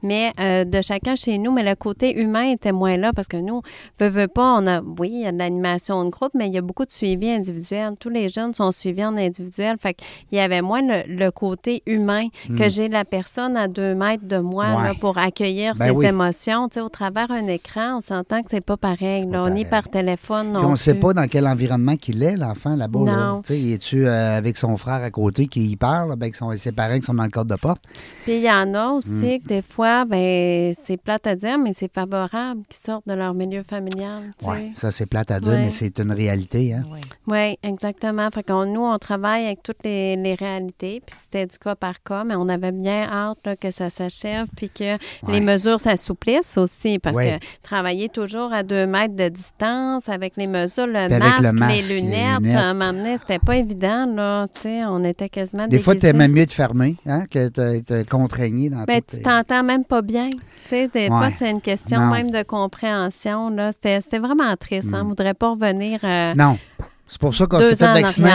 mais 0.03 0.33
euh, 0.41 0.65
de 0.65 0.83
chacun 0.83 1.15
chez 1.15 1.39
nous, 1.39 1.53
mais 1.53 1.63
le 1.63 1.77
côté 1.77 2.21
humain 2.21 2.43
est 2.64 2.68
était 2.68 2.72
moins 2.72 2.96
là 2.96 3.12
parce 3.12 3.29
que 3.29 3.37
nous, 3.37 3.61
veut, 4.00 4.09
veut 4.09 4.29
pas, 4.29 4.55
on 4.59 4.66
a, 4.66 4.81
oui, 4.98 5.11
il 5.12 5.20
y 5.20 5.27
a 5.27 5.33
de 5.33 5.37
l'animation 5.38 6.03
de 6.05 6.09
groupe, 6.09 6.31
mais 6.35 6.46
il 6.46 6.55
y 6.55 6.59
a 6.59 6.62
beaucoup 6.62 6.87
de 6.87 6.90
suivi 6.90 7.29
individuel. 7.31 7.92
Tous 8.00 8.09
les 8.09 8.31
jeunes 8.31 8.55
sont 8.55 8.72
suivis 8.72 9.05
en 9.05 9.16
individuel. 9.18 9.77
Fait 9.79 9.92
qu'il 9.92 10.38
y 10.38 10.40
avait 10.40 10.62
moins 10.62 10.81
le, 10.81 11.03
le 11.14 11.31
côté 11.31 11.83
humain 11.87 12.29
que 12.57 12.68
j'ai 12.70 12.88
la 12.88 13.05
personne 13.05 13.57
à 13.59 13.68
deux 13.68 13.94
mètres 13.94 14.27
de 14.27 14.38
moi 14.38 14.64
Hmm. 14.64 14.77
Ouais. 14.77 14.88
là, 14.88 14.94
pour 14.98 15.18
accueillir 15.18 15.74
Ben 15.74 15.87
ses 15.87 15.90
oui. 15.90 16.07
émotions. 16.07 16.68
Tu 16.68 16.74
sais, 16.74 16.81
au 16.81 16.88
travers 16.88 17.31
un 17.31 17.46
écran, 17.48 17.98
on 17.98 18.00
s'entend 18.00 18.40
que 18.42 18.48
c'est 18.50 18.64
pas 18.64 18.77
pareil. 18.79 19.27
pas 19.27 19.42
on 19.42 19.46
pareil. 19.48 19.62
est 19.62 19.68
par 19.68 19.88
téléphone. 19.90 20.53
Puis 20.53 20.62
non 20.62 20.68
on 20.68 20.70
ne 20.70 20.77
sait 20.77 20.94
pas 20.94 21.12
dans 21.12 21.27
quel 21.29 21.46
environnement 21.46 21.96
qu'il 21.96 22.22
est, 22.22 22.37
l'enfant, 22.37 22.77
là-bas. 22.77 23.00
là. 23.05 23.12
Non. 23.33 23.42
Tu 23.42 23.53
sais, 23.55 23.61
es-tu 23.72 24.07
euh, 24.07 24.38
avec 24.38 24.57
son 24.57 24.77
frère 24.79 25.03
à 25.03 25.11
côté 25.11 25.46
qui 25.48 25.68
y 25.68 25.77
parle, 25.77 26.16
ben, 26.16 26.31
qui 26.31 26.38
sont 26.38 26.46
dans 26.46 27.22
le 27.24 27.29
cadre 27.29 27.50
de 27.55 27.61
porte? 27.61 27.83
Puis 28.24 28.37
il 28.37 28.42
y 28.42 28.50
en 28.50 28.72
a 28.74 28.88
aussi 28.90 29.11
Hmm. 29.11 29.38
que 29.40 29.48
des 29.48 29.62
fois, 29.62 30.05
ben 30.07 30.74
c'est 30.85 30.96
plate 30.96 31.27
à 31.27 31.35
dire, 31.37 31.59
mais 31.59 31.72
c'est 31.74 31.92
favorable 31.92 32.54
qu'ils 32.69 32.85
sortent 32.85 33.07
de 33.09 33.14
leur 33.14 33.35
milieu 33.35 33.62
familial. 33.69 34.33
Oui, 34.45 34.73
ça, 34.77 34.90
c'est 34.90 35.07
plate 35.07 35.31
à 35.31 35.40
dire, 35.40 35.53
Ouais. 35.53 35.62
mais 35.64 35.71
c'est 35.71 35.99
une 35.99 36.12
réalité. 36.12 36.75
Hein? 36.75 36.83
Oui. 36.93 37.01
Oui, 37.27 37.59
exactement. 37.62 38.29
Fait 38.33 38.43
qu'on, 38.43 38.67
nous, 38.67 38.83
on 38.83 38.99
travaille 38.99 39.47
avec 39.47 39.62
toutes 39.62 39.83
les, 39.85 40.17
les 40.17 40.35
réalités, 40.35 41.03
puis 41.05 41.17
c'était 41.23 41.47
du 41.47 41.59
cas 41.59 41.75
par 41.75 42.03
cas, 42.03 42.25
mais 42.25 42.35
on 42.37 42.49
avait 42.49 42.73
bien 42.73 43.09
hâte 43.11 43.38
là, 43.45 43.57
que 43.57 43.71
ça 43.71 43.90
s'achève, 43.90 44.47
puis 44.57 44.71
que 44.71 44.97
les 45.29 45.40
mesures 45.40 45.81
s'assouplissent 45.81 46.57
aussi, 46.59 46.99
parce 46.99 47.17
Ouais. 47.17 47.38
que 47.40 47.47
travailler 47.62 48.09
toujours 48.09 48.53
à 48.53 48.62
deux 48.62 48.87
mètres 48.87 49.14
de 49.17 49.29
distance, 49.29 50.09
avec 50.09 50.35
les 50.37 50.47
mesures, 50.47 50.87
le, 50.87 51.09
masque, 51.09 51.43
le 51.43 51.53
masque, 51.53 51.75
les 51.88 51.95
les 51.95 52.01
lunettes, 52.03 52.40
lunettes. 52.40 52.57
à 52.57 52.62
un 52.64 52.75
moment 52.75 52.93
donné, 52.93 53.19
c'était 53.19 53.38
pas 53.38 53.57
évident, 53.57 54.07
là. 54.14 54.47
Tu 54.55 54.62
sais, 54.62 54.85
on 54.85 55.03
était 55.05 55.29
quasiment 55.29 55.67
Des 55.67 55.79
fois, 55.79 55.95
tu 55.95 56.07
aimais 56.07 56.29
mieux 56.29 56.47
te 56.47 56.53
fermer 56.53 56.97
hein, 57.07 57.25
que 57.31 57.49
de 57.49 57.81
te 57.83 58.09
contraigner 58.09 58.71
dans 58.71 58.85
Ben, 58.85 59.01
tout 59.01 59.17
tu 59.17 59.23
t'entends 59.23 59.62
même 59.62 59.85
pas 59.85 60.03
bien. 60.03 60.31
Tu 60.31 60.71
sais, 60.71 60.88
des 60.88 61.09
fois, 61.09 61.21
Ouais. 61.21 61.31
c'était 61.31 61.51
une 61.51 61.61
question 61.61 62.01
Non. 62.01 62.11
même 62.12 62.31
de 62.31 62.43
compréhension. 62.45 63.51
Là. 63.51 63.73
C'était, 63.73 64.01
c'était 64.01 64.19
vraiment 64.19 64.55
triste. 64.57 64.89
Mm. 64.91 64.95
hein. 64.95 64.99
On 65.01 65.05
ne 65.05 65.09
voudrait 65.11 65.35
pas 65.35 65.51
revenir 65.51 66.01
euh, 66.05 66.35
Non. 66.35 66.59
C'est 67.07 67.21
pour 67.21 67.35
ça 67.35 67.47
qu'on 67.47 67.61
s'est 67.61 67.77
fait 67.77 67.85
vacciner. 67.93 68.31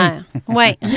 Oui. 0.48 0.64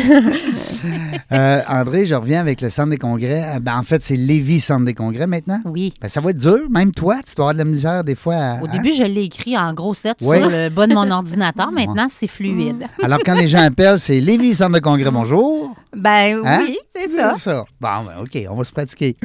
Euh, 1.31 1.61
André, 1.69 2.05
je 2.05 2.13
reviens 2.13 2.41
avec 2.41 2.59
le 2.61 2.69
centre 2.69 2.89
des 2.89 2.97
congrès. 2.97 3.55
Euh, 3.55 3.59
ben, 3.59 3.77
en 3.77 3.83
fait, 3.83 4.03
c'est 4.03 4.15
Lévis 4.17 4.59
Centre 4.59 4.83
des 4.85 4.93
congrès 4.93 5.25
maintenant. 5.27 5.59
Oui. 5.65 5.93
Ben, 6.01 6.07
ça 6.09 6.19
va 6.21 6.31
être 6.31 6.37
dur. 6.37 6.69
Même 6.69 6.91
toi, 6.91 7.17
tu 7.25 7.33
dois 7.35 7.45
avoir 7.45 7.53
de 7.53 7.59
la 7.59 7.65
misère 7.65 8.03
des 8.03 8.15
fois. 8.15 8.35
à- 8.35 8.61
Au 8.61 8.65
hein? 8.65 8.69
début, 8.71 8.91
je 8.91 9.03
l'ai 9.03 9.23
écrit 9.23 9.57
en 9.57 9.73
grosses 9.73 10.03
lettres 10.03 10.19
Oui. 10.23 10.39
sur 10.39 10.49
le 10.49 10.69
bas 10.69 10.85
de 10.87 10.93
mon 10.93 11.09
ordinateur. 11.11 11.71
Maintenant, 11.71 12.07
c'est 12.13 12.27
fluide. 12.27 12.85
Alors, 13.03 13.19
quand 13.25 13.35
les 13.35 13.47
gens 13.47 13.59
appellent, 13.63 13.99
c'est 13.99 14.19
Lévis 14.19 14.55
Centre 14.55 14.73
de 14.75 14.79
congrès, 14.79 15.09
bonjour. 15.09 15.73
Ben 15.95 16.41
Hein? 16.45 16.59
oui, 16.67 16.77
c'est 16.93 17.09
ça. 17.39 17.65
Bon, 17.79 18.03
ben, 18.03 18.13
OK, 18.21 18.37
on 18.49 18.55
va 18.55 18.63
se 18.65 18.71
pratiquer. 18.73 19.15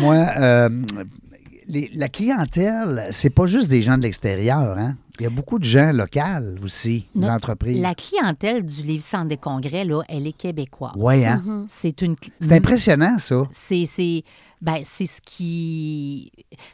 Moi, 0.00 0.16
euh, 0.38 0.68
les- 1.66 1.90
la 1.94 2.08
clientèle, 2.08 3.08
c'est 3.10 3.30
pas 3.30 3.46
juste 3.46 3.68
des 3.68 3.82
gens 3.82 3.96
de 3.98 4.02
l'extérieur. 4.02 4.76
Hein? 4.78 4.96
Il 5.20 5.24
y 5.24 5.26
a 5.26 5.30
beaucoup 5.30 5.58
de 5.58 5.64
gens 5.64 5.92
locaux 5.92 6.20
aussi, 6.64 7.06
des 7.14 7.28
entreprises. 7.28 7.80
La 7.80 7.94
clientèle 7.94 8.64
du 8.64 8.82
Lévis 8.82 9.02
Centre 9.02 9.26
des 9.28 9.36
Congrès, 9.36 9.84
là, 9.84 10.02
elle 10.08 10.26
est 10.26 10.32
québécoise. 10.36 10.92
Oui, 10.96 11.24
hein? 11.24 11.42
C'est 11.68 12.00
une. 12.02 12.16
C'est 12.40 12.52
impressionnant, 12.52 13.18
ça. 13.18 13.42
C'est, 13.52 13.84
c'est, 13.86 14.24
ben, 14.62 14.78
c'est 14.84 15.06
ce 15.06 15.20
qui. 15.22 16.32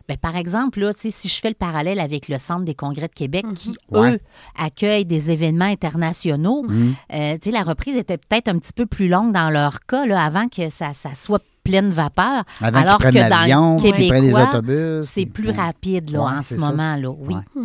Ben, 0.09 0.17
par 0.17 0.37
exemple, 0.37 0.81
là, 0.81 0.95
tu 0.95 1.01
sais, 1.03 1.11
si 1.11 1.29
je 1.29 1.35
fais 1.41 1.49
le 1.49 1.55
parallèle 1.55 1.99
avec 2.01 2.29
le 2.29 2.39
Centre 2.39 2.65
des 2.65 2.75
congrès 2.75 3.09
de 3.09 3.15
Québec, 3.15 3.45
qui, 3.55 3.73
Ouais. 3.91 4.15
eux, 4.15 4.19
accueillent 4.57 5.05
des 5.07 5.31
événements 5.31 5.65
internationaux, 5.65 6.65
Mhm. 6.69 6.95
euh, 7.15 7.33
tu 7.35 7.51
sais, 7.51 7.51
la 7.51 7.63
reprise 7.65 7.97
était 7.97 8.19
peut-être 8.19 8.49
un 8.49 8.59
petit 8.59 8.73
peu 8.73 8.87
plus 8.87 9.09
longue 9.09 9.33
dans 9.33 9.51
leur 9.51 9.81
cas, 9.87 10.07
là, 10.07 10.23
avant 10.23 10.49
que 10.49 10.71
ça, 10.71 10.93
ça 10.95 11.11
soit 11.17 11.43
pleine 11.69 11.89
vapeur. 11.91 12.45
Avant 12.61 12.81
alors 12.81 12.99
que 12.99 13.05
dans 13.05 13.77
le 13.77 13.83
québécois, 13.83 14.49
autobus. 14.51 15.11
c'est 15.13 15.27
plus 15.27 15.49
ouais. 15.51 15.57
rapide, 15.57 16.11
là, 16.11 16.21
Ouais, 16.21 16.31
en 16.39 16.43
ce 16.43 16.57
ça. 16.57 16.61
moment, 16.61 16.97
là. 16.97 17.11
Oui. 17.11 17.35
Ouais. 17.35 17.63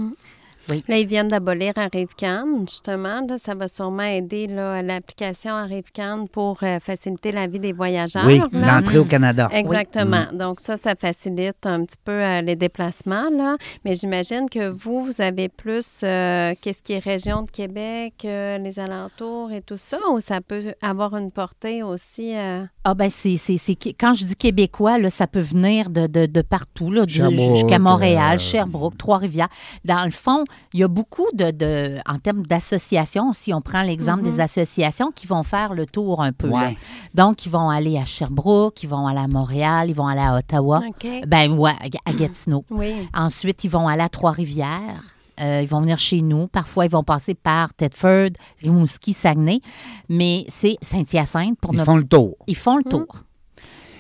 Là, 0.67 0.97
ils 0.97 1.08
viennent 1.08 1.28
d'abolir 1.28 1.73
Arrivecan, 1.76 2.45
justement. 2.67 3.21
Là, 3.28 3.38
ça 3.38 3.56
va 3.56 3.67
sûrement 3.67 4.04
aider 4.04 4.47
là, 4.47 4.82
l'application 4.82 5.52
Arrivecan 5.54 6.26
pour 6.32 6.60
euh, 6.63 6.80
faciliter 6.80 7.32
la 7.32 7.47
vie 7.47 7.60
des 7.60 7.73
voyageurs. 7.73 8.26
Oui, 8.26 8.41
l'entrée 8.54 8.97
au 8.97 9.06
Canada. 9.06 9.49
Exactement. 9.52 10.26
Mm. 10.32 10.38
Donc 10.38 10.60
ça, 10.60 10.78
ça 10.78 10.93
facilite 10.99 11.65
un 11.65 11.84
petit 11.86 11.97
peu 12.04 12.12
euh, 12.12 12.41
les 12.41 12.56
déplacements, 12.56 13.30
là. 13.32 13.58
Mais 13.86 13.95
j'imagine 13.95 14.49
que 14.49 14.69
vous, 14.69 15.06
vous 15.06 15.21
avez 15.21 15.49
plus 15.49 16.02
euh, 16.04 16.54
qu'est-ce 16.62 16.82
qui 16.82 16.93
est 16.93 16.99
région 17.04 17.43
de 17.43 17.49
Québec, 17.52 18.13
euh, 18.26 18.58
les 18.58 18.80
alentours 18.80 19.52
et 19.52 19.62
tout 19.62 19.78
ça, 19.78 19.97
ou 20.12 20.19
ça 20.19 20.41
peut 20.41 20.73
avoir 20.82 21.15
une 21.17 21.32
portée 21.32 21.84
aussi. 21.84 22.36
euh, 22.36 22.63
Ah 22.84 22.93
ben 22.93 23.10
c'est, 23.10 23.38
c'est, 23.38 23.58
c'est- 23.58 23.76
quand 23.99 24.13
je 24.15 24.26
dis 24.26 24.36
québécois, 24.36 24.97
là, 24.97 25.10
ça 25.10 25.28
peut 25.28 25.39
venir 25.39 25.89
de, 25.89 26.08
de, 26.08 26.26
de 26.26 26.41
partout, 26.41 26.91
là, 26.91 27.06
du- 27.06 27.15
Sherbrooke, 27.15 27.56
jusqu'à 27.56 27.80
Montréal, 27.80 28.36
euh, 28.36 28.38
Sherbrooke, 28.39 28.97
Trois-Rivières. 28.97 29.49
Dans 29.86 30.04
le 30.06 30.12
fond, 30.12 30.43
il 30.73 30.79
y 30.79 30.83
a 30.83 30.87
beaucoup 30.87 31.27
de, 31.33 31.51
de 31.51 31.97
en 32.07 32.17
termes 32.19 32.45
d'associations, 32.45 33.33
si 33.33 33.53
on 33.53 33.61
prend 33.61 33.81
l'exemple 33.81 34.23
des 34.23 34.39
associations 34.39 35.11
qui 35.11 35.27
vont 35.27 35.43
faire 35.43 35.73
le 35.73 35.85
tour 35.85 36.21
un 36.21 36.31
peu. 36.31 36.49
Ouais. 36.49 36.77
Donc, 37.13 37.45
ils 37.45 37.51
vont 37.51 37.69
aller 37.69 37.97
à 37.97 38.05
Sherbrooke, 38.05 38.81
ils 38.83 38.89
vont 38.89 39.07
aller 39.07 39.19
à 39.19 39.27
Montréal, 39.27 39.89
ils 39.89 39.95
vont 39.95 40.07
aller 40.07 40.21
à 40.21 40.35
Ottawa. 40.35 40.81
OK. 40.87 41.07
Ben 41.27 41.51
ouais, 41.57 41.75
à 42.05 42.13
Gatineau. 42.17 42.65
Oui. 42.69 42.93
Ensuite, 43.13 43.63
ils 43.63 43.69
vont 43.69 43.87
aller 43.87 44.01
à 44.03 44.09
Trois-Rivières. 44.09 45.03
Euh, 45.41 45.61
ils 45.63 45.67
vont 45.67 45.81
venir 45.81 45.97
chez 45.97 46.21
nous. 46.21 46.47
Parfois, 46.47 46.85
ils 46.85 46.91
vont 46.91 47.03
passer 47.03 47.33
par 47.33 47.73
Tedford, 47.73 48.29
Rimouski, 48.61 49.13
Saguenay. 49.13 49.61
Mais 50.07 50.45
c'est 50.47 50.77
Saint-Hyacinthe 50.81 51.57
pour 51.59 51.73
Ils 51.73 51.77
notre 51.77 51.91
font 51.91 51.97
le 51.97 52.03
tour. 52.07 52.35
ils 52.47 52.55
font 52.55 52.77
le 52.77 52.83
tour. 52.83 53.05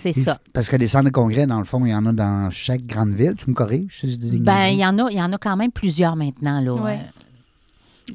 C'est 0.03 0.13
ça. 0.13 0.39
Parce 0.53 0.69
que 0.69 0.75
les 0.75 0.87
centres 0.87 1.05
de 1.05 1.09
congrès, 1.11 1.47
dans 1.47 1.59
le 1.59 1.65
fond, 1.65 1.85
il 1.85 1.91
y 1.91 1.95
en 1.95 2.05
a 2.05 2.11
dans 2.13 2.49
chaque 2.51 2.85
grande 2.85 3.13
ville. 3.13 3.35
Tu 3.37 3.49
me 3.49 3.55
corriges 3.55 3.99
si 4.01 4.11
je 4.11 4.17
dis 4.17 4.39
Ben, 4.39 4.67
il 4.67 4.79
y 4.79 4.85
en 4.85 4.97
a, 4.99 5.09
il 5.09 5.17
y 5.17 5.21
en 5.21 5.31
a 5.31 5.37
quand 5.37 5.55
même 5.55 5.71
plusieurs 5.71 6.15
maintenant, 6.15 6.59
là. 6.61 6.73
Ouais. 6.73 6.99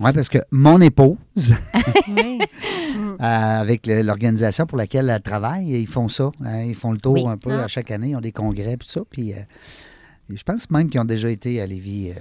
Oui, 0.00 0.10
parce 0.12 0.28
que 0.28 0.38
mon 0.50 0.80
épouse, 0.82 1.16
oui. 2.08 2.38
euh, 2.98 3.14
avec 3.20 3.86
l'organisation 3.86 4.66
pour 4.66 4.76
laquelle 4.76 5.08
elle 5.08 5.22
travaille, 5.22 5.70
ils 5.80 5.86
font 5.86 6.08
ça. 6.08 6.30
hein, 6.44 6.62
ils 6.64 6.74
font 6.74 6.92
le 6.92 6.98
tour 6.98 7.14
Oui. 7.14 7.26
un 7.26 7.38
peu 7.38 7.52
Ah. 7.52 7.64
à 7.64 7.68
chaque 7.68 7.90
année. 7.90 8.10
Ils 8.10 8.16
ont 8.16 8.20
des 8.20 8.32
congrès 8.32 8.76
puis 8.76 8.86
ça. 8.88 9.00
Puis 9.08 9.32
euh, 9.32 9.36
je 10.28 10.42
pense 10.42 10.70
même 10.70 10.90
qu'ils 10.90 11.00
ont 11.00 11.06
déjà 11.06 11.30
été 11.30 11.62
à 11.62 11.66
Lévis. 11.66 12.10
euh. 12.10 12.14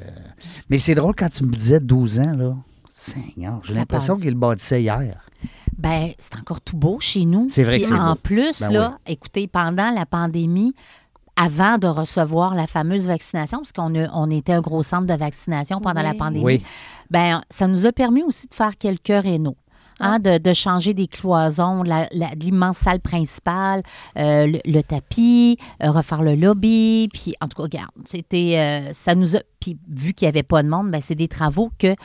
Mais 0.69 0.77
c'est 0.77 0.95
drôle 0.95 1.13
quand 1.13 1.29
tu 1.29 1.43
me 1.43 1.53
disais 1.53 1.81
12 1.81 2.19
ans, 2.19 2.35
là. 2.37 2.55
Seigneur, 2.89 3.61
j'ai 3.65 3.73
l'impression 3.73 4.15
qu'ils 4.17 4.29
le 4.31 4.35
bâtissaient 4.39 4.81
hier. 4.81 5.23
Ben, 5.77 6.11
c'est 6.17 6.35
encore 6.37 6.61
tout 6.61 6.75
beau 6.77 6.97
chez 6.99 7.25
nous. 7.25 7.47
C'est 7.49 7.63
vrai 7.63 7.79
que 7.79 7.85
c'est 7.87 7.93
en 7.93 8.13
beau. 8.13 8.19
plus, 8.23 8.59
Ben 8.61 8.71
là, 8.71 8.97
écoutez, 9.07 9.47
pendant 9.47 9.91
la 9.91 10.05
pandémie, 10.05 10.73
avant 11.35 11.77
de 11.77 11.85
recevoir 11.87 12.55
la 12.55 12.65
fameuse 12.65 13.05
vaccination, 13.07 13.59
parce 13.59 13.71
qu'on 13.71 13.93
a- 13.95 14.09
on 14.13 14.29
était 14.31 14.53
un 14.53 14.61
gros 14.61 14.81
centre 14.81 15.05
de 15.05 15.13
vaccination 15.13 15.79
pendant 15.79 16.01
la 16.01 16.15
pandémie, 16.15 16.43
Oui. 16.43 16.63
ben, 17.11 17.41
ça 17.51 17.67
nous 17.67 17.85
a 17.85 17.91
permis 17.91 18.23
aussi 18.23 18.47
de 18.47 18.53
faire 18.55 18.75
quelques 18.77 19.07
rénaux. 19.23 19.55
Ah. 19.99 20.13
hein, 20.13 20.19
de, 20.19 20.37
de 20.37 20.53
changer 20.53 20.93
des 20.93 21.07
cloisons, 21.07 21.81
l'immense 22.39 22.77
salle 22.77 22.99
principale, 22.99 23.81
euh, 24.19 24.45
le, 24.45 24.59
le 24.63 24.81
tapis, 24.83 25.57
euh, 25.83 25.89
refaire 25.89 26.21
le 26.21 26.35
lobby. 26.35 27.09
Puis, 27.11 27.33
en 27.41 27.47
tout 27.47 27.55
cas, 27.57 27.63
regarde, 27.63 27.89
c'était. 28.05 28.53
euh, 28.57 28.93
ça 28.93 29.15
nous 29.15 29.35
a. 29.35 29.39
Puis, 29.59 29.75
vu 29.89 30.13
qu'il 30.13 30.27
n'y 30.27 30.29
avait 30.29 30.43
pas 30.43 30.61
de 30.61 30.69
monde, 30.69 30.91
ben, 30.91 31.01
c'est 31.03 31.15
des 31.15 31.27
travaux 31.27 31.71
que 31.79 31.95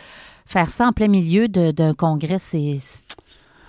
faire 0.47 0.71
ça 0.71 0.87
en 0.89 0.93
plein 0.93 1.09
milieu 1.09 1.49
d'un 1.49 1.93
congrès, 1.93 2.39
c'est. 2.39 2.79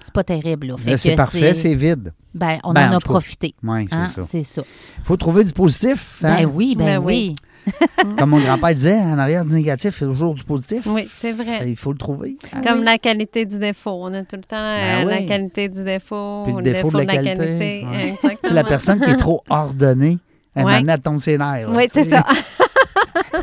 C'est 0.04 0.13
pas 0.13 0.24
terrible. 0.24 0.68
Là. 0.68 0.76
Fait 0.78 0.92
Là, 0.92 0.98
c'est 0.98 1.12
que 1.12 1.16
parfait, 1.16 1.54
c'est 1.54 1.74
vide. 1.76 2.13
Ben, 2.34 2.60
on 2.63 2.74
Ben, 2.74 2.89
en 2.89 2.94
en 2.94 2.98
a 2.98 3.00
profité. 3.00 3.54
Oui, 3.63 3.86
c'est 3.89 3.96
hein, 3.96 4.12
ça. 4.16 4.22
c'est 4.24 4.44
ça. 4.44 4.62
Il 5.00 5.06
faut 5.06 5.18
trouver 5.18 5.44
du 5.44 5.54
positif. 5.54 6.20
hein? 6.24 6.38
Ben 6.42 6.52
oui, 6.54 6.76
ben, 6.78 6.86
Ben 6.86 6.98
oui. 7.00 7.34
oui. 7.66 7.74
Comme 8.18 8.32
mon 8.32 8.39
grand-père 8.42 8.74
disait, 8.74 8.98
en 9.00 9.18
arrière 9.18 9.46
du 9.46 9.54
négatif, 9.56 9.98
il 10.02 10.04
y 10.04 10.08
a 10.10 10.12
toujours 10.13 10.34
du 10.36 10.44
positif. 10.44 10.84
Oui, 10.86 11.08
c'est 11.16 11.32
vrai. 11.32 11.62
Il 11.70 11.78
faut 11.78 11.94
le 11.94 11.98
trouver. 11.98 12.36
Ah 12.52 12.60
Comme 12.62 12.80
oui. 12.80 12.86
la 12.86 12.98
qualité 12.98 13.46
du 13.46 13.58
défaut. 13.58 13.92
On 14.02 14.13
a 14.13 14.22
tout 14.24 14.36
le 14.36 14.42
temps 14.44 14.58
euh, 14.58 15.04
Ben 15.04 15.08
la 15.10 15.18
oui. 15.20 15.26
qualité 15.26 15.70
du 15.70 15.82
défaut, 15.84 16.44
Puis 16.46 16.54
le 16.58 16.62
défaut 16.63 16.92
de 16.92 16.98
la 16.98 17.06
qualité. 17.06 17.86
Ouais. 17.89 18.08
Exactement. 18.10 18.38
C'est 18.44 18.54
la 18.54 18.63
personne 18.66 19.00
qui 19.00 19.10
est 19.10 19.16
trop 19.16 19.44
ordonnée. 19.50 20.18
Elle 20.56 20.66
Ouais. 20.66 20.84
m'en 20.84 20.98
tombe 20.98 21.20
ses 21.20 21.38
nerfs. 21.38 21.68
là, 21.70 21.74
Oui, 21.76 21.88
c'est 21.92 22.04
ça. 22.04 22.26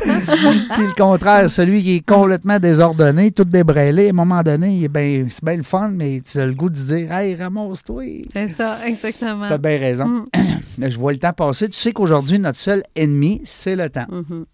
Puis 0.75 0.87
le 0.87 0.93
contraire, 0.95 1.49
celui 1.49 1.83
qui 1.83 1.95
est 1.97 2.05
complètement 2.05 2.59
désordonné, 2.59 3.31
tout 3.31 3.43
débrêlé, 3.43 4.07
à 4.07 4.09
un 4.09 4.13
moment 4.13 4.41
donné, 4.41 4.87
ben- 4.87 5.27
c'est 5.29 5.43
bien 5.43 5.57
le 5.57 5.63
fun, 5.63 5.89
mais 5.89 6.21
tu 6.21 6.39
as 6.39 6.45
le 6.45 6.53
goût 6.53 6.69
de 6.69 6.75
dire 6.75 7.11
Hey, 7.11 7.35
ramasse-toi. 7.35 8.03
C'est 8.31 8.55
ça, 8.55 8.77
exactement. 8.87 9.47
Tu 9.47 9.53
as 9.53 9.57
bien 9.57 9.77
raison. 9.77 10.05
Mm. 10.05 10.25
Mais 10.77 10.89
je 10.91 10.97
vois 10.97 11.11
le 11.11 11.17
temps 11.19 11.33
passer. 11.33 11.67
Tu 11.69 11.77
sais 11.77 11.91
qu'aujourd'hui, 11.91 12.39
notre 12.39 12.57
seul 12.57 12.81
ennemi, 12.95 13.41
c'est 13.43 13.75
le 13.75 13.89
temps. 13.89 14.05
Mhm. 14.09 14.45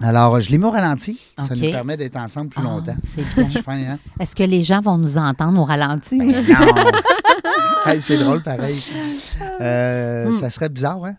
Alors, 0.00 0.40
je 0.40 0.50
l'ai 0.50 0.58
mis 0.58 0.64
au 0.64 0.70
ralenti. 0.70 1.18
Ça 1.36 1.54
nous 1.54 1.70
permet 1.70 1.96
d'être 1.96 2.16
ensemble 2.16 2.50
plus 2.50 2.60
Ah, 2.64 2.68
longtemps. 2.68 2.96
c'est 3.14 3.24
bien. 3.34 3.46
Je 3.48 3.50
suis 3.54 3.62
fin, 3.62 3.76
hein? 3.78 3.98
Est-ce 4.20 4.36
que 4.36 4.44
les 4.44 4.62
gens 4.62 4.80
vont 4.80 4.96
nous 4.98 5.18
entendre 5.18 5.60
au 5.60 5.64
ralenti? 5.64 6.18
Ben 6.18 6.28
aussi? 6.28 6.50
non! 6.52 6.90
Hey, 7.86 8.02
c'est 8.02 8.18
drôle, 8.18 8.42
pareil. 8.42 8.76
Euh, 9.60 10.30
Mm. 10.30 10.38
Ça 10.40 10.50
serait 10.50 10.68
bizarre, 10.68 11.04
hein? 11.04 11.14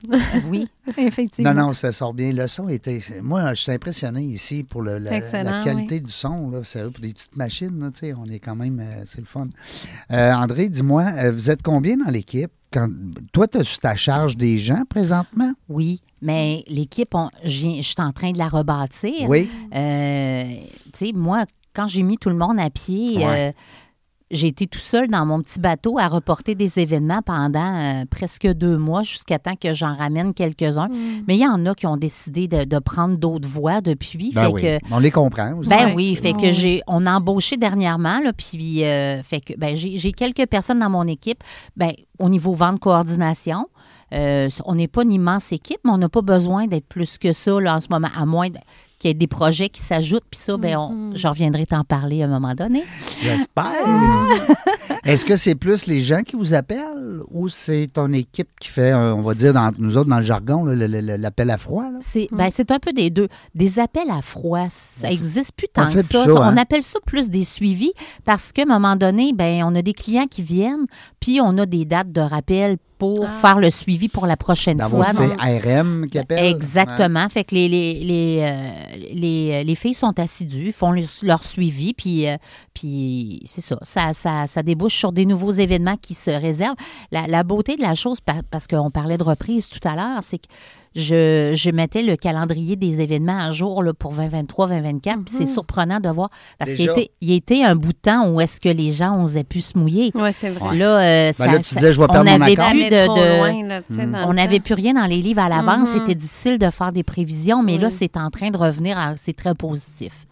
oui, 0.49 0.67
effectivement. 0.97 1.53
Non, 1.53 1.67
non, 1.67 1.73
ça 1.73 1.91
sort 1.91 2.13
bien. 2.13 2.31
Le 2.31 2.47
son 2.47 2.67
était. 2.69 2.99
Moi, 3.21 3.53
je 3.53 3.61
suis 3.61 3.71
impressionné 3.71 4.21
ici 4.21 4.63
pour 4.63 4.81
le- 4.81 4.97
la, 4.97 5.19
qualité 5.63 5.99
du 5.99 6.11
son. 6.11 6.49
Là, 6.51 6.63
sérieux, 6.63 6.91
pour 6.91 7.01
des 7.01 7.09
petites 7.13 7.35
machines, 7.37 7.77
là, 7.79 7.89
on 8.17 8.25
est 8.29 8.39
quand 8.39 8.55
même. 8.55 8.79
euh, 8.79 9.03
c'est 9.05 9.19
le 9.19 9.25
fun. 9.25 9.47
Euh, 10.11 10.33
André, 10.33 10.69
dis-moi, 10.69 11.31
vous 11.31 11.49
êtes 11.49 11.63
combien 11.63 11.97
dans 11.97 12.11
l'équipe? 12.11 12.51
Quand, 12.71 12.87
toi, 13.31 13.47
tu 13.47 13.57
as 13.57 13.77
ta 13.81 13.95
charge 13.95 14.37
des 14.37 14.57
gens 14.59 14.83
présentement? 14.89 15.51
Oui, 15.67 16.01
mais 16.21 16.63
l'équipe, 16.67 17.13
je 17.43 17.81
suis 17.81 17.95
en 17.97 18.11
train 18.11 18.31
de 18.31 18.37
la 18.37 18.47
rebâtir. 18.47 19.27
Oui. 19.29 19.49
Euh, 19.73 20.43
tu 20.93 21.07
sais, 21.07 21.11
moi, 21.13 21.45
quand 21.73 21.87
j'ai 21.87 22.03
mis 22.03 22.17
tout 22.17 22.29
le 22.29 22.35
monde 22.35 22.59
à 22.59 22.69
pied, 22.69 23.17
Ouais. 23.25 23.49
euh, 23.49 23.51
j'ai 24.31 24.47
été 24.47 24.67
tout 24.67 24.79
seul 24.79 25.07
dans 25.07 25.25
mon 25.25 25.41
petit 25.41 25.59
bateau 25.59 25.97
à 25.97 26.07
reporter 26.07 26.53
des 26.55 26.77
événements 26.79 27.21
pendant 27.23 27.79
euh, 27.79 28.05
presque 28.09 28.47
deux 28.47 28.77
mois 28.77 29.01
jusqu'à 29.03 29.39
temps 29.39 29.55
que 29.55 29.73
j'en 29.73 29.95
ramène 29.95 30.33
quelques-uns. 30.33 30.87
Mm. 30.89 31.23
Mais 31.27 31.35
il 31.35 31.41
y 31.41 31.47
en 31.47 31.65
a 31.65 31.73
qui 31.73 31.87
ont 31.87 31.97
décidé 31.97 32.47
de, 32.47 32.63
de 32.63 32.79
prendre 32.79 33.17
d'autres 33.17 33.47
voies 33.47 33.81
depuis. 33.81 34.31
Ben 34.33 34.45
fait 34.45 34.51
oui. 34.53 34.61
que, 34.61 34.77
On 34.91 34.99
les 34.99 35.11
comprend 35.11 35.53
aussi. 35.55 35.69
ben 35.69 35.93
oui, 35.95 36.15
fait 36.15 36.33
que 36.33 36.51
j'ai 36.51 36.81
on 36.87 37.05
a 37.05 37.13
embauché 37.17 37.57
dernièrement 37.57 38.19
là, 38.23 38.31
puis 38.33 38.83
euh, 38.85 39.23
fait 39.23 39.41
que 39.41 39.53
ben 39.57 39.75
j'ai 39.75 39.97
j'ai 39.97 40.11
quelques 40.11 40.45
personnes 40.47 40.79
dans 40.79 40.89
mon 40.89 41.07
équipe. 41.07 41.43
Ben 41.75 41.91
au 42.19 42.29
niveau 42.29 42.53
vente 42.53 42.79
coordination, 42.79 43.67
euh, 44.13 44.49
on 44.65 44.75
n'est 44.75 44.87
pas 44.87 45.03
une 45.03 45.13
immense 45.13 45.51
équipe, 45.51 45.79
mais 45.85 45.91
on 45.91 45.97
n'a 45.97 46.09
pas 46.09 46.21
besoin 46.21 46.67
d'être 46.67 46.87
plus 46.87 47.17
que 47.17 47.33
ça 47.33 47.59
là, 47.59 47.75
en 47.77 47.81
ce 47.81 47.87
moment, 47.89 48.09
à 48.15 48.25
moins 48.25 48.49
de- 48.49 48.57
qu'il 48.99 49.09
y 49.09 49.11
ait 49.11 49.15
des 49.15 49.27
projets 49.27 49.69
qui 49.69 49.81
s'ajoutent. 49.81 50.25
Puis 50.29 50.39
ça, 50.39 50.57
ben 50.57 50.77
on- 50.77 50.89
Mhm. 50.91 51.17
je 51.17 51.27
reviendrai 51.27 51.65
t'en 51.65 51.83
parler 51.83 52.21
à 52.21 52.25
un 52.25 52.29
moment 52.29 52.53
donné. 52.53 52.83
J'espère. 53.23 53.71
Est-ce 55.05 55.25
que 55.25 55.35
c'est 55.37 55.55
plus 55.55 55.87
les 55.87 56.01
gens 56.01 56.21
qui 56.21 56.35
vous 56.35 56.53
appellent 56.53 57.21
ou 57.31 57.47
c'est 57.49 57.87
ton 57.93 58.11
équipe 58.11 58.49
qui 58.59 58.67
fait, 58.67 58.91
euh, 58.91 59.15
on 59.15 59.21
va 59.21 59.33
dire, 59.33 59.53
dans, 59.53 59.71
nous 59.77 59.97
autres, 59.97 60.09
dans 60.09 60.17
le 60.17 60.23
jargon, 60.23 60.65
l'appel 60.65 61.49
à 61.49 61.57
froid? 61.57 61.85
C'est 62.01 62.27
ben, 62.31 62.49
c'est 62.51 62.69
un 62.71 62.79
peu 62.79 62.91
des 62.91 63.09
deux. 63.09 63.29
Des 63.55 63.79
appels 63.79 64.09
à 64.11 64.21
froid, 64.21 64.67
ça 64.69 65.07
On 65.07 65.11
existe 65.11 65.53
plus 65.53 65.67
on 65.77 65.85
tant 65.85 65.91
que 65.93 66.01
ça, 66.03 66.25
On 66.27 66.41
hein? 66.41 66.57
appelle 66.57 66.83
ça 66.83 66.99
plus 67.05 67.29
des 67.29 67.45
suivis 67.45 67.93
parce 68.25 68.51
qu'à 68.51 68.63
un 68.63 68.65
moment 68.65 68.95
donné, 68.95 69.31
ben, 69.33 69.63
on 69.63 69.73
a 69.75 69.81
des 69.81 69.93
clients 69.93 70.27
qui 70.29 70.43
viennent, 70.43 70.85
puis 71.19 71.39
on 71.41 71.57
a 71.57 71.65
des 71.65 71.85
dates 71.85 72.11
de 72.11 72.21
rappel 72.21 72.77
pour 72.97 73.25
Ah. 73.25 73.31
faire 73.31 73.59
le 73.59 73.69
suivi 73.69 74.09
pour 74.09 74.25
la 74.27 74.35
prochaine 74.35 74.79
fois. 74.81 75.05
c'est 75.05 75.27
Donc, 75.29 75.39
RM 75.39 76.07
qui 76.11 76.19
appelle? 76.19 76.45
Exactement. 76.45 77.29
Fait 77.29 77.45
que 77.45 77.55
les, 77.55 77.69
les, 77.69 77.93
les, 78.03 78.39
euh, 78.41 79.07
les, 79.13 79.63
les 79.63 79.75
filles 79.75 79.93
sont 79.93 80.19
assidues, 80.19 80.71
font 80.73 80.91
leur, 80.91 81.05
leur 81.23 81.43
suivi, 81.45 81.93
puis, 81.93 82.27
euh, 82.27 82.35
puis 82.73 83.41
c'est 83.45 83.61
ça. 83.61 83.77
Ça, 83.83 84.13
ça. 84.13 84.47
ça 84.47 84.63
débouche 84.63 84.95
sur 84.95 85.11
des 85.13 85.25
nouveaux 85.25 85.51
événements 85.51 85.95
qui 85.95 86.13
se 86.13 86.29
réservent. 86.31 86.75
La, 87.11 87.25
la 87.27 87.43
beauté 87.43 87.77
de 87.77 87.81
la 87.81 87.95
chose, 87.95 88.19
pa- 88.19 88.41
parce 88.51 88.67
qu'on 88.67 88.91
parlait 88.91 89.17
de 89.17 89.23
reprise 89.23 89.69
tout 89.69 89.85
à 89.87 89.95
l'heure, 89.95 90.19
c'est 90.23 90.37
que 90.39 90.47
je, 90.95 91.53
je 91.55 91.69
mettais 91.71 92.01
le 92.01 92.15
calendrier 92.15 92.75
des 92.75 93.01
événements 93.01 93.37
à 93.39 93.51
jour 93.51 93.83
là, 93.83 93.93
pour 93.93 94.11
2023, 94.13 94.67
2024, 94.67 95.25
puis 95.25 95.35
c'est 95.37 95.45
surprenant 95.45 95.99
de 95.99 96.09
voir. 96.09 96.29
Parce 96.57 96.71
qu'il 96.75 96.85
était, 96.89 97.11
il 97.21 97.31
était 97.33 97.63
un 97.63 97.75
bout 97.75 97.93
de 97.93 97.97
temps 98.01 98.27
où 98.29 98.41
est-ce 98.41 98.59
que 98.59 98.69
les 98.69 98.91
gens 98.91 99.23
osaient 99.23 99.43
pu 99.43 99.61
se 99.61 99.77
mouiller. 99.77 100.11
Oui, 100.15 100.29
c'est 100.35 100.49
vrai. 100.51 100.75
Là, 100.77 100.99
euh, 100.99 101.33
ça- 101.33 101.45
Ben 101.45 101.51
là, 101.53 101.59
tu 101.59 101.75
disais, 101.75 101.93
je 101.93 101.97
vais 101.99 102.05
on 102.05 102.07
perdre 102.13 102.31
mon 102.31 102.41
accord. 102.41 102.69
plus 102.71 102.83
de, 102.89 103.37
loin, 103.37 103.67
là, 103.67 103.81
dans 103.89 104.29
on 104.29 104.33
n'avait 104.33 104.59
plus 104.59 104.73
rien 104.73 104.93
dans 104.93 105.05
les 105.05 105.21
livres 105.21 105.41
à 105.41 105.49
l'avance. 105.49 105.89
Mhm. 105.89 105.99
C'était 105.99 106.15
difficile 106.15 106.57
de 106.59 106.69
faire 106.69 106.91
des 106.91 107.03
prévisions, 107.03 107.63
mais 107.63 107.77
là, 107.77 107.89
c'est 107.91 108.17
en 108.17 108.29
train 108.29 108.49
de 108.51 108.57
revenir. 108.57 108.97
à- 108.97 109.13
C'est 109.23 109.35
très 109.35 109.53
positif. 109.55 110.25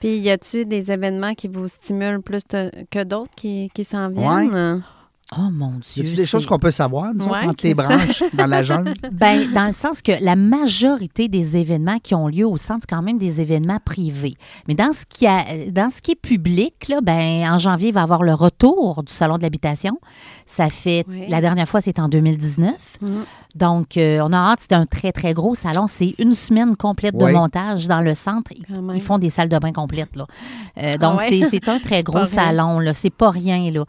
Puis, 0.00 0.18
y 0.18 0.30
a-tu 0.30 0.66
des 0.66 0.92
événements 0.92 1.34
qui 1.34 1.48
vous 1.48 1.66
stimulent 1.66 2.20
plus 2.20 2.42
de- 2.50 2.70
que 2.90 3.02
d'autres 3.04 3.30
qui, 3.36 3.70
qui 3.74 3.84
s'en 3.84 4.08
viennent? 4.10 4.82
Oh 5.38 5.50
mon 5.52 5.74
Y 5.80 5.94
Dieu. 5.94 6.02
a-tu 6.04 6.14
des 6.16 6.26
choses 6.26 6.42
c'est- 6.42 6.48
qu'on 6.48 6.58
peut 6.58 6.70
savoir, 6.70 7.12
nous 7.14 7.24
Ouais, 7.24 7.38
entre 7.46 7.64
les 7.66 7.74
c'est 7.74 7.82
ça. 7.82 7.88
branches, 7.88 8.22
dans 8.34 8.46
la 8.46 8.62
jungle? 8.62 8.94
Ben, 9.12 9.52
dans 9.52 9.66
le 9.66 9.72
sens 9.72 10.00
que 10.02 10.12
la 10.20 10.36
majorité 10.36 11.28
des 11.28 11.56
événements 11.56 11.98
qui 12.02 12.14
ont 12.14 12.28
lieu 12.28 12.46
au 12.46 12.56
centre, 12.56 12.80
c'est 12.88 12.94
quand 12.94 13.02
même 13.02 13.18
des 13.18 13.40
événements 13.40 13.78
privés. 13.84 14.34
Mais 14.68 14.74
dans 14.74 14.92
ce 14.92 15.04
qui, 15.08 15.26
a, 15.26 15.44
dans 15.70 15.90
ce 15.90 16.00
qui 16.02 16.12
est 16.12 16.20
public, 16.20 16.88
là, 16.88 17.00
ben, 17.02 17.44
en 17.50 17.58
janvier, 17.58 17.88
il 17.88 17.94
va 17.94 18.00
y 18.00 18.02
avoir 18.02 18.22
le 18.22 18.34
retour 18.34 19.02
du 19.02 19.12
Salon 19.12 19.36
de 19.38 19.42
l'habitation. 19.42 19.98
Ça 20.46 20.68
fait, 20.70 21.04
Oui. 21.08 21.24
la 21.28 21.40
dernière 21.40 21.68
fois, 21.68 21.80
c'était 21.80 22.00
en 22.02 22.08
2019. 22.08 22.74
Mhm. 23.00 23.24
Donc, 23.54 23.96
euh, 23.96 24.18
on 24.22 24.32
a 24.32 24.36
hâte. 24.36 24.58
C'est 24.62 24.72
un 24.74 24.84
très, 24.84 25.12
très 25.12 25.32
gros 25.32 25.54
salon. 25.54 25.86
C'est 25.88 26.14
une 26.18 26.32
semaine 26.34 26.74
complète 26.76 27.14
Oui. 27.16 27.30
de 27.32 27.36
montage 27.36 27.86
dans 27.86 28.00
le 28.00 28.14
centre. 28.14 28.50
Ils, 28.94 29.00
font 29.00 29.18
des 29.18 29.30
salles 29.30 29.48
de 29.48 29.58
bain 29.58 29.72
complètes. 29.72 30.14
Là. 30.16 30.26
Euh, 30.78 30.96
donc, 30.98 31.20
ouais? 31.20 31.28
c'est- 31.28 31.48
c'est 31.50 31.68
un 31.68 31.78
très 31.78 31.96
C'est 31.98 32.02
gros 32.02 32.24
salon. 32.26 32.80
là. 32.80 32.92
C'est 32.94 33.10
pas 33.10 33.30
rien. 33.30 33.70
Là. 33.70 33.84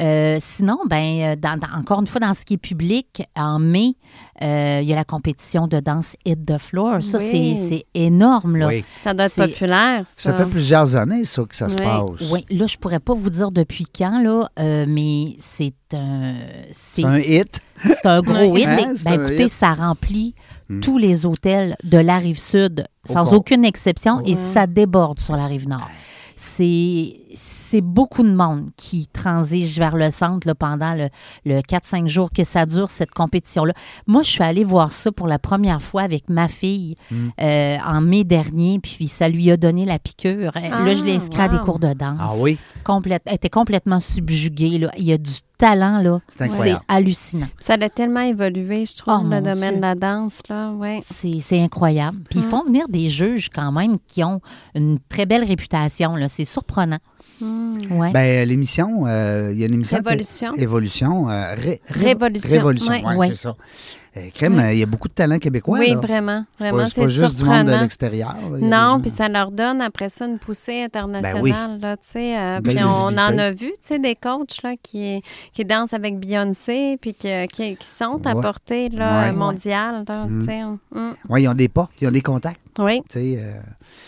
Euh, 0.00 0.38
sinon, 0.40 0.78
ben, 0.88 1.34
dans- 1.36 1.58
dans- 1.58 1.78
encore 1.78 2.00
une 2.00 2.06
fois, 2.06 2.20
dans 2.20 2.32
ce 2.34 2.44
qui 2.44 2.54
est 2.54 2.58
public, 2.58 3.22
en 3.36 3.58
mai, 3.58 3.94
euh, 4.42 4.78
il 4.82 4.88
y 4.88 4.92
a 4.92 4.96
la 4.96 5.04
compétition 5.04 5.66
de 5.66 5.80
danse 5.80 6.14
Hit 6.24 6.46
the 6.46 6.58
Floor. 6.58 7.02
Ça, 7.02 7.18
Oui. 7.18 7.56
c'est 7.58 7.68
c'est 7.68 7.84
énorme. 7.94 8.56
Là. 8.56 8.68
Oui. 8.68 8.84
Ça 9.04 9.14
doit 9.14 9.26
être 9.26 9.32
C'est- 9.34 9.48
populaire, 9.48 10.04
ça. 10.16 10.32
Ça 10.32 10.44
fait 10.44 10.50
plusieurs 10.50 10.94
années, 10.96 11.24
ça, 11.24 11.42
que 11.44 11.56
ça 11.56 11.68
se 11.68 11.74
passe. 11.74 12.30
Oui, 12.30 12.44
là, 12.50 12.66
je 12.66 12.76
pourrais 12.78 13.00
pas 13.00 13.14
vous 13.14 13.30
dire 13.30 13.50
depuis 13.50 13.84
quand, 13.86 14.22
là, 14.22 14.48
euh, 14.60 14.86
mais 14.88 15.36
c'est 15.40 15.74
un. 15.94 16.34
C'est 16.72 17.04
un 17.04 17.18
hit. 17.18 17.60
C'est 17.84 18.06
un 18.06 18.20
gros 18.22 18.56
hit. 18.56 18.66
Hein, 18.66 18.76
mais- 18.76 18.94
ben, 19.04 19.20
un 19.20 19.24
écoutez, 19.26 19.44
hit. 19.44 19.52
ça 19.52 19.74
remplit 19.74 20.34
Hmm. 20.70 20.80
tous 20.80 20.98
les 20.98 21.24
hôtels 21.24 21.76
de 21.82 21.96
la 21.96 22.18
rive 22.18 22.38
sud, 22.38 22.84
sans 23.02 23.32
aucune 23.32 23.64
exception, 23.64 24.20
et 24.26 24.34
ça 24.34 24.66
déborde 24.66 25.18
sur 25.18 25.34
la 25.34 25.46
rive 25.46 25.66
nord. 25.66 25.88
C'est 26.36 27.16
c'est 27.36 27.80
beaucoup 27.80 28.22
de 28.22 28.32
monde 28.34 28.70
qui 28.76 29.06
transige 29.08 29.78
vers 29.78 29.96
le 29.96 30.10
centre 30.10 30.46
là, 30.46 30.54
pendant 30.54 30.94
le, 30.94 31.08
le 31.44 31.60
4-5 31.60 32.06
jours 32.06 32.30
que 32.32 32.44
ça 32.44 32.66
dure, 32.66 32.90
cette 32.90 33.10
compétition-là. 33.10 33.72
Moi, 34.06 34.22
je 34.22 34.30
suis 34.30 34.42
allée 34.44 34.64
voir 34.64 34.92
ça 34.92 35.12
pour 35.12 35.26
la 35.26 35.38
première 35.38 35.82
fois 35.82 36.02
avec 36.02 36.28
ma 36.28 36.48
fille 36.48 36.96
Hmm. 37.10 37.28
euh, 37.40 37.76
en 37.86 38.00
mai 38.00 38.24
dernier, 38.24 38.78
puis 38.78 39.08
ça 39.08 39.28
lui 39.28 39.50
a 39.50 39.56
donné 39.56 39.84
la 39.84 39.98
piqûre. 39.98 40.52
là, 40.54 40.94
je 40.96 41.02
l'ai 41.02 41.14
inscrit 41.16 41.40
à 41.42 41.48
des 41.48 41.58
cours 41.58 41.78
de 41.78 41.92
danse. 41.94 42.18
Ah 42.20 42.32
oui? 42.36 42.58
Complète, 42.84 43.22
elle 43.26 43.34
était 43.34 43.48
complètement 43.50 44.00
subjuguée. 44.00 44.78
Là. 44.78 44.90
Il 44.98 45.04
y 45.04 45.12
a 45.12 45.18
du 45.18 45.32
talent, 45.56 46.00
là. 46.02 46.20
C'est 46.28 46.42
incroyable. 46.42 46.80
C'est 46.88 46.94
hallucinant. 46.94 47.48
Ça 47.60 47.74
a 47.80 47.88
tellement 47.88 48.20
évolué, 48.20 48.86
je 48.86 48.96
trouve, 48.96 49.14
Oh, 49.20 49.24
le 49.24 49.40
domaine 49.40 49.70
Dieu. 49.70 49.76
de 49.76 49.82
la 49.82 49.94
danse, 49.94 50.40
là, 50.48 50.70
ouais. 50.72 51.02
C'est 51.12 51.40
c'est 51.40 51.60
incroyable. 51.62 52.18
Puis 52.30 52.40
ils 52.40 52.44
Mm. 52.46 52.48
font 52.50 52.64
venir 52.64 52.88
des 52.88 53.08
juges 53.08 53.48
quand 53.52 53.72
même 53.72 53.98
qui 54.06 54.22
ont 54.22 54.40
une 54.74 54.98
très 55.08 55.26
belle 55.26 55.44
réputation. 55.44 56.14
là. 56.16 56.28
C'est 56.28 56.44
surprenant. 56.44 56.98
Hmm. 57.40 57.78
Ouais. 57.90 58.10
Ben, 58.12 58.48
l'émission, 58.48 59.04
euh, 59.06 59.50
il 59.52 59.58
y 59.58 59.62
a 59.62 59.66
une 59.66 59.74
émission. 59.74 59.98
Révolution. 59.98 60.54
Évolution. 60.56 61.30
euh, 61.30 61.54
ré- 61.54 61.80
ré- 61.88 62.04
Révolution, 62.08 62.50
Révolution, 62.50 62.92
ouais. 62.92 63.04
ouais, 63.04 63.16
Ouais. 63.16 63.28
c'est 63.28 63.34
ça. 63.36 63.54
Euh, 64.16 64.30
Crème, 64.34 64.58
euh, 64.58 64.72
il 64.72 64.78
y 64.78 64.82
a 64.82 64.86
beaucoup 64.86 65.06
de 65.06 65.12
talents 65.12 65.38
québécois. 65.38 65.78
oui, 65.78 65.90
là. 65.90 65.96
vraiment. 66.00 66.44
C'est 66.56 66.64
Vraiment, 66.64 66.78
pas- 66.78 66.86
C'est 66.88 67.00
pas 67.02 67.06
juste 67.08 67.36
du 67.36 67.44
monde 67.44 67.66
de 67.66 67.72
l'extérieur. 67.72 68.34
Non, 68.58 68.98
puis 69.00 69.10
ça 69.10 69.28
leur 69.28 69.50
donne 69.52 69.80
après 69.82 70.08
ça 70.08 70.26
une 70.26 70.38
poussée 70.38 70.82
internationale. 70.82 71.42
oui. 71.42 71.52
là, 71.80 71.96
tu 71.98 72.02
sais, 72.12 72.36
euh, 72.36 72.56
Une 72.56 72.62
belle 72.62 72.76
puis 72.76 72.84
on 72.84 73.06
en 73.06 73.38
a 73.38 73.50
vu 73.52 73.66
tu 73.72 73.76
sais, 73.82 73.98
des 73.98 74.16
coachs 74.16 74.62
là, 74.64 74.74
qui, 74.82 75.22
qui 75.52 75.64
dansent 75.64 75.92
avec 75.92 76.18
Beyoncé 76.18 76.96
puis 77.00 77.14
qui, 77.14 77.28
qui, 77.52 77.76
qui 77.76 77.86
sont 77.86 78.20
à 78.26 78.34
portée 78.34 78.88
là, 78.88 79.26
Ouais. 79.26 79.32
mondiale. 79.32 80.04
Là, 80.08 80.24
Mm. 80.26 80.40
tu 80.40 80.46
sais. 80.46 80.62
Mm. 80.64 81.14
Ouais, 81.28 81.42
ils 81.42 81.48
ont 81.48 81.54
des 81.54 81.68
portes, 81.68 81.92
ils 82.00 82.08
ont 82.08 82.12
des 82.12 82.22
contacts. 82.22 82.60
Oui. 82.80 83.02
tu 83.08 83.18
sais, 83.20 83.38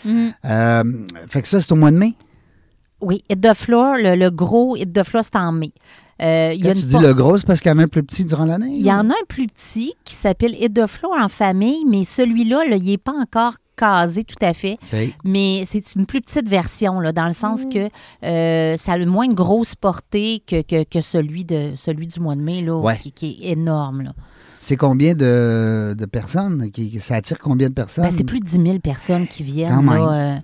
euh, 0.07 0.29
euh, 0.45 0.83
fait 1.27 1.41
que 1.41 1.47
ça, 1.47 1.61
c'est 1.61 1.71
au 1.71 1.75
mois 1.75 1.91
de 1.91 1.97
mai. 1.97 2.13
Oui, 3.01 3.23
Hit 3.29 3.41
the 3.41 3.53
Floor, 3.53 3.95
le, 3.97 4.15
le 4.15 4.29
gros 4.31 4.75
Hit 4.75 4.93
the 4.93 5.03
Floor, 5.03 5.23
c'est 5.23 5.35
en 5.37 5.51
mai. 5.51 5.71
Euh, 6.21 6.51
il 6.53 6.59
y 6.59 6.63
Quand 6.63 6.69
a 6.69 6.73
tu 6.73 6.79
une 6.81 6.85
dis 6.87 6.99
le 6.99 7.13
gros, 7.15 7.37
c'est 7.37 7.47
parce 7.47 7.61
qu'il 7.61 7.71
y 7.71 7.73
en 7.73 7.79
a 7.79 7.83
un 7.83 7.87
plus 7.87 8.03
petit 8.03 8.25
durant 8.25 8.45
l'année? 8.45 8.69
Il 8.75 8.85
y 8.85 8.91
en 8.91 9.09
a 9.09 9.13
un 9.13 9.25
plus 9.27 9.47
petit 9.47 9.93
qui 10.05 10.13
s'appelle 10.13 10.53
Hit 10.59 10.73
the 10.73 10.85
Floor 10.85 11.13
en 11.19 11.29
famille, 11.29 11.83
mais 11.89 12.03
celui-là, 12.05 12.61
là, 12.69 12.75
il 12.75 12.85
n'est 12.85 12.97
pas 12.99 13.13
encore 13.19 13.55
casé 13.75 14.23
tout 14.23 14.35
à 14.45 14.53
fait. 14.53 14.77
Mais 15.23 15.63
c'est 15.67 15.95
une 15.95 16.05
plus 16.05 16.21
petite 16.21 16.47
version, 16.47 16.99
là, 16.99 17.11
dans 17.11 17.25
le 17.25 17.33
sens 17.33 17.65
Mm. 17.65 17.69
que 17.69 17.89
euh, 18.23 18.77
ça 18.77 18.91
a 18.91 18.97
le 18.97 19.07
moins 19.07 19.25
une 19.25 19.33
grosse 19.33 19.73
portée 19.73 20.43
que, 20.45 20.61
que, 20.61 20.83
que 20.83 21.01
celui, 21.01 21.43
de, 21.43 21.71
celui 21.75 22.05
du 22.05 22.19
mois 22.19 22.35
de 22.35 22.41
mai, 22.41 22.61
là, 22.61 22.75
Ouais. 22.77 22.97
qui, 22.97 23.11
qui 23.11 23.39
est 23.41 23.53
énorme. 23.53 24.03
Là. 24.03 24.11
C'est 24.61 24.77
combien 24.77 25.15
de, 25.15 25.95
de 25.97 26.05
personnes? 26.05 26.69
Qui, 26.69 26.99
ça 26.99 27.15
attire 27.15 27.39
combien 27.39 27.69
de 27.69 27.73
personnes? 27.73 28.03
Ben, 28.03 28.13
c'est 28.15 28.23
plus 28.23 28.39
de 28.41 28.45
10 28.45 28.61
000 28.63 28.77
personnes 28.77 29.25
qui 29.27 29.43
Quand 29.43 29.51
viennent 29.51 29.75
même. 29.77 29.95
là, 29.95 30.11
euh, 30.13 30.35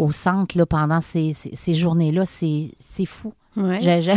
au 0.00 0.12
centre 0.12 0.56
là, 0.56 0.66
pendant 0.66 1.00
ces, 1.00 1.32
ces, 1.34 1.50
ces 1.54 1.74
journées-là. 1.74 2.24
C'est 2.26 2.70
c'est 2.78 3.06
fou. 3.06 3.32
Ouais. 3.56 3.78
J'ai- 3.80 4.14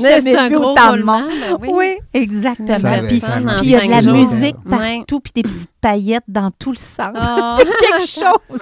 Mais 0.00 0.16
jamais 0.16 0.32
C'est 0.32 0.36
un 0.38 0.50
gros 0.50 0.74
roulement, 0.74 1.22
ben 1.22 1.56
oui. 1.60 1.68
Oui, 1.72 1.96
exactement. 2.12 3.06
Puis, 3.06 3.22
il 3.62 3.70
y 3.70 3.76
a 3.76 3.80
de 3.80 3.90
la 3.90 4.12
musique 4.12 4.56
partout, 4.68 5.20
puis 5.20 5.32
des 5.34 5.42
petites 5.42 5.70
paillettes 5.86 6.24
dans 6.26 6.50
tout 6.50 6.72
le 6.72 6.76
centre. 6.78 7.12
Ah. 7.14 7.58
C'est 7.60 7.64
quelque 7.86 8.08
chose. 8.08 8.60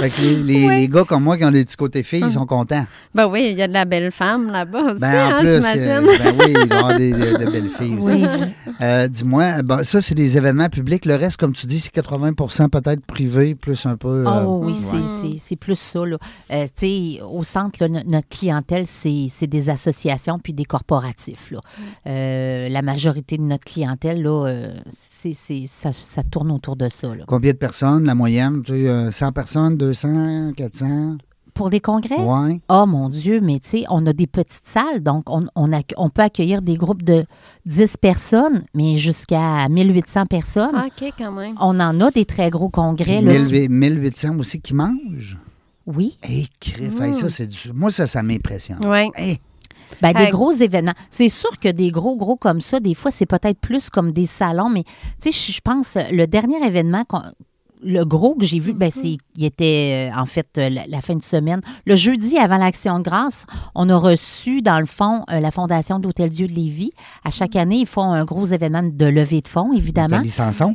Fait 0.00 0.10
que 0.10 0.20
les, 0.20 0.36
les- 0.42 0.68
les 0.80 0.88
gars 0.88 1.04
comme 1.04 1.22
moi 1.24 1.38
qui 1.38 1.44
ont 1.44 1.50
des 1.50 1.64
petits 1.64 1.76
côtés 1.76 2.02
filles, 2.02 2.24
ils 2.26 2.32
sont 2.32 2.44
contents. 2.46 2.84
Ben 3.14 3.26
oui, 3.26 3.48
il 3.52 3.58
y 3.58 3.62
a 3.62 3.68
de 3.68 3.72
la 3.72 3.84
belle 3.86 4.12
femme 4.12 4.50
là-bas 4.50 4.82
aussi, 4.92 5.00
Ben, 5.00 5.32
en 5.32 5.36
hein, 5.36 5.40
plus, 5.40 5.50
j'imagine. 5.56 5.88
euh, 5.88 6.18
ben 6.18 6.34
oui, 6.38 6.54
il 6.62 6.68
y 6.68 6.72
avoir 6.72 6.94
des, 6.96 7.12
de, 7.12 7.36
de 7.44 7.50
belles 7.50 7.70
filles 7.70 7.96
aussi. 7.98 8.12
Oui. 8.12 8.74
Euh, 8.82 9.08
Dis-moi, 9.08 9.62
bon, 9.62 9.82
ça, 9.82 10.00
c'est 10.02 10.14
des 10.14 10.36
événements 10.36 10.68
publics. 10.68 11.04
Le 11.06 11.14
reste, 11.14 11.38
comme 11.38 11.52
tu 11.54 11.66
dis, 11.66 11.80
c'est 11.80 11.94
80% 11.94 12.68
peut-être 12.68 13.04
privé, 13.06 13.54
plus 13.54 13.86
un 13.86 13.96
peu. 13.96 14.24
euh, 14.26 14.44
Oh 14.46 14.60
oui, 14.64 14.72
ouais. 14.72 14.78
c'est- 14.78 15.28
c'est- 15.32 15.38
c'est 15.38 15.56
plus 15.56 15.76
ça. 15.78 16.04
Là. 16.04 16.18
Euh, 16.52 16.66
tu 16.76 16.86
sais, 17.16 17.20
au 17.22 17.42
centre, 17.44 17.78
là, 17.80 17.88
notre 18.06 18.28
clientèle, 18.28 18.84
c'est 18.86 19.26
c'est 19.34 19.46
des 19.46 19.70
associations 19.70 20.38
puis 20.38 20.52
des 20.52 20.64
corporatifs. 20.66 21.50
Là. 21.50 21.60
Euh, 22.06 22.68
la 22.68 22.82
majorité 22.82 23.38
de 23.38 23.42
notre 23.42 23.64
clientèle, 23.64 24.22
là, 24.22 24.46
euh, 24.46 24.74
c'est 24.92 25.32
c'est- 25.34 25.64
ça, 25.66 25.92
ça 25.92 26.22
tourne 26.22 26.50
autour 26.50 26.57
de 26.76 26.88
ça. 26.88 27.14
là. 27.14 27.24
Combien 27.26 27.52
de 27.52 27.56
personnes, 27.56 28.04
la 28.04 28.14
moyenne? 28.14 28.62
Tu 28.62 28.72
sais, 28.72 28.88
euh, 28.88 29.10
100 29.10 29.32
personnes, 29.32 29.76
200, 29.76 30.52
400? 30.56 31.16
Pour 31.54 31.70
des 31.70 31.80
congrès? 31.80 32.20
Ouais. 32.20 32.60
Oh 32.68 32.86
mon 32.86 33.08
Dieu, 33.08 33.40
mais 33.40 33.58
tu 33.58 33.70
sais, 33.70 33.84
on 33.90 34.06
a 34.06 34.12
des 34.12 34.28
petites 34.28 34.66
salles, 34.66 35.02
donc 35.02 35.24
on, 35.28 35.42
on, 35.56 36.10
peut 36.10 36.22
accueillir 36.22 36.62
des 36.62 36.76
groupes 36.76 37.02
de 37.02 37.24
10 37.66 37.96
personnes, 37.96 38.64
mais 38.74 38.96
jusqu'à 38.96 39.68
1800 39.68 40.26
personnes. 40.26 40.70
Ah, 40.74 40.86
OK, 40.86 41.12
quand 41.18 41.32
même. 41.32 41.56
On 41.60 41.80
en 41.80 42.00
a 42.00 42.10
des 42.12 42.24
très 42.24 42.50
gros 42.50 42.68
congrès. 42.68 43.20
Là, 43.20 43.42
qui- 43.44 43.52
1000 43.52 43.70
1800 43.70 44.38
aussi 44.38 44.60
qui 44.60 44.72
mangent? 44.74 45.36
Oui, 45.86 46.18
Hé, 46.22 46.46
crif, 46.60 47.00
hey, 47.00 47.14
ça, 47.14 47.30
c'est 47.30 47.46
du... 47.46 47.72
Moi, 47.74 47.90
ça, 47.90 48.06
ça 48.06 48.22
m'impressionne. 48.22 48.78
Oui. 48.84 49.10
Hey, 49.14 49.40
ben, 50.02 50.12
des 50.12 50.24
Hey. 50.24 50.30
gros 50.30 50.52
événements. 50.52 50.92
C'est 51.10 51.28
sûr 51.28 51.58
que 51.60 51.68
des 51.68 51.90
gros, 51.90 52.16
gros 52.16 52.36
comme 52.36 52.60
ça, 52.60 52.80
des 52.80 52.94
fois, 52.94 53.10
c'est 53.10 53.26
peut-être 53.26 53.58
plus 53.60 53.90
comme 53.90 54.12
des 54.12 54.26
salons, 54.26 54.68
mais 54.68 54.84
tu 55.22 55.32
sais, 55.32 55.52
je- 55.52 55.60
pense, 55.60 55.96
le 56.12 56.26
dernier 56.26 56.64
événement, 56.66 57.04
qu'on- 57.04 57.22
le 57.80 58.02
gros 58.04 58.34
que 58.34 58.44
j'ai 58.44 58.58
vu, 58.58 58.72
ben, 58.72 58.90
c'est, 58.92 59.18
il 59.36 59.44
était 59.44 60.10
euh, 60.12 60.20
en 60.20 60.26
fait 60.26 60.48
euh, 60.58 60.68
la, 60.68 60.86
la 60.88 61.00
fin 61.00 61.14
de 61.14 61.22
semaine. 61.22 61.60
Le 61.86 61.94
jeudi, 61.94 62.36
avant 62.36 62.56
l'Action 62.58 62.98
de 62.98 63.04
grâce, 63.04 63.44
on 63.76 63.88
a 63.88 63.94
reçu, 63.96 64.62
dans 64.62 64.80
le 64.80 64.86
fond, 64.86 65.22
euh, 65.30 65.38
la 65.38 65.50
Fondation 65.52 66.00
d'Hôtel 66.00 66.30
Dieu 66.30 66.48
de 66.48 66.52
Lévis. 66.54 66.90
À 67.24 67.30
chaque 67.30 67.54
année, 67.54 67.76
ils 67.80 67.86
font 67.86 68.02
un 68.12 68.24
gros 68.24 68.46
événement 68.46 68.82
de 68.82 69.06
levée 69.06 69.42
de 69.42 69.48
fonds, 69.48 69.72
évidemment. 69.72 70.08
Nathalie 70.16 70.30
Sanson? 70.30 70.74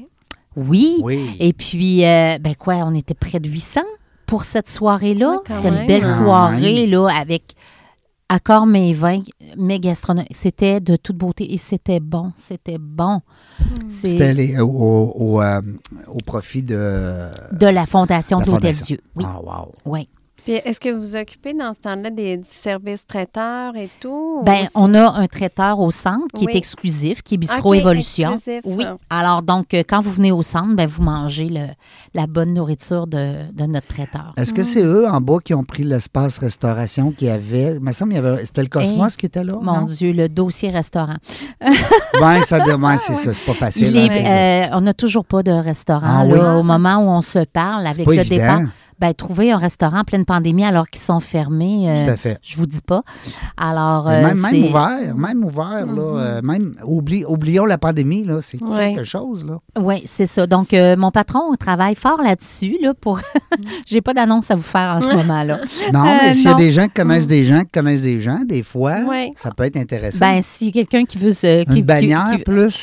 Oui. 0.55 0.99
Oui. 1.03 1.36
Et 1.39 1.51
puis, 1.51 2.05
euh, 2.05 2.38
ben 2.39 2.55
quoi, 2.55 2.75
on 2.86 2.93
était 2.93 3.15
près 3.15 3.39
de 3.41 3.49
800 3.49 3.81
pour 4.25 4.43
cette 4.45 4.69
soirée-là. 4.69 5.31
Ouais, 5.31 5.38
quand 5.45 5.62
C'était 5.63 5.75
une 5.81 5.86
belle 5.88 6.15
soirée, 6.15 6.88
là, 6.88 7.07
avec 7.19 7.43
accord 8.29 8.65
mes 8.65 8.93
vins, 8.93 9.21
mes 9.57 9.79
gastronomes. 9.79 10.25
C'était 10.31 10.79
de 10.79 10.95
toute 10.95 11.17
beauté 11.17 11.53
et 11.53 11.57
c'était 11.57 11.99
bon. 11.99 12.31
C'était 12.36 12.77
bon. 12.79 13.21
C'est 13.89 14.07
C'était 14.07 14.59
au, 14.59 14.67
au- 14.67 15.13
au, 15.15 15.41
euh, 15.41 15.62
au 16.07 16.17
profit 16.25 16.63
de 16.63 17.29
de 17.51 17.67
la 17.67 17.86
Fondation 17.86 18.39
la 18.39 18.45
d'Hôtel 18.45 18.73
Fondation. 18.75 18.86
Dieu. 18.86 18.99
Oui, 19.15 19.25
Ah, 19.27 19.39
wow. 19.41 19.71
oui. 19.86 20.07
Puis 20.43 20.53
est-ce 20.53 20.79
que 20.79 20.89
vous 20.89 20.99
vous 20.99 21.15
occupez 21.15 21.53
dans 21.53 21.73
ce 21.73 21.79
temps-là 21.79 22.10
des- 22.10 22.38
du 22.38 22.43
service 22.49 23.06
traiteur 23.08 23.75
et 23.77 23.89
tout? 24.01 24.39
ou 24.41 24.43
Ben, 24.43 24.63
c'est- 24.63 24.71
on 24.75 24.93
a 24.93 25.10
un 25.12 25.27
traiteur 25.27 25.79
au 25.79 25.89
centre 25.89 26.27
qui 26.36 26.45
Oui. 26.45 26.51
est 26.53 26.58
exclusif, 26.58 27.21
qui 27.21 27.36
est 27.36 27.38
Bistrot 27.38 27.69
Ok, 27.73 27.79
Évolution. 27.79 28.34
exclusif. 28.34 28.62
Oui. 28.65 28.84
Alors, 29.10 29.41
donc, 29.41 29.73
euh, 29.73 29.84
quand 29.88 30.01
vous 30.01 30.12
venez 30.12 30.32
au 30.34 30.41
centre, 30.41 30.75
ben, 30.75 30.86
vous 30.86 31.01
mangez 31.01 31.47
le- 31.49 31.67
la 32.13 32.27
bonne 32.27 32.53
nourriture 32.53 33.08
de, 33.08 33.51
de 33.53 33.63
notre 33.65 33.88
traiteur. 33.88 34.34
Est-ce 34.36 34.53
que 34.53 34.63
c'est 34.63 34.84
eux 34.84 35.08
en 35.08 35.21
bas 35.21 35.38
qui 35.43 35.53
ont 35.53 35.63
pris 35.63 35.84
l'espace 35.84 36.38
restauration 36.39 37.12
qu'il 37.12 37.27
y 37.27 37.32
avait? 37.32 37.75
Il 37.75 37.79
me 37.79 37.91
semble 37.93 38.13
qu'il 38.13 38.21
y 38.21 38.25
avait. 38.27 38.45
C'était 38.45 38.63
le 38.63 38.67
Cosmos 38.67 39.13
Hey, 39.13 39.17
qui 39.17 39.25
était 39.27 39.43
là? 39.43 39.53
Mon 39.62 39.79
non? 39.82 39.86
Dieu, 39.86 40.12
le 40.12 40.27
dossier 40.27 40.69
restaurant. 40.71 41.15
Ben, 42.19 42.41
ça 42.43 42.60
demande, 42.60 42.97
c'est 42.99 43.15
ça, 43.15 43.34
c'est 43.34 43.45
pas 43.45 43.53
facile. 43.53 43.95
Il 43.95 43.97
hein, 43.97 44.13
est- 44.13 44.67
euh, 44.67 44.75
on 44.77 44.82
n'a 44.82 44.93
toujours 44.93 45.25
pas 45.25 45.41
de 45.43 45.51
restaurant. 45.51 46.01
Ah 46.21 46.25
là, 46.25 46.53
oui? 46.53 46.60
Au 46.60 46.63
moment 46.63 46.97
où 46.97 47.10
on 47.10 47.21
se 47.21 47.39
parle, 47.45 47.88
avec 47.88 48.06
pas 48.06 48.12
le 48.13 48.19
évident. 48.19 48.36
départ, 48.36 48.60
ben, 48.99 49.13
trouver 49.13 49.51
un 49.51 49.58
restaurant 49.58 49.99
en 49.99 50.03
pleine 50.03 50.25
pandémie 50.25 50.63
alors 50.65 50.88
qu'ils 50.89 51.01
sont 51.01 51.19
fermés, 51.19 51.89
euh, 51.89 52.06
Tout 52.06 52.12
à 52.12 52.15
fait. 52.15 52.39
je 52.41 52.58
vous 52.58 52.65
dis 52.65 52.82
pas. 52.86 53.03
Alors, 53.58 54.08
euh, 54.10 54.21
même, 54.34 54.63
ouvert, 54.65 55.15
même 55.15 55.43
ouvert, 55.43 55.86
là, 55.86 56.01
euh, 56.19 56.41
même, 56.41 56.73
oublie, 56.86 57.23
oublions 57.27 57.65
la 57.65 57.77
pandémie, 57.77 58.23
là, 58.23 58.39
c'est 58.41 58.62
Ouais. 58.63 58.93
quelque 58.95 59.03
chose, 59.06 59.45
là. 59.45 59.60
Oui, 59.79 60.03
c'est 60.06 60.27
ça. 60.27 60.47
Donc, 60.47 60.73
euh, 60.73 60.95
mon 60.97 61.12
patron 61.12 61.53
travaille 61.60 61.95
fort 61.95 62.21
là-dessus. 62.21 62.77
Là, 62.82 62.93
pour... 62.93 63.19
J'ai 63.86 64.01
pas 64.01 64.13
d'annonce 64.13 64.49
à 64.51 64.56
vous 64.56 64.62
faire 64.62 64.97
en 64.97 65.01
ce 65.01 65.13
moment-là. 65.15 65.60
Non, 65.93 66.03
Euh, 66.06 66.17
mais 66.23 66.34
s'il 66.34 66.45
y 66.45 66.47
a 66.47 66.56
des 66.56 66.71
gens 66.71 66.86
qui 66.86 66.93
connaissent 66.93 67.27
des 67.27 67.43
gens 67.43 67.62
qui 67.62 67.71
connaissent 67.71 68.03
des 68.03 68.19
gens, 68.19 68.39
des 68.45 68.63
fois, 68.63 69.01
Ouais. 69.08 69.32
ça 69.36 69.51
peut 69.51 69.63
être 69.63 69.77
intéressant. 69.77 70.19
Ben, 70.19 70.41
si 70.41 70.71
quelqu'un 70.71 71.03
qui 71.06 71.17
veut 71.17 71.34
se. 71.34 71.63
qui- 71.63 71.79
Une 71.79 71.86
bannière 71.86 72.25
qui- 72.32 72.38
qui- 72.38 72.43
plus. 72.43 72.79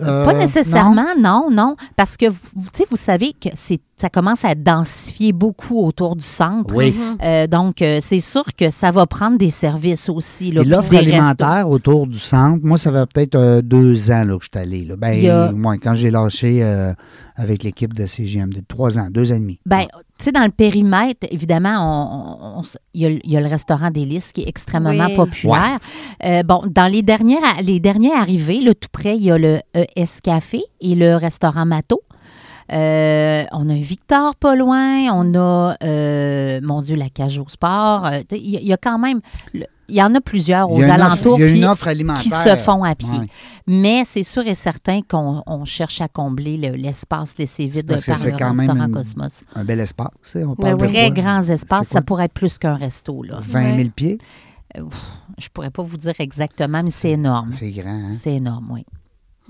Euh, 0.00 0.24
Pas 0.24 0.34
nécessairement, 0.34 1.06
non, 1.18 1.48
non, 1.50 1.76
parce 1.96 2.16
que 2.16 2.26
vous, 2.26 2.38
vous- 2.54 2.96
savez 2.96 3.32
que 3.32 3.48
c'est, 3.54 3.80
ça 3.96 4.08
commence 4.08 4.44
à 4.44 4.54
densifier 4.54 5.32
beaucoup 5.32 5.84
autour 5.84 6.16
du 6.16 6.24
centre. 6.24 6.74
Oui. 6.74 6.94
Euh, 7.22 7.46
donc, 7.46 7.80
euh, 7.82 7.98
c'est 8.02 8.20
sûr 8.20 8.44
que 8.56 8.70
ça 8.70 8.90
va 8.90 9.06
prendre 9.06 9.38
des 9.38 9.50
services 9.50 10.08
aussi. 10.08 10.50
L'offre 10.52 10.90
restos. 10.90 10.96
alimentaire 10.96 11.68
autour 11.68 12.06
du 12.06 12.18
centre, 12.18 12.60
moi, 12.64 12.78
ça 12.78 12.92
fait 12.92 13.06
peut-être 13.12 13.34
euh, 13.34 13.62
deux 13.62 14.10
ans 14.10 14.24
là, 14.24 14.36
que 14.38 14.44
je 14.44 14.48
suis 14.52 14.62
allé. 14.62 14.84
Là. 14.84 14.96
Ben, 14.96 15.26
a- 15.30 15.52
moi, 15.52 15.76
quand 15.78 15.94
j'ai 15.94 16.10
lâché 16.10 16.62
avec 17.36 17.62
l'équipe 17.62 17.92
de 17.94 18.06
CGM, 18.06 18.50
trois 18.66 18.98
ans, 18.98 19.08
deux 19.10 19.30
ans 19.32 19.36
et 19.36 19.40
demi. 19.40 19.60
Ben, 19.64 19.84
tu 20.18 20.24
sais, 20.24 20.32
dans 20.32 20.44
le 20.44 20.50
périmètre, 20.50 21.26
évidemment, 21.30 22.62
il 22.92 23.00
y, 23.02 23.06
a 23.06 23.08
le- 23.10 23.20
il 23.24 23.30
y 23.30 23.36
a 23.36 23.40
le 23.40 23.46
restaurant 23.46 23.90
Délice 23.90 24.32
qui 24.32 24.42
est 24.42 24.48
extrêmement 24.48 24.90
Oui. 25.06 25.14
populaire. 25.14 25.78
Euh, 26.24 26.42
bon, 26.42 26.62
dans 26.66 26.90
les 26.90 27.02
dernières, 27.02 27.62
les 27.62 27.78
derniers 27.78 28.12
arrivés, 28.14 28.60
là, 28.60 28.74
tout 28.74 28.88
près, 28.92 29.16
il 29.16 29.22
y 29.22 29.30
a 29.30 29.38
le 29.38 29.60
ES 29.74 30.20
Café 30.22 30.60
et 30.80 30.94
le 30.96 31.14
restaurant 31.16 31.64
Mato. 31.66 32.02
Euh, 32.72 33.44
on 33.52 33.70
a 33.70 33.72
un 33.72 33.80
Victor 33.80 34.34
pas 34.36 34.54
loin, 34.54 35.04
on 35.12 35.34
a, 35.34 35.74
euh, 35.82 36.60
mon 36.62 36.82
Dieu, 36.82 36.96
la 36.96 37.08
cage 37.08 37.38
au 37.38 37.48
sport. 37.48 38.10
Il 38.32 38.50
y, 38.50 38.56
a- 38.56 38.60
il 38.60 38.66
y 38.66 38.72
a 38.72 38.76
quand 38.76 38.98
même, 38.98 39.20
le- 39.54 39.64
il 39.88 39.96
y 39.96 40.02
en 40.02 40.14
a 40.14 40.20
plusieurs 40.20 40.70
aux 40.70 40.76
Il 40.76 40.80
y 40.80 40.84
a 40.84 40.94
une 40.94 41.00
offre- 41.00 41.04
alentours 41.06 41.38
il 41.38 41.42
y 41.42 41.44
a 41.44 41.48
une 41.50 41.56
qui- 41.56 41.64
offre 41.66 41.88
alimentaire. 41.88 42.22
qui 42.22 42.28
se 42.50 42.56
font 42.56 42.82
à 42.84 42.94
pied. 42.94 43.08
Ouais. 43.18 43.28
Mais 43.66 44.04
c'est 44.06 44.22
sûr 44.22 44.46
et 44.46 44.54
certain 44.54 45.00
qu'on 45.02 45.42
on 45.46 45.64
cherche 45.64 46.00
à 46.00 46.08
combler 46.08 46.56
le- 46.56 46.76
l'espace 46.76 47.34
laissé 47.38 47.66
vide 47.66 47.86
parce 47.86 48.06
par 48.06 48.18
c'est 48.18 48.30
le 48.30 48.36
quand 48.38 48.54
même 48.54 48.68
restaurant 48.68 48.86
une- 48.88 48.92
Cosmos. 48.94 49.40
Un 49.54 49.64
bel 49.64 49.80
espace. 49.80 50.08
tu 50.24 50.30
sais, 50.30 50.44
On 50.44 50.48
Ben 50.54 50.56
parle 50.56 50.76
de 50.78 50.86
oui. 50.86 50.92
Très 50.92 51.06
quoi? 51.12 51.22
grands 51.22 51.42
espaces, 51.42 51.86
ça 51.88 52.02
pourrait 52.02 52.24
être 52.26 52.32
plus 52.34 52.58
qu'un 52.58 52.76
resto. 52.76 53.22
Là. 53.22 53.40
20 53.42 53.62
000 53.64 53.76
Ouais. 53.78 53.92
pieds? 53.94 54.18
Je 55.38 55.48
pourrais 55.52 55.70
pas 55.70 55.82
vous 55.82 55.96
dire 55.96 56.14
exactement, 56.18 56.82
mais 56.82 56.90
c'est 56.90 57.10
énorme. 57.12 57.52
C'est 57.52 57.70
grand. 57.70 57.88
hein? 57.90 58.12
C'est 58.18 58.34
énorme, 58.34 58.68
oui. 58.70 58.84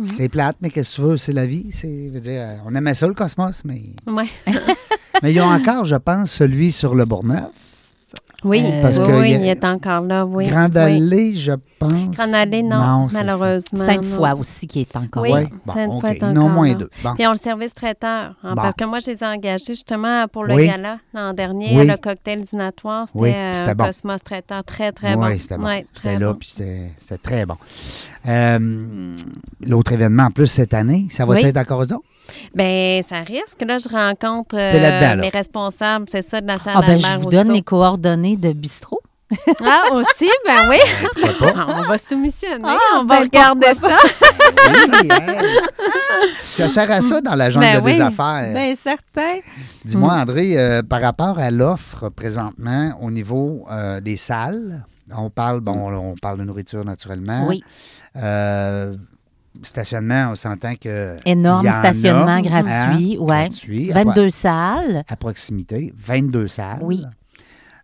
C'est 0.05 0.29
plate, 0.29 0.57
mais 0.61 0.71
qu'est-ce 0.71 0.97
que 0.97 1.03
tu 1.03 1.09
veux? 1.09 1.17
C'est 1.17 1.33
la 1.33 1.45
vie. 1.45 1.71
C'est, 1.73 2.07
je 2.07 2.13
veux 2.13 2.21
dire, 2.21 2.41
euh, 2.41 2.57
on 2.67 2.75
aimait 2.77 2.95
ça, 2.95 3.09
le 3.09 3.15
cosmos, 3.15 3.63
mais. 3.65 3.83
Ouais. 4.07 4.29
mais 5.25 5.33
ils 5.35 5.41
ont 5.41 5.51
encore, 5.51 5.85
je 5.85 5.97
pense, 5.97 6.31
celui 6.31 6.71
sur 6.71 6.95
le 6.95 7.05
Bourgneuf. 7.05 7.51
Oui, 8.45 8.63
Euh, 8.65 8.83
Parce 8.83 8.99
oui, 8.99 9.07
que 9.07 9.21
oui, 9.21 9.31
il 9.33 9.49
est 9.49 9.65
encore 9.65 10.03
là, 10.03 10.25
oui. 10.25 10.47
Grande 10.47 10.71
oui. 10.77 10.81
Allée, 10.81 11.37
je 11.37 11.51
pense. 11.81 11.93
Grande 12.17 12.35
Allée, 12.35 12.63
non, 12.63 13.09
malheureusement. 13.13 13.85
Cinq 13.85 14.03
non. 14.05 14.17
fois 14.17 14.35
aussi 14.37 14.69
qui 14.69 14.83
est 14.83 14.97
encore 14.97 15.25
Oui. 15.25 15.31
là. 15.31 15.39
Oui, 15.41 15.47
bon, 15.67 15.73
est 15.75 15.87
Non, 16.23 16.29
encore 16.43 16.49
moins 16.51 16.69
là. 16.69 16.75
deux. 16.75 16.91
Bon. 17.03 17.15
Puis 17.17 17.27
on 17.27 17.33
le 17.33 17.39
service 17.39 17.75
traiteur. 17.75 18.35
hein, 18.45 18.55
Bon. 18.55 18.63
Parce 18.63 18.75
que 18.77 18.85
moi, 18.85 19.01
je 19.01 19.11
les 19.11 19.17
ai 19.23 19.27
engagés 19.27 19.65
justement 19.75 20.29
pour 20.29 20.45
le 20.45 20.55
Oui. 20.55 20.67
gala 20.69 20.99
l'an 21.13 21.33
dernier, 21.33 21.77
Oui. 21.81 21.87
le 21.89 21.97
cocktail 21.97 22.43
dînatoire. 22.45 23.09
C'était 23.09 23.19
Oui, 23.19 23.31
euh, 23.35 23.55
c'était 23.55 23.71
un 23.71 23.75
bon. 23.75 23.85
Cosmos 23.87 24.23
traiteur 24.23 24.63
très, 24.63 24.93
très 24.93 25.17
bon. 25.17 25.27
Oui, 25.27 25.41
c'était 25.41 25.57
bon. 25.57 25.65
Ouais, 25.65 25.87
très 25.93 26.11
J'étais 26.13 26.25
là, 26.25 26.33
bon. 26.33 26.39
puis 26.39 26.49
c'était 26.51 26.93
c'était 27.01 27.19
très 27.19 27.45
bon. 27.45 27.57
Euh, 28.29 29.15
L'autre 29.67 29.93
événement, 29.93 30.25
en 30.25 30.31
plus, 30.31 30.47
cette 30.47 30.75
année, 30.75 31.09
ça 31.11 31.25
va 31.25 31.35
Oui. 31.35 31.45
être 31.45 31.57
encore 31.57 31.81
là? 31.87 31.97
Ben, 32.55 33.03
ça 33.03 33.21
risque. 33.21 33.63
Là, 33.67 33.79
je 33.79 33.89
rencontre 33.89 34.57
euh, 34.57 34.81
là. 34.81 35.17
mes 35.17 35.29
responsables, 35.29 36.07
c'est 36.09 36.23
ça, 36.23 36.41
de 36.41 36.47
la 36.47 36.59
salle 36.59 36.75
Ah 36.77 36.81
ben, 36.81 36.93
Albert 36.95 37.19
je 37.19 37.23
vous 37.25 37.31
donne 37.31 37.53
les 37.53 37.63
coordonnées 37.63 38.37
de 38.37 38.53
bistrot. 38.53 39.01
Ah, 39.63 39.83
aussi, 39.93 40.31
ben 40.47 40.71
oui. 40.71 40.79
Pourquoi 41.21 41.53
pas? 41.53 41.67
on 41.69 41.83
va 41.83 41.99
soumissionner. 41.99 42.65
Ah, 42.65 42.79
on 43.01 43.05
va 43.05 43.17
ben, 43.19 43.25
regarder 43.25 43.75
ça. 43.81 43.97
Oui, 44.71 45.09
hey. 45.11 45.59
Ça 46.43 46.69
sert 46.69 46.91
à 46.91 47.01
ça 47.01 47.21
dans 47.21 47.35
la 47.35 47.51
jungle 47.51 47.67
Ben 47.67 47.81
des 47.85 47.93
oui. 47.93 48.01
affaires. 48.01 48.53
Bien, 48.53 48.75
certain. 48.83 49.39
Dis-moi, 49.85 50.15
Mm. 50.17 50.21
André, 50.21 50.59
euh, 50.59 50.83
par 50.83 51.01
rapport 51.03 51.39
à 51.39 51.51
l'offre 51.51 52.09
présentement 52.09 52.93
au 53.01 53.11
niveau 53.11 53.67
euh, 53.71 54.01
des 54.01 54.17
salles, 54.17 54.85
on 55.15 55.31
parle, 55.31 55.61
bon, 55.61 55.93
on 55.95 56.15
parle 56.17 56.39
de 56.39 56.45
nourriture 56.45 56.85
naturellement. 56.85 57.47
Oui. 57.47 57.63
Euh, 58.17 58.95
stationnement, 59.63 60.31
on 60.33 60.37
s'entend 60.37 60.75
que. 60.75 61.17
Énorme 61.27 61.67
il 61.67 61.69
y 61.69 62.11
en 62.11 62.25
ouais. 62.27 62.33
a, 62.33 62.41
gratuit, 62.43 63.17
hein, 63.19 63.21
ouais. 63.21 63.27
gratuit, 63.49 63.93
à- 63.93 64.05
22 64.05 64.31
salles 64.31 65.05
à 65.09 65.17
proximité, 65.17 65.93
22 65.97 66.49
salles. 66.49 66.79
Oui. 66.83 67.05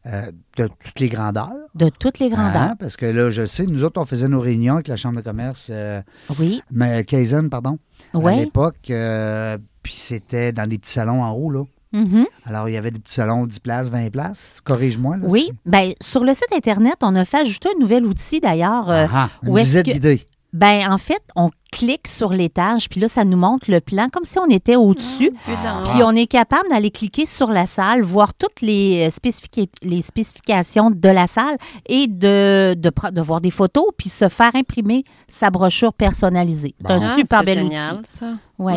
Euh, 0.07 0.31
de 0.59 0.69
toutes 0.85 1.01
les 1.01 1.09
grandeurs. 1.09 1.49
de 1.75 1.89
toutes 1.89 2.19
les 2.19 2.29
grandeurs. 2.29 2.61
Hein, 2.63 2.77
parce 2.79 2.95
que 2.97 3.07
là, 3.07 3.31
je 3.31 3.47
sais, 3.47 3.65
nous 3.65 3.83
autres, 3.85 3.99
on 3.99 4.05
faisait 4.05 4.29
nos 4.29 4.39
réunions 4.41 4.75
avec 4.75 4.89
la 4.89 4.97
Chambre 4.97 5.17
de 5.17 5.23
commerce, 5.23 5.69
euh, 5.71 6.03
Oui, 6.39 6.61
mais 6.71 7.05
Kaizen, 7.05 7.49
pardon, 7.49 7.79
à 8.13 8.19
oui. 8.19 8.37
l'époque. 8.37 8.77
euh, 8.91 9.57
puis 9.83 9.95
c'était 9.95 10.53
dans 10.53 10.69
des 10.69 10.77
petits 10.77 10.93
salons 10.93 11.23
en 11.23 11.31
haut, 11.33 11.51
là. 11.51 11.63
Mhm. 11.95 12.27
Alors, 12.45 12.69
il 12.69 12.73
y 12.73 12.77
avait 12.77 12.91
des 12.91 12.99
petits 12.99 13.15
salons 13.15 13.47
10 13.47 13.61
places, 13.61 13.89
20 13.89 14.11
places. 14.11 14.61
Corrige-moi. 14.65 15.17
Là, 15.17 15.23
Oui, 15.27 15.53
ben, 15.65 15.93
sur 16.03 16.23
le 16.25 16.35
site 16.35 16.53
Internet, 16.55 16.97
on 17.03 17.15
a 17.17 17.25
fait 17.25 17.39
ajouter 17.39 17.69
un 17.75 17.81
nouvel 17.81 18.05
outil 18.05 18.41
d'ailleurs. 18.41 18.91
euh, 18.91 19.07
Ah, 19.11 19.31
une 19.43 19.49
où 19.51 19.59
est-ce 19.59 19.69
visite 19.79 19.87
que- 19.87 19.93
guidée. 19.93 20.27
Ben, 20.55 20.91
en 20.91 20.97
fait, 20.99 21.21
on 21.37 21.51
clique 21.73 22.07
sur 22.09 22.31
l'étage, 22.33 22.89
puis 22.89 23.01
là, 23.01 23.09
ça 23.09 23.25
nous 23.25 23.37
montre 23.37 23.69
le 23.71 23.81
plan 23.81 24.09
comme 24.09 24.25
si 24.25 24.39
on 24.39 24.47
était 24.49 24.77
au-dessus. 24.77 25.31
Dans- 25.65 25.83
Puis 25.83 26.03
on 26.05 26.13
est 26.13 26.29
capable 26.29 26.69
d'aller 26.71 26.93
cliquer 26.93 27.27
sur 27.27 27.51
la 27.51 27.67
salle, 27.67 28.03
voir 28.03 28.33
toutes 28.33 28.61
les, 28.63 29.11
euh, 29.11 29.65
les 29.83 30.01
spécifications 30.01 30.91
de 30.93 31.09
la 31.09 31.27
salle 31.27 31.57
et 31.87 32.07
de, 32.07 32.75
de, 32.75 32.93
de 33.11 33.21
voir 33.21 33.41
des 33.41 33.51
photos, 33.51 33.87
puis 33.99 34.09
se 34.09 34.29
faire 34.29 34.55
imprimer 34.55 35.05
sa 35.27 35.51
brochure 35.51 35.93
personnalisée. 35.93 36.75
C'est 36.81 36.87
Bon. 36.87 36.95
un 37.03 37.11
Ah, 37.13 37.15
super 37.17 37.41
c'est 37.41 37.47
bel 37.47 37.59
génial, 37.59 37.95
outil. 37.97 38.11
ça. 38.11 38.27
Oui, 38.59 38.75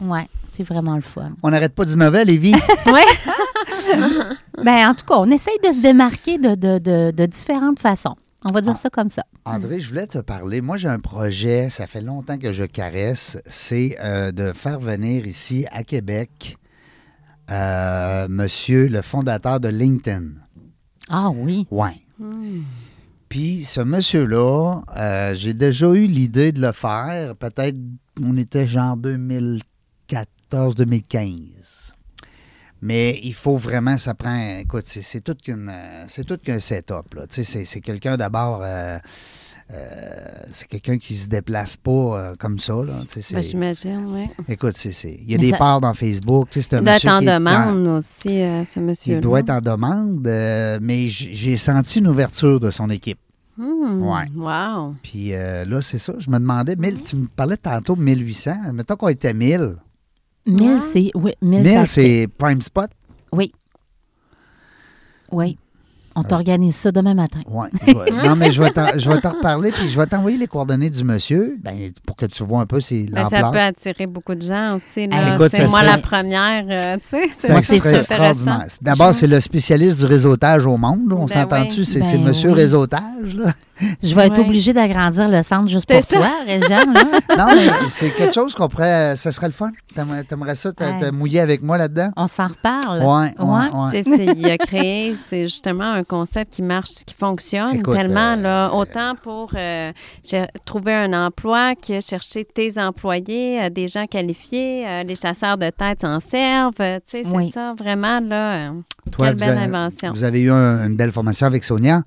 Mm. 0.00 0.10
ouais, 0.10 0.26
c'est 0.50 0.64
vraiment 0.64 0.96
le 0.96 1.02
fun. 1.02 1.30
On 1.44 1.50
n'arrête 1.50 1.74
pas 1.76 1.84
d'innover, 1.84 2.24
Lévi. 2.24 2.52
Ben, 4.62 4.88
en 4.88 4.94
tout 4.94 5.04
cas, 5.04 5.16
on 5.18 5.30
essaye 5.30 5.58
de 5.62 5.72
se 5.72 5.80
démarquer 5.82 6.38
de, 6.38 6.54
de, 6.54 6.78
de, 6.78 7.10
de 7.12 7.26
différentes 7.26 7.78
façons. 7.78 8.16
On 8.44 8.52
va 8.52 8.60
dire 8.60 8.74
Ah. 8.76 8.80
ça 8.80 8.90
comme 8.90 9.08
ça. 9.10 9.24
André, 9.44 9.80
je 9.80 9.88
voulais 9.88 10.06
te 10.06 10.18
parler. 10.18 10.60
Moi, 10.60 10.76
j'ai 10.76 10.88
un 10.88 11.00
projet, 11.00 11.70
ça 11.70 11.86
fait 11.86 12.00
longtemps 12.02 12.38
que 12.38 12.52
je 12.52 12.64
caresse, 12.64 13.38
c'est 13.46 13.96
euh, 14.00 14.32
de 14.32 14.52
faire 14.52 14.80
venir 14.80 15.26
ici 15.26 15.66
à 15.70 15.82
Québec 15.84 16.56
euh, 17.50 18.26
monsieur 18.28 18.88
le 18.88 19.02
fondateur 19.02 19.60
de 19.60 19.68
LinkedIn. 19.68 20.28
Ah 21.10 21.30
oui. 21.34 21.66
Ouais. 21.70 22.00
Hmm. 22.18 22.62
Puis 23.28 23.64
ce 23.64 23.80
monsieur-là, 23.80 24.80
euh, 24.96 25.34
j'ai 25.34 25.54
déjà 25.54 25.88
eu 25.88 26.06
l'idée 26.06 26.52
de 26.52 26.60
le 26.60 26.72
faire. 26.72 27.34
Peut-être, 27.36 27.76
on 28.22 28.36
était 28.36 28.66
genre 28.66 28.96
2014-2015. 28.96 31.83
Mais 32.86 33.18
il 33.22 33.32
faut 33.32 33.56
vraiment, 33.56 33.96
ça 33.96 34.12
prend, 34.12 34.58
écoute, 34.58 34.84
c'est, 34.86 35.22
tout 35.24 35.34
qu'une, 35.42 35.72
c'est 36.06 36.24
tout 36.24 36.36
qu'un 36.36 36.60
setup. 36.60 37.14
Là. 37.14 37.26
Tu 37.26 37.42
sais, 37.42 37.64
c'est, 37.64 37.80
quelqu'un 37.80 38.18
d'abord, 38.18 38.60
euh, 38.62 38.98
euh, 39.72 40.28
c'est 40.52 40.68
quelqu'un 40.68 40.98
qui 40.98 41.14
se 41.16 41.26
déplace 41.26 41.78
pas 41.78 41.90
euh, 41.90 42.34
comme 42.38 42.58
ça. 42.58 42.74
Là. 42.74 43.02
Ben, 43.32 43.42
J'imagine, 43.42 44.06
oui. 44.12 44.28
écoute, 44.48 44.74
c'est, 44.76 44.92
c'est- 44.92 45.18
il 45.18 45.30
y 45.30 45.34
a 45.34 45.38
Mais 45.38 45.44
des 45.44 45.50
ça- 45.52 45.56
parts 45.56 45.80
dans 45.80 45.94
Facebook. 45.94 46.48
C'est 46.50 46.74
un 46.74 46.78
Il 46.80 46.84
doit 46.84 46.92
être 46.94 47.04
monsieur 47.04 47.10
en 47.10 47.22
demande 47.22 47.86
aussi, 47.86 48.40
ce 48.68 48.80
monsieur-là. 48.80 49.18
il 49.18 49.22
doit 49.22 49.40
être 49.40 49.50
en 49.50 49.60
demande, 49.62 50.20
mais 50.82 51.08
j'ai 51.08 51.56
senti 51.56 52.00
une 52.00 52.08
ouverture 52.08 52.60
de 52.60 52.70
son 52.70 52.90
équipe. 52.90 53.18
Hmm, 53.56 54.02
Ouais. 54.02 54.24
Wow. 54.36 54.96
Puis 55.02 55.32
euh, 55.32 55.64
là, 55.64 55.80
c'est 55.80 55.98
ça. 56.00 56.12
Je 56.18 56.28
me 56.28 56.38
demandais, 56.38 56.74
1000, 56.76 57.02
tu 57.02 57.16
me 57.16 57.26
parlais 57.28 57.56
tantôt 57.56 57.94
de 57.94 58.02
1800. 58.02 58.72
Mettons 58.74 58.96
qu'on 58.96 59.08
était 59.08 59.32
1000. 59.32 59.76
1000, 60.46 60.70
Ouais. 60.70 60.78
c'est. 60.80 61.10
Oui, 61.14 61.32
1000, 61.42 61.62
1000, 61.62 61.72
ça 61.72 61.86
se 61.86 62.00
fait. 62.00 62.02
c'est 62.22 62.28
Prime 62.38 62.60
Spot? 62.62 62.90
Oui. 63.32 63.52
Oui. 65.32 65.58
On 66.16 66.22
t'organise 66.22 66.76
ça 66.76 66.92
demain 66.92 67.14
matin. 67.14 67.40
Vais- 67.86 67.92
non, 68.28 68.36
mais 68.36 68.50
je 68.52 68.62
vais 68.62 68.70
t'en 68.70 68.86
je 68.96 69.10
vais 69.10 69.20
t'en 69.20 69.30
reparler, 69.32 69.72
puis 69.72 69.90
je 69.90 69.98
vais 69.98 70.06
t'envoyer 70.06 70.38
les 70.38 70.46
coordonnées 70.46 70.90
du 70.90 71.02
monsieur, 71.04 71.56
ben, 71.62 71.90
pour 72.06 72.16
que 72.16 72.26
tu 72.26 72.44
vois 72.44 72.60
un 72.60 72.66
peu 72.66 72.80
c'est 72.80 73.04
Ben, 73.10 73.28
ça 73.28 73.50
peut 73.50 73.58
attirer 73.58 74.06
beaucoup 74.06 74.34
de 74.34 74.42
gens 74.42 74.76
aussi. 74.76 75.06
Là. 75.08 75.34
Écoute, 75.34 75.52
moi 75.58 75.68
serait- 75.80 75.84
la 75.86 75.98
première, 75.98 76.64
euh, 76.68 76.96
tu 76.96 77.08
sais. 77.08 77.30
Ça. 77.38 77.58
extraordinaire. 77.98 78.66
D'abord, 78.80 79.14
c'est 79.14 79.26
le 79.26 79.40
spécialiste 79.40 79.98
du 79.98 80.06
réseautage 80.06 80.66
au 80.66 80.76
monde. 80.76 81.08
là. 81.10 81.16
On 81.16 81.24
Ben 81.26 81.28
s'entend-tu? 81.42 81.80
oui. 81.80 81.86
C'est 81.86 82.00
Ben 82.00 82.22
monsieur 82.22 82.50
oui. 82.50 82.54
réseautage. 82.56 83.34
Là. 83.34 83.52
Je 84.02 84.14
vais 84.14 84.26
être 84.28 84.38
obligée 84.38 84.72
d'agrandir 84.72 85.28
le 85.28 85.42
centre 85.42 85.66
juste 85.68 85.86
C'est 85.90 86.06
pour 86.06 86.10
ça. 86.10 86.16
toi, 86.16 86.30
Réjean. 86.46 86.92
Non, 87.38 87.46
mais 87.56 87.88
c'est 87.88 88.10
quelque 88.10 88.32
chose 88.34 88.54
qu'on 88.54 88.68
pourrait. 88.68 89.16
Ce 89.16 89.30
serait 89.32 89.48
le 89.48 89.52
fun. 89.52 89.70
T'aimerais 89.94 90.22
t'aimerais 90.22 90.54
ça 90.54 90.72
te, 90.72 91.10
mouiller 91.10 91.40
avec 91.40 91.60
moi 91.62 91.76
là-dedans? 91.76 92.10
On 92.16 92.28
s'en 92.28 92.46
reparle. 92.46 93.00
Ouais, 93.02 93.34
ouais, 93.44 93.44
Ouais. 93.44 93.84
ouais. 93.86 94.02
Tu 94.04 94.10
sais, 94.10 94.16
c'est- 94.16 94.34
il 94.38 94.46
a 94.50 94.58
créé, 94.58 95.16
c'est 95.28 95.42
justement 95.42 95.90
un 95.92 96.03
concept 96.04 96.54
qui 96.54 96.62
marche, 96.62 96.90
qui 97.06 97.14
fonctionne 97.14 97.76
Écoute, 97.76 97.94
tellement, 97.94 98.32
euh, 98.34 98.42
là, 98.42 98.70
autant 98.74 99.14
pour 99.22 99.50
euh, 99.56 99.92
trouver 100.64 100.92
un 100.94 101.12
emploi 101.26 101.74
que 101.74 102.00
chercher 102.00 102.44
tes 102.44 102.78
employés, 102.78 103.62
euh, 103.62 103.70
des 103.70 103.88
gens 103.88 104.06
qualifiés, 104.06 104.86
euh, 104.86 105.02
les 105.04 105.14
chasseurs 105.16 105.58
de 105.58 105.70
tête 105.70 106.00
s'en 106.02 106.20
servent, 106.20 106.74
euh, 106.80 106.98
tu 107.08 107.18
sais, 107.18 107.22
c'est 107.24 107.36
Oui. 107.36 107.50
ça, 107.52 107.74
vraiment, 107.78 108.20
là, 108.20 108.68
euh, 108.68 108.72
Toi, 109.12 109.28
quelle 109.28 109.36
belle 109.36 109.48
avez- 109.58 109.74
invention. 109.74 110.12
Vous 110.12 110.24
avez 110.24 110.40
eu 110.42 110.50
un- 110.50 110.86
une 110.86 110.96
belle 110.96 111.12
formation 111.12 111.46
avec 111.46 111.64
Sonia. 111.64 112.02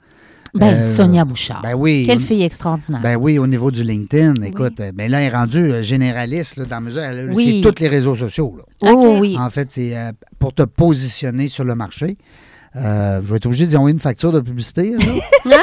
Ben, 0.54 0.76
Euh, 0.82 0.96
Sonia 0.96 1.26
Bouchard. 1.26 1.62
Ben 1.62 1.74
oui. 1.76 2.04
Quelle 2.08 2.22
fille 2.22 2.42
extraordinaire. 2.42 3.02
Ben 3.02 3.16
oui, 3.18 3.38
au 3.38 3.46
niveau 3.46 3.70
du 3.70 3.84
LinkedIn, 3.84 4.42
écoute, 4.44 4.80
euh, 4.80 4.92
ben 4.94 5.12
là, 5.12 5.20
elle 5.20 5.28
est 5.32 5.36
rendue 5.36 5.72
euh, 5.72 5.84
généraliste, 5.84 6.58
là, 6.58 6.64
dans 6.66 6.76
la 6.78 6.82
mesure, 6.82 7.02
elle 7.04 7.20
a 7.30 7.34
Oui. 7.34 7.62
c'est 7.64 7.70
tous 7.72 7.82
les 7.82 7.90
réseaux 7.90 8.16
sociaux. 8.16 8.56
là. 8.58 8.64
oh 8.94 9.18
oui. 9.20 9.36
En 9.38 9.50
fait, 9.50 9.68
c'est 9.72 9.96
euh, 9.96 10.14
pour 10.40 10.54
te 10.54 10.64
positionner 10.64 11.48
sur 11.50 11.66
le 11.66 11.76
marché. 11.76 12.18
Euh, 12.76 13.22
je 13.24 13.30
vais 13.32 13.38
être 13.38 13.46
obligé 13.46 13.66
d'y 13.68 13.76
envoyer 13.78 13.94
une 13.94 14.00
facture 14.00 14.32
de 14.32 14.40
publicité. 14.42 14.96
là. 15.46 15.58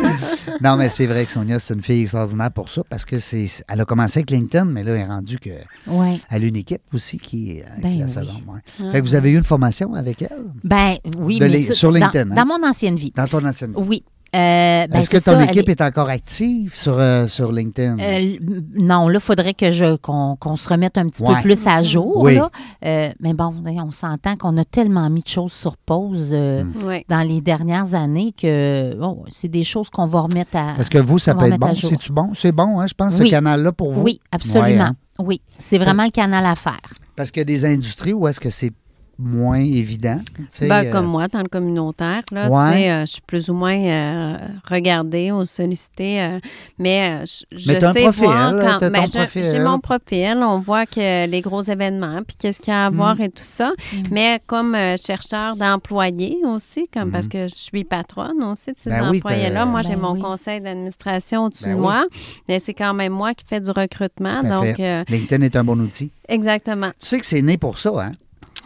non, 0.62 0.76
mais 0.76 0.88
c'est 0.88 1.06
vrai 1.06 1.24
que 1.24 1.32
Sonia, 1.32 1.58
c'est 1.58 1.74
une 1.74 1.82
fille 1.82 2.02
extraordinaire 2.02 2.50
pour 2.50 2.70
ça, 2.70 2.82
parce 2.88 3.04
que 3.04 3.18
c'est, 3.18 3.46
elle 3.68 3.80
a 3.80 3.84
commencé 3.84 4.18
avec 4.20 4.30
LinkedIn, 4.30 4.64
mais 4.66 4.82
là, 4.84 4.92
elle 4.92 5.00
est 5.02 5.06
rendue 5.06 5.38
que 5.38 5.50
Ouais. 5.86 6.18
elle 6.30 6.44
a 6.44 6.46
une 6.46 6.56
équipe 6.56 6.82
aussi 6.92 7.18
qui 7.18 7.52
est, 7.58 7.62
euh, 7.62 7.66
Ben 7.82 7.92
qui 7.92 7.98
la 7.98 8.04
oui. 8.06 8.10
seconde, 8.12 8.42
ouais. 8.48 8.60
Ah. 8.80 8.92
Fait 8.92 8.98
que 9.00 9.04
vous 9.04 9.14
avez 9.14 9.30
eu 9.30 9.36
une 9.38 9.44
formation 9.44 9.94
avec 9.94 10.22
elle? 10.22 10.44
Ben 10.64 10.96
oui, 11.18 11.38
De 11.38 11.46
mais 11.46 11.72
sur 11.72 11.90
dans- 11.92 11.98
LinkedIn, 11.98 12.34
Dans, 12.34 12.42
hein? 12.42 12.44
mon 12.44 12.68
ancienne 12.68 12.96
vie. 12.96 13.12
dans 13.14 13.26
ton 13.26 13.44
ancienne 13.44 13.70
vie. 13.72 13.76
Oui. 13.86 14.04
Euh, 14.36 14.86
ben, 14.86 14.98
Est-ce 14.98 15.08
que 15.08 15.16
ton 15.16 15.36
ça, 15.38 15.44
équipe 15.44 15.68
est... 15.70 15.80
encore 15.80 16.10
active 16.10 16.74
sur, 16.74 16.98
euh, 16.98 17.26
sur 17.28 17.50
LinkedIn? 17.50 17.98
Euh, 17.98 18.36
non, 18.78 19.08
là, 19.08 19.18
il 19.18 19.20
faudrait 19.22 19.54
que 19.54 19.70
je 19.70 19.96
qu'on 19.96 20.36
qu'on 20.36 20.56
se 20.56 20.68
remette 20.68 20.98
un 20.98 21.08
petit 21.08 21.22
Ouais. 21.22 21.36
peu 21.36 21.42
plus 21.42 21.66
à 21.66 21.82
jour. 21.82 22.22
Oui. 22.22 22.34
là. 22.34 22.50
Euh, 22.84 23.08
mais 23.20 23.32
bon, 23.32 23.54
on 23.64 23.90
s'entend 23.90 24.36
qu'on 24.36 24.56
a 24.58 24.64
tellement 24.64 25.08
mis 25.08 25.22
de 25.22 25.28
choses 25.28 25.52
sur 25.52 25.76
pause 25.78 26.28
euh, 26.32 26.62
Mm. 26.62 26.72
Oui. 26.84 27.04
dans 27.08 27.22
les 27.26 27.40
dernières 27.40 27.94
années 27.94 28.32
que 28.32 28.94
bon, 28.96 29.24
c'est 29.30 29.48
des 29.48 29.64
choses 29.64 29.88
qu'on 29.88 30.06
va 30.06 30.20
remettre 30.20 30.56
à. 30.56 30.74
Parce 30.76 30.88
que 30.90 30.98
vous, 30.98 31.18
ça 31.18 31.34
peut 31.34 31.46
être 31.46 31.58
bon. 31.58 31.74
C'est-tu 31.74 32.12
bon? 32.12 32.32
C'est 32.34 32.52
bon, 32.52 32.80
hein, 32.80 32.86
je 32.86 32.94
pense, 32.94 33.14
ce 33.16 33.22
canal-là 33.22 33.72
pour 33.72 33.92
vous. 33.92 34.02
Oui, 34.02 34.20
absolument. 34.30 34.62
Ouais, 34.66 34.78
hein? 34.80 34.96
Oui, 35.20 35.40
c'est 35.58 35.78
vraiment 35.78 36.04
le 36.04 36.10
canal 36.10 36.44
à 36.44 36.54
faire. 36.54 36.78
Parce 37.16 37.30
qu'il 37.30 37.40
y 37.40 37.42
a 37.42 37.44
des 37.44 37.64
industries 37.64 38.12
où 38.12 38.28
est-ce 38.28 38.38
que 38.40 38.50
c'est 38.50 38.72
moins 39.18 39.58
évident. 39.58 40.20
Ben, 40.60 40.86
euh, 40.86 40.92
comme 40.92 41.06
moi, 41.06 41.26
dans 41.26 41.42
le 41.42 41.48
communautaire, 41.48 42.22
là, 42.30 42.48
Ouais. 42.48 42.70
tu 42.72 42.78
sais, 42.78 42.90
euh, 42.92 43.00
je 43.00 43.06
suis 43.06 43.20
plus 43.26 43.50
ou 43.50 43.54
moins 43.54 43.76
euh, 43.76 44.36
regardée 44.70 45.32
ou 45.32 45.44
sollicitée, 45.44 46.22
euh, 46.22 46.38
mais 46.78 47.18
euh, 47.22 47.26
je, 47.26 47.56
je 47.58 47.72
Mais 47.72 47.78
t'as 47.80 47.90
un 47.90 47.92
sais 47.94 48.02
profil, 48.02 48.24
voir 48.24 48.52
là, 48.52 48.78
quand 48.78 48.90
ben, 48.90 49.06
j'ai 49.34 49.58
mon 49.58 49.78
profil, 49.80 50.36
on 50.40 50.58
voit 50.60 50.86
que 50.86 51.26
les 51.26 51.40
gros 51.40 51.62
événements, 51.62 52.20
puis 52.26 52.36
qu'est-ce 52.38 52.60
qu'il 52.60 52.72
y 52.72 52.76
a 52.76 52.86
à 52.86 52.90
voir 52.90 53.20
et 53.20 53.28
tout 53.28 53.42
ça, 53.42 53.72
mais 54.12 54.40
comme 54.46 54.74
euh, 54.76 54.96
chercheur 54.96 55.56
d'employés 55.56 56.38
aussi, 56.44 56.86
comme 56.92 57.10
parce 57.10 57.26
que 57.26 57.48
je 57.48 57.54
suis 57.54 57.84
patronne 57.84 58.42
aussi 58.44 58.66
de 58.70 58.76
ces 58.78 58.90
Ben 58.90 59.08
employés-là, 59.08 59.66
moi 59.66 59.82
j'ai 59.82 59.96
Ben 59.96 60.02
mon 60.02 60.12
oui. 60.12 60.20
conseil 60.20 60.60
d'administration 60.60 61.46
au-dessus 61.46 61.64
Ben 61.64 61.70
de 61.72 61.74
oui. 61.76 61.80
moi, 61.82 62.06
mais 62.48 62.60
c'est 62.60 62.74
quand 62.74 62.94
même 62.94 63.12
moi 63.12 63.34
qui 63.34 63.44
fais 63.48 63.60
du 63.60 63.70
recrutement, 63.70 64.42
donc 64.44 64.78
euh, 64.78 65.02
LinkedIn 65.08 65.42
est 65.44 65.56
un 65.56 65.64
bon 65.64 65.80
outil. 65.80 66.10
exactement. 66.28 66.90
Tu 67.00 67.06
sais 67.06 67.18
que 67.18 67.26
c'est 67.26 67.42
né 67.42 67.56
pour 67.56 67.78
ça, 67.78 67.90
hein? 68.00 68.12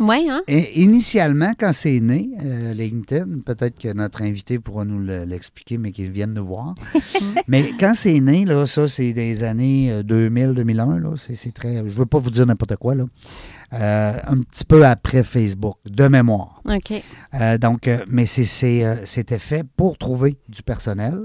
Oui, 0.01 0.28
hein? 0.30 0.43
Et 0.49 0.80
initialement, 0.82 1.53
quand 1.59 1.72
c'est 1.72 2.01
né, 2.01 2.30
euh, 2.43 2.72
LinkedIn, 2.74 3.40
peut-être 3.45 3.78
que 3.78 3.93
notre 3.93 4.22
invité 4.22 4.59
pourra 4.59 4.84
nous 4.84 4.99
le- 4.99 5.24
l'expliquer, 5.24 5.78
mais 5.78 5.93
qu'il 5.93 6.11
vienne 6.11 6.34
nous 6.34 6.45
voir. 6.47 6.74
mais 7.49 7.72
quand 7.78 7.93
c'est 7.95 8.18
né, 8.20 8.45
là, 8.45 8.66
ça, 8.66 8.88
c'est 8.88 9.12
des 9.12 9.45
années 9.45 10.03
2000-2001, 10.03 10.99
là, 10.99 11.14
c'est, 11.16 11.53
très... 11.53 11.76
Je 11.88 11.95
veux 11.95 12.07
pas 12.07 12.18
vous 12.18 12.30
dire 12.30 12.47
n'importe 12.47 12.76
quoi, 12.76 12.95
là. 12.95 13.05
Euh, 13.74 14.18
un 14.26 14.40
petit 14.40 14.64
peu 14.64 14.84
après 14.84 15.22
Facebook, 15.22 15.78
de 15.86 16.07
mémoire. 16.07 16.61
OK. 16.66 16.93
Euh, 17.34 17.57
donc, 17.57 17.88
euh, 17.88 18.05
mais 18.07 18.24
euh, 18.64 18.97
c'était 19.07 19.38
fait 19.38 19.64
pour 19.76 19.97
trouver 19.97 20.36
du 20.49 20.62
personnel 20.62 21.18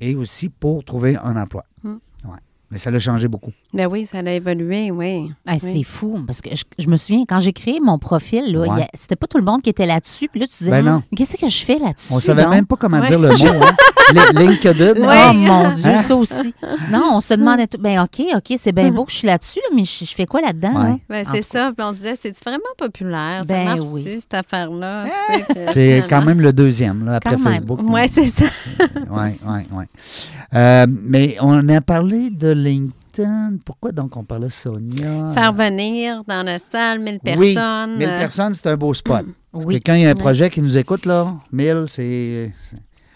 et 0.00 0.14
aussi 0.14 0.48
pour 0.48 0.84
trouver 0.84 1.16
un 1.16 1.36
emploi. 1.36 1.64
Hmm. 1.82 1.96
Ouais. 2.24 2.38
Mais 2.70 2.78
ça 2.78 2.90
l'a 2.90 2.98
changé 2.98 3.28
beaucoup. 3.28 3.52
Ben 3.72 3.86
oui, 3.86 4.04
ça 4.04 4.18
a 4.18 4.30
évolué, 4.30 4.90
oui. 4.90 5.30
Ah, 5.46 5.52
Oui. 5.62 5.72
C'est 5.74 5.82
fou, 5.84 6.18
parce 6.26 6.40
que 6.40 6.50
je, 6.56 6.64
je 6.78 6.88
me 6.88 6.96
souviens, 6.96 7.24
quand 7.28 7.38
j'ai 7.40 7.52
créé 7.52 7.78
mon 7.80 7.98
profil, 7.98 8.52
là, 8.52 8.60
Ouais. 8.60 8.88
c'était 8.98 9.14
pas 9.16 9.26
tout 9.28 9.38
le 9.38 9.44
monde 9.44 9.62
qui 9.62 9.70
était 9.70 9.86
là-dessus. 9.86 10.28
Puis 10.28 10.40
là, 10.40 10.46
tu 10.46 10.54
disais, 10.58 10.70
Ben 10.70 10.82
non. 10.84 10.92
Hum, 10.96 11.02
qu'est-ce 11.16 11.36
que 11.36 11.48
je 11.48 11.64
fais 11.64 11.78
là-dessus? 11.78 12.12
On 12.12 12.18
savait 12.20 12.42
donc? 12.42 12.52
même 12.52 12.66
pas 12.66 12.76
comment 12.76 12.98
Ouais. 13.00 13.06
dire 13.08 13.18
le 13.20 13.28
mot. 13.28 13.34
Hein? 13.64 13.74
Li- 14.34 14.44
LinkedIn. 14.46 14.94
Oh 14.98 15.06
Ouais. 15.06 15.32
mon 15.34 15.70
Dieu, 15.70 15.86
Hein? 15.88 16.02
ça 16.02 16.16
aussi. 16.16 16.52
Non, 16.90 17.12
on 17.14 17.20
se 17.20 17.32
demandait 17.34 17.68
tout. 17.68 17.78
Ben 17.78 18.00
OK, 18.00 18.20
OK, 18.34 18.56
c'est 18.58 18.72
bien 18.72 18.90
beau 18.92 19.04
que 19.04 19.12
je 19.12 19.18
suis 19.18 19.26
là-dessus, 19.28 19.60
là, 19.60 19.76
mais 19.76 19.84
je, 19.84 20.04
je 20.04 20.12
fais 20.14 20.26
quoi 20.26 20.40
là-dedans? 20.40 20.72
Ouais. 20.74 20.96
Ben, 21.08 21.24
En 21.28 21.32
c'est 21.32 21.42
ça. 21.44 21.70
Puis 21.76 21.86
on 21.86 21.92
se 21.92 21.98
disait, 21.98 22.18
c'est 22.20 22.36
vraiment 22.44 22.58
populaire. 22.76 23.44
Ben 23.46 23.68
ça 23.68 23.74
marche 23.76 23.86
oui. 23.92 24.18
cette 24.20 24.34
affaire-là? 24.34 25.04
tu 25.04 25.34
sais, 25.34 25.42
que 25.66 25.72
C'est 25.72 26.04
quand 26.10 26.22
même 26.24 26.40
le 26.40 26.52
deuxième, 26.52 27.04
là, 27.04 27.16
après 27.16 27.36
Quand. 27.36 27.50
Facebook. 27.50 27.78
Oui, 27.84 28.00
c'est 28.12 28.26
ça. 28.26 28.46
Oui, 29.10 29.28
oui, 29.46 29.60
oui. 29.72 29.84
Euh, 30.54 30.86
mais 30.88 31.36
on 31.40 31.68
a 31.68 31.80
parlé 31.80 32.30
de 32.30 32.48
LinkedIn. 32.50 32.90
Pourquoi 33.64 33.92
donc 33.92 34.16
on 34.16 34.24
parlait 34.24 34.46
de 34.48 34.52
Sonia? 34.52 35.32
Faire 35.34 35.52
venir 35.52 36.22
dans 36.26 36.44
la 36.44 36.58
salle 36.58 37.00
1000 37.00 37.18
Oui, 37.36 37.54
personnes. 37.54 37.96
1000 37.98 38.08
euh, 38.08 38.18
personnes, 38.18 38.52
c'est 38.54 38.68
un 38.68 38.76
beau 38.76 38.94
spot. 38.94 39.24
Oui. 39.52 39.74
Quelqu'un, 39.74 39.96
il 39.96 40.02
y 40.02 40.06
a 40.06 40.10
un 40.10 40.14
Oui. 40.14 40.20
projet 40.20 40.48
qui 40.48 40.62
nous 40.62 40.78
écoute, 40.78 41.06
là. 41.06 41.34
1000, 41.50 41.86
c'est. 41.88 42.52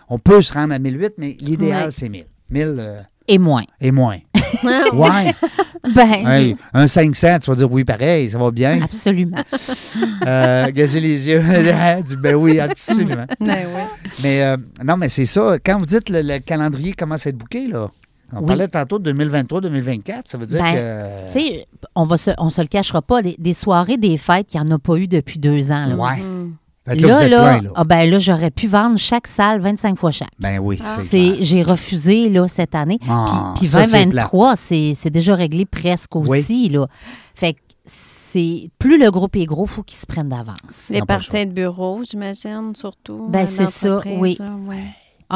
On 0.09 0.19
peut 0.19 0.43
se 0.43 0.53
rendre 0.53 0.75
à 0.75 0.81
1008, 0.81 1.13
mais 1.19 1.37
l'idéal, 1.39 1.93
c'est 1.93 2.09
1000. 2.09 2.25
1000 2.51 2.77
euh, 2.81 3.01
Et 3.29 3.39
moins. 3.39 3.63
et 3.81 3.93
moins. 3.93 4.19
Ouais. 4.93 5.33
Ben, 5.95 6.27
Hey, 6.27 6.57
un 6.73 6.87
500, 6.89 7.39
tu 7.41 7.51
vas 7.51 7.57
dire 7.57 7.71
oui, 7.71 7.85
pareil, 7.85 8.31
ça 8.31 8.39
va 8.39 8.51
bien. 8.51 8.81
absolument. 8.83 9.37
Euh, 10.27 10.71
gazer 10.73 11.01
les 11.01 11.29
yeux. 11.29 11.43
Ben 12.19 12.35
oui, 12.35 12.59
absolument. 12.59 13.27
Ben 13.41 13.67
oui. 13.75 13.83
Mais 14.23 14.43
euh, 14.43 14.57
non, 14.83 14.97
mais 14.97 15.09
c'est 15.11 15.27
ça. 15.27 15.59
Quand 15.65 15.79
vous 15.79 15.87
dites 15.87 16.09
le, 16.09 16.23
le 16.23 16.39
calendrier 16.39 16.95
commence 16.95 17.27
à 17.27 17.31
être 17.31 17.37
bouqué, 17.37 17.67
là. 17.69 17.91
On 18.33 18.41
Oui. 18.41 18.47
parlait 18.47 18.69
tantôt 18.69 18.99
de 18.99 19.13
2023-2024, 19.13 20.23
ça 20.27 20.39
veut 20.39 20.47
dire 20.47 20.61
Ben, 20.63 20.75
que. 20.75 21.33
Tu 21.33 21.41
sais, 21.41 21.67
on 21.95 22.05
va 22.07 22.19
se, 22.19 22.31
on 22.39 22.51
se 22.51 22.61
le 22.61 22.67
cachera 22.67 23.03
pas, 23.03 23.23
des, 23.23 23.37
des 23.39 23.55
soirées, 23.55 23.97
des 23.97 24.17
fêtes, 24.17 24.49
il 24.55 24.61
n'y 24.61 24.67
en 24.67 24.71
a 24.75 24.79
pas 24.79 24.97
eu 24.97 25.07
depuis 25.07 25.39
deux 25.39 25.71
ans. 25.71 25.87
Là, 25.87 25.97
Ouais. 25.97 26.21
Mm. 26.23 26.55
Là, 26.87 26.95
là, 26.95 27.17
vous 27.17 27.23
êtes 27.23 27.31
là, 27.31 27.41
plein, 27.59 27.63
là. 27.63 27.71
ah 27.77 27.85
ben 27.85 28.11
là, 28.11 28.19
j'aurais 28.19 28.51
pu 28.51 28.67
vendre 28.67 28.99
chaque 28.99 29.27
salle 29.27 29.59
25 29.63 29.97
fois 29.99 30.11
chaque. 30.11 30.29
Ben 30.39 30.59
oui, 30.59 30.79
Ah. 30.85 30.99
c'est 31.09 31.43
j'ai 31.43 31.63
refusé 31.63 32.29
là, 32.29 32.47
cette 32.47 32.75
année. 32.75 32.99
Ah, 33.09 33.53
puis 33.57 33.61
puis 33.63 33.69
ça, 33.71 33.85
c'est 33.85 34.05
2023, 34.05 34.57
c'est, 34.57 34.95
c'est 34.95 35.09
déjà 35.09 35.35
réglé 35.35 35.65
presque 35.65 36.15
Oui. 36.15 36.41
aussi. 36.41 36.69
Là. 36.69 36.87
Fait 37.35 37.55
que 37.55 37.61
c'est 37.87 38.69
plus 38.79 38.99
le 38.99 39.11
groupe 39.11 39.35
est 39.37 39.47
gros, 39.47 39.65
il 39.65 39.71
faut 39.71 39.83
qu'il 39.83 39.97
se 39.99 40.05
prenne 40.05 40.29
d'avance. 40.29 40.57
Les 40.91 41.01
parties 41.01 41.47
de 41.47 41.53
bureau, 41.53 42.03
j'imagine, 42.05 42.73
surtout. 42.75 43.29
Ben, 43.31 43.47
euh, 43.47 43.49
c'est 43.49 43.71
ça, 43.71 44.03
oui. 44.19 44.37
ouais. 44.69 44.85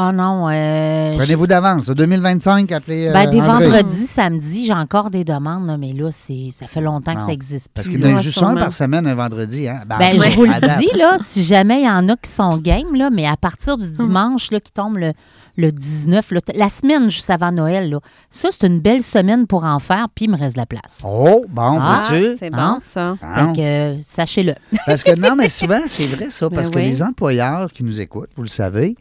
Ah 0.01 0.13
non. 0.13 0.47
euh, 0.49 1.17
Prenez-vous 1.17 1.45
d'avance. 1.45 1.87
2025, 1.89 2.71
appelez. 2.71 3.07
euh, 3.09 3.11
Ben, 3.13 3.29
des 3.29 3.41
André. 3.41 3.67
vendredis, 3.67 4.07
samedi, 4.07 4.65
j'ai 4.65 4.73
encore 4.73 5.09
des 5.09 5.25
demandes, 5.25 5.67
là, 5.67 5.77
mais 5.77 5.91
là, 5.91 6.09
c'est, 6.13 6.51
ça 6.53 6.67
fait 6.67 6.79
longtemps 6.79 7.15
que 7.15 7.21
ça 7.21 7.33
existe 7.33 7.67
Parce 7.73 7.87
plus. 7.89 7.97
qu'il 7.99 8.07
y 8.07 8.13
en 8.13 8.17
a 8.17 8.21
juste 8.21 8.37
sûrement. 8.37 8.51
un 8.51 8.55
par 8.63 8.71
semaine, 8.71 9.05
un 9.05 9.15
vendredi. 9.15 9.67
Hein? 9.67 9.81
Ben, 9.85 9.95
en 9.97 10.11
tout 10.11 10.23
je 10.23 10.35
vous 10.37 10.45
le 10.45 10.77
dis, 10.79 10.89
là, 10.97 11.17
si 11.21 11.43
jamais 11.43 11.81
il 11.81 11.85
y 11.85 11.89
en 11.89 12.07
a 12.07 12.15
qui 12.15 12.31
sont 12.31 12.55
game, 12.57 12.95
là, 12.95 13.09
mais 13.09 13.27
à 13.27 13.35
partir 13.35 13.73
Hum. 13.73 13.81
du 13.81 13.91
dimanche, 13.91 14.51
là, 14.51 14.61
qui 14.61 14.71
tombe 14.71 14.97
le, 14.97 15.11
le 15.57 15.71
19, 15.73 16.31
là, 16.31 16.39
t- 16.39 16.57
la 16.57 16.69
semaine 16.69 17.09
juste 17.09 17.29
avant 17.29 17.51
Noël, 17.51 17.89
là, 17.89 17.99
ça, 18.31 18.47
c'est 18.57 18.67
une 18.67 18.79
belle 18.79 19.01
semaine 19.03 19.47
pour 19.47 19.65
en 19.65 19.79
faire, 19.79 20.07
puis 20.15 20.25
il 20.25 20.31
me 20.31 20.37
reste 20.37 20.53
de 20.55 20.59
la 20.61 20.65
place. 20.65 20.99
Oh, 21.03 21.43
bon, 21.49 21.77
Ah, 21.81 22.03
vois-tu? 22.07 22.37
C'est 22.39 22.53
Hein? 22.53 22.73
bon, 22.75 22.79
ça. 22.79 23.17
Bon. 23.21 23.53
Fait 23.53 23.53
que, 23.53 23.61
euh, 23.61 23.95
sachez-le. 24.01 24.53
Parce 24.85 25.03
que 25.03 25.13
non, 25.19 25.35
mais 25.35 25.49
souvent, 25.49 25.81
c'est 25.87 26.07
vrai 26.07 26.27
ça, 26.31 26.49
parce 26.53 26.69
Ben 26.71 26.75
que 26.75 26.79
oui. 26.79 26.85
les 26.89 27.03
employeurs 27.03 27.69
qui 27.73 27.83
nous 27.83 27.99
écoutent, 27.99 28.29
vous 28.37 28.43
le 28.43 28.47
savez, 28.49 28.95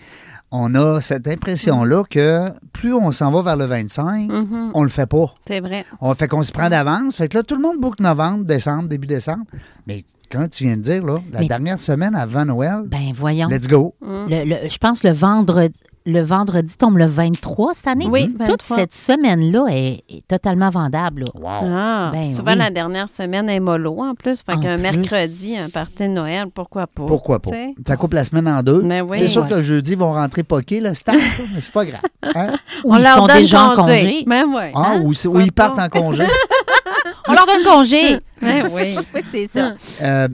on 0.50 0.74
a 0.74 1.00
cette 1.00 1.28
impression-là 1.28 2.04
que 2.08 2.48
plus 2.72 2.94
on 2.94 3.12
s'en 3.12 3.30
va 3.30 3.42
vers 3.42 3.56
le 3.56 3.66
25, 3.66 4.30
Mhm, 4.30 4.70
on 4.74 4.82
le 4.82 4.88
fait 4.88 5.06
pas. 5.06 5.34
C'est 5.46 5.60
vrai. 5.60 5.84
On 6.00 6.14
fait 6.14 6.26
qu'on 6.28 6.42
se 6.42 6.52
prend 6.52 6.70
d'avance. 6.70 7.16
Fait 7.16 7.28
que 7.28 7.36
là, 7.36 7.42
tout 7.42 7.56
le 7.56 7.62
monde 7.62 7.78
boucle 7.78 8.02
novembre, 8.02 8.44
décembre, 8.44 8.88
début 8.88 9.06
décembre. 9.06 9.44
Mais 9.86 10.04
quand 10.30 10.48
tu 10.50 10.64
viens 10.64 10.76
de 10.76 10.82
dire, 10.82 11.04
là, 11.04 11.18
la 11.32 11.40
Mais- 11.40 11.48
dernière 11.48 11.78
semaine 11.80 12.14
avant 12.14 12.44
Noël, 12.44 12.82
Ben, 12.86 13.12
voyons. 13.14 13.48
let's 13.48 13.66
go. 13.68 13.94
Le- 14.02 14.44
le- 14.44 14.68
je 14.70 14.78
pense 14.78 15.02
le 15.04 15.10
vendredi, 15.12 15.78
le 16.08 16.22
vendredi 16.22 16.74
tombe 16.78 16.96
le 16.96 17.04
23 17.04 17.74
cette 17.74 17.86
année. 17.86 18.06
Oui, 18.10 18.28
Toute 18.30 18.62
23. 18.62 18.76
cette 18.78 18.94
semaine-là 18.94 19.66
est, 19.70 20.02
est 20.08 20.26
totalement 20.26 20.70
vendable. 20.70 21.24
là. 21.24 21.30
Wow. 21.34 21.68
Ah, 21.70 22.10
Ben 22.12 22.24
souvent, 22.24 22.52
oui. 22.52 22.58
la 22.58 22.70
dernière 22.70 23.10
semaine 23.10 23.48
est 23.50 23.60
mollo 23.60 23.98
en 24.00 24.14
plus. 24.14 24.40
Fait 24.42 24.58
qu'un 24.58 24.78
mercredi, 24.78 25.56
un 25.58 25.68
party 25.68 26.04
de 26.04 26.08
Noël, 26.08 26.46
pourquoi 26.54 26.86
pas? 26.86 27.04
Pourquoi 27.04 27.40
pas? 27.40 27.50
Ça 27.86 27.96
coupe 27.96 28.14
la 28.14 28.24
semaine 28.24 28.48
en 28.48 28.62
deux. 28.62 28.80
Mais 28.82 29.02
oui. 29.02 29.18
c'est 29.18 29.28
sûr 29.28 29.42
Ouais. 29.42 29.48
que 29.50 29.54
le 29.56 29.62
jeudi, 29.62 29.92
ils 29.92 29.98
vont 29.98 30.12
rentrer 30.14 30.42
poquer 30.42 30.80
le 30.80 30.94
staff, 30.94 31.14
là, 31.16 31.44
mais 31.54 31.60
c'est 31.60 31.72
pas 31.72 31.84
grave. 31.84 32.00
Hein? 32.34 32.54
Ou 32.84 32.94
On 32.94 32.96
ils 32.96 33.02
leur 33.02 33.14
sont 33.18 33.26
donne 33.26 33.36
déjà 33.38 33.64
en 33.64 33.76
congé. 33.76 34.02
congé. 34.02 34.24
Ben 34.26 34.44
oui. 34.48 34.62
Ah, 34.74 34.92
hein? 34.94 35.02
ou, 35.04 35.12
ils 35.40 35.52
partent 35.52 35.78
en 35.78 35.88
congé. 35.88 36.24
On 37.28 37.32
leur 37.34 37.44
donne 37.46 37.64
congé. 37.64 38.18
Ben 38.40 38.66
oui. 38.72 38.96
oui, 39.14 39.20
c'est 39.30 39.46
ça. 39.46 39.74
Euh, 40.02 40.28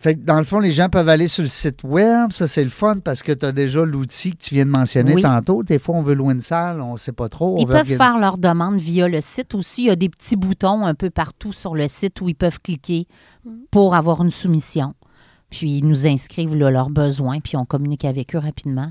fait 0.00 0.14
que 0.14 0.20
dans 0.20 0.38
le 0.38 0.44
fond, 0.44 0.60
les 0.60 0.70
gens 0.70 0.88
peuvent 0.88 1.08
aller 1.08 1.28
sur 1.28 1.42
le 1.42 1.48
site 1.48 1.84
web. 1.84 2.32
Ça, 2.32 2.48
c'est 2.48 2.64
le 2.64 2.70
fun 2.70 2.98
parce 2.98 3.22
que 3.22 3.32
tu 3.32 3.44
as 3.44 3.52
déjà 3.52 3.84
l'outil 3.84 4.32
que 4.32 4.38
tu 4.42 4.54
viens 4.54 4.64
de 4.66 4.70
mentionner 4.70 5.14
Oui. 5.14 5.22
tantôt. 5.22 5.62
Des 5.62 5.78
fois, 5.78 5.96
on 5.96 6.02
veut 6.02 6.14
louer 6.14 6.32
une 6.34 6.40
salle, 6.40 6.80
on 6.80 6.94
ne 6.94 6.98
sait 6.98 7.12
pas 7.12 7.28
trop. 7.28 7.56
Ils 7.58 7.66
peuvent 7.66 7.84
faire 7.86 8.18
leur 8.18 8.38
demande 8.38 8.78
via 8.78 9.08
le 9.08 9.20
site 9.20 9.54
aussi. 9.54 9.82
Il 9.84 9.86
y 9.86 9.90
a 9.90 9.96
des 9.96 10.08
petits 10.08 10.36
boutons 10.36 10.86
un 10.86 10.94
peu 10.94 11.10
partout 11.10 11.52
sur 11.52 11.74
le 11.74 11.86
site 11.88 12.20
où 12.20 12.28
ils 12.28 12.34
peuvent 12.34 12.60
cliquer 12.60 13.06
pour 13.70 13.94
avoir 13.94 14.22
une 14.22 14.30
soumission. 14.30 14.94
Puis 15.50 15.70
ils 15.78 15.84
nous 15.86 16.06
inscrivent 16.06 16.56
là, 16.56 16.70
leurs 16.70 16.90
besoins, 16.90 17.40
puis 17.40 17.56
on 17.56 17.64
communique 17.64 18.04
avec 18.04 18.34
eux 18.34 18.38
rapidement. 18.38 18.90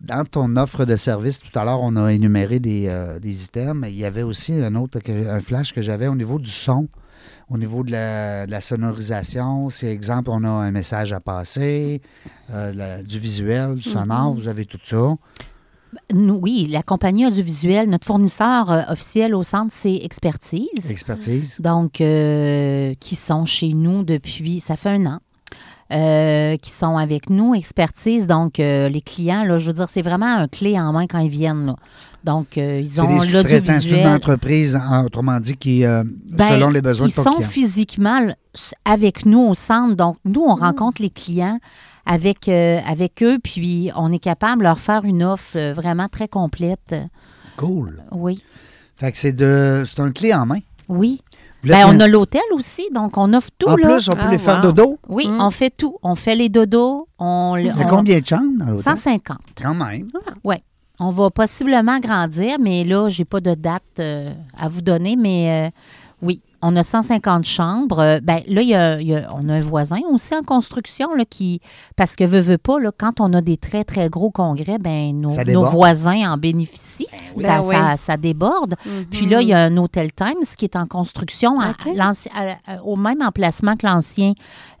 Dans 0.00 0.24
ton 0.24 0.56
offre 0.56 0.84
de 0.84 0.96
service, 0.96 1.38
tout 1.40 1.56
à 1.58 1.64
l'heure, 1.64 1.80
on 1.80 1.94
a 1.96 2.12
énuméré 2.12 2.58
des, 2.58 2.86
euh, 2.88 3.18
des 3.20 3.44
items. 3.44 3.76
mais 3.76 3.92
Il 3.92 3.98
y 3.98 4.04
avait 4.04 4.24
aussi 4.24 4.52
un 4.52 4.74
autre, 4.74 4.98
un 5.08 5.40
flash 5.40 5.72
que 5.72 5.80
j'avais 5.80 6.08
au 6.08 6.14
niveau 6.16 6.38
du 6.38 6.50
son, 6.50 6.88
au 7.48 7.58
niveau 7.58 7.82
de 7.84 7.90
la, 7.92 8.46
de 8.46 8.50
la 8.50 8.60
sonorisation. 8.60 9.68
C'est 9.70 9.88
exemple, 9.92 10.30
on 10.32 10.44
a 10.44 10.48
un 10.48 10.70
message 10.70 11.12
à 11.12 11.20
passer, 11.20 12.00
euh, 12.52 12.72
la- 12.72 13.02
du 13.02 13.18
visuel, 13.18 13.74
du 13.74 13.82
sonore, 13.82 14.32
vous 14.34 14.48
avez 14.48 14.64
tout 14.66 14.78
ça. 14.82 15.14
Nous, 16.14 16.38
oui, 16.40 16.68
la 16.70 16.82
compagnie 16.82 17.26
audiovisuelle, 17.26 17.90
notre 17.90 18.06
fournisseur 18.06 18.70
euh, 18.70 18.80
officiel 18.88 19.34
au 19.34 19.42
centre, 19.42 19.74
c'est 19.76 19.96
Expertise. 19.96 20.68
Expertise. 20.88 21.56
Donc, 21.60 22.00
euh, 22.00 22.94
qui 22.98 23.14
sont 23.14 23.44
chez 23.44 23.74
nous 23.74 24.02
depuis, 24.02 24.60
ça 24.60 24.76
fait 24.76 24.88
un 24.88 25.04
an, 25.04 25.18
euh, 25.92 26.56
qui 26.56 26.70
sont 26.70 26.96
avec 26.96 27.28
nous, 27.28 27.54
expertise. 27.54 28.26
Donc, 28.26 28.58
euh, 28.58 28.88
les 28.88 29.02
clients, 29.02 29.44
là, 29.44 29.58
je 29.58 29.66
veux 29.66 29.74
dire, 29.74 29.88
c'est 29.90 30.00
vraiment 30.00 30.34
un 30.34 30.48
clé 30.48 30.80
en 30.80 30.92
main 30.94 31.06
quand 31.06 31.18
ils 31.18 31.28
viennent. 31.28 31.66
là. 31.66 31.76
Donc, 32.24 32.56
euh, 32.56 32.80
ils 32.82 33.00
ont 33.02 33.06
des 33.06 33.20
sous-traitants, 33.20 33.50
c'est 33.50 33.62
une 33.66 33.74
l'audiovisuel. 33.74 34.06
entreprise, 34.08 34.76
en- 34.76 35.04
autrement 35.04 35.40
dit, 35.40 35.56
qui, 35.56 35.84
euh, 35.84 36.04
Ben, 36.30 36.46
selon 36.48 36.68
les 36.70 36.80
besoins 36.82 37.06
Ils 37.06 37.10
de 37.10 37.14
sont 37.14 37.40
physiquement 37.40 38.20
avec 38.84 39.26
nous 39.26 39.40
au 39.40 39.54
centre. 39.54 39.96
Donc, 39.96 40.16
nous, 40.24 40.42
on 40.46 40.54
rencontre 40.54 41.02
les 41.02 41.10
clients 41.10 41.58
avec, 42.06 42.48
euh, 42.48 42.78
avec 42.86 43.22
eux, 43.22 43.38
puis 43.42 43.90
on 43.96 44.12
est 44.12 44.18
capable 44.18 44.58
de 44.58 44.64
leur 44.68 44.78
faire 44.78 45.04
une 45.04 45.22
offre 45.24 45.56
euh, 45.56 45.72
vraiment 45.72 46.08
très 46.08 46.28
complète. 46.28 46.94
Cool. 47.56 48.02
Oui. 48.12 48.42
Fait 48.96 49.10
que 49.12 49.18
c'est 49.18 49.32
de, 49.32 49.84
c'est 49.86 50.00
un 50.00 50.10
clé 50.12 50.32
en 50.34 50.46
main. 50.46 50.58
Oui. 50.88 51.22
Ben, 51.64 51.84
on 51.86 52.00
a 52.00 52.08
l'hôtel 52.08 52.40
aussi, 52.54 52.88
donc 52.92 53.16
on 53.16 53.32
offre 53.34 53.50
tout. 53.56 53.68
en 53.68 53.76
là. 53.76 53.86
plus, 53.94 54.08
on 54.08 54.12
peut 54.12 54.18
Ah, 54.20 54.30
les 54.32 54.38
faire 54.38 54.56
wow. 54.56 54.72
dodo. 54.72 54.98
Oui, 55.08 55.28
Mm. 55.28 55.40
on 55.40 55.50
fait 55.52 55.70
tout. 55.70 55.96
On 56.02 56.16
fait 56.16 56.34
les 56.34 56.48
dodos. 56.48 57.06
On, 57.20 57.54
Il 57.56 57.66
y 57.66 57.70
a 57.70 57.74
on- 57.78 57.88
combien 57.88 58.18
de 58.18 58.26
chambres 58.26 58.58
dans 58.58 58.64
l'hôtel? 58.66 58.82
150. 58.82 59.38
Quand 59.60 59.74
même. 59.74 60.08
On 61.04 61.10
va 61.10 61.30
possiblement 61.30 61.98
grandir, 61.98 62.58
mais 62.60 62.84
là, 62.84 63.08
j'ai 63.08 63.24
pas 63.24 63.40
de 63.40 63.54
date 63.54 63.82
euh, 63.98 64.32
à 64.56 64.68
vous 64.68 64.82
donner, 64.82 65.16
mais 65.16 65.66
euh, 65.66 65.70
on 66.62 66.74
a 66.76 66.82
150 66.82 67.44
chambres. 67.44 67.98
Euh, 68.00 68.20
ben, 68.22 68.42
là, 68.46 68.62
il 68.62 68.68
y 68.68 68.74
a- 68.74 69.00
il 69.00 69.08
y 69.08 69.14
a- 69.14 69.28
on 69.34 69.48
a 69.48 69.54
un 69.54 69.60
voisin 69.60 69.98
aussi 70.10 70.34
en 70.34 70.42
construction 70.42 71.14
là, 71.14 71.24
qui. 71.24 71.60
Parce 71.96 72.16
que 72.16 72.24
veut, 72.24 72.40
veut 72.40 72.58
pas, 72.58 72.78
là, 72.78 72.90
quand 72.96 73.20
on 73.20 73.32
a 73.34 73.40
des 73.40 73.56
très, 73.56 73.84
très 73.84 74.08
gros 74.08 74.30
congrès, 74.30 74.78
ben, 74.78 75.12
nos, 75.20 75.30
voisins 75.70 76.32
en 76.32 76.36
bénéficient. 76.36 77.06
oui. 77.36 77.44
Ça, 77.44 77.58
Ben 77.60 77.66
oui. 77.66 77.74
ça- 77.74 77.96
ça 77.96 78.16
déborde. 78.16 78.76
Mhm. 78.86 79.04
Puis 79.10 79.26
là, 79.26 79.40
il 79.42 79.48
y 79.48 79.52
a 79.54 79.60
un 79.60 79.76
Hôtel 79.76 80.12
Times 80.12 80.44
qui 80.56 80.64
est 80.66 80.76
en 80.76 80.86
construction 80.86 81.60
à 81.60 81.72
à- 82.34 82.82
au 82.84 82.96
même 82.96 83.22
emplacement 83.22 83.76
que 83.76 83.86
l'ancien 83.86 84.32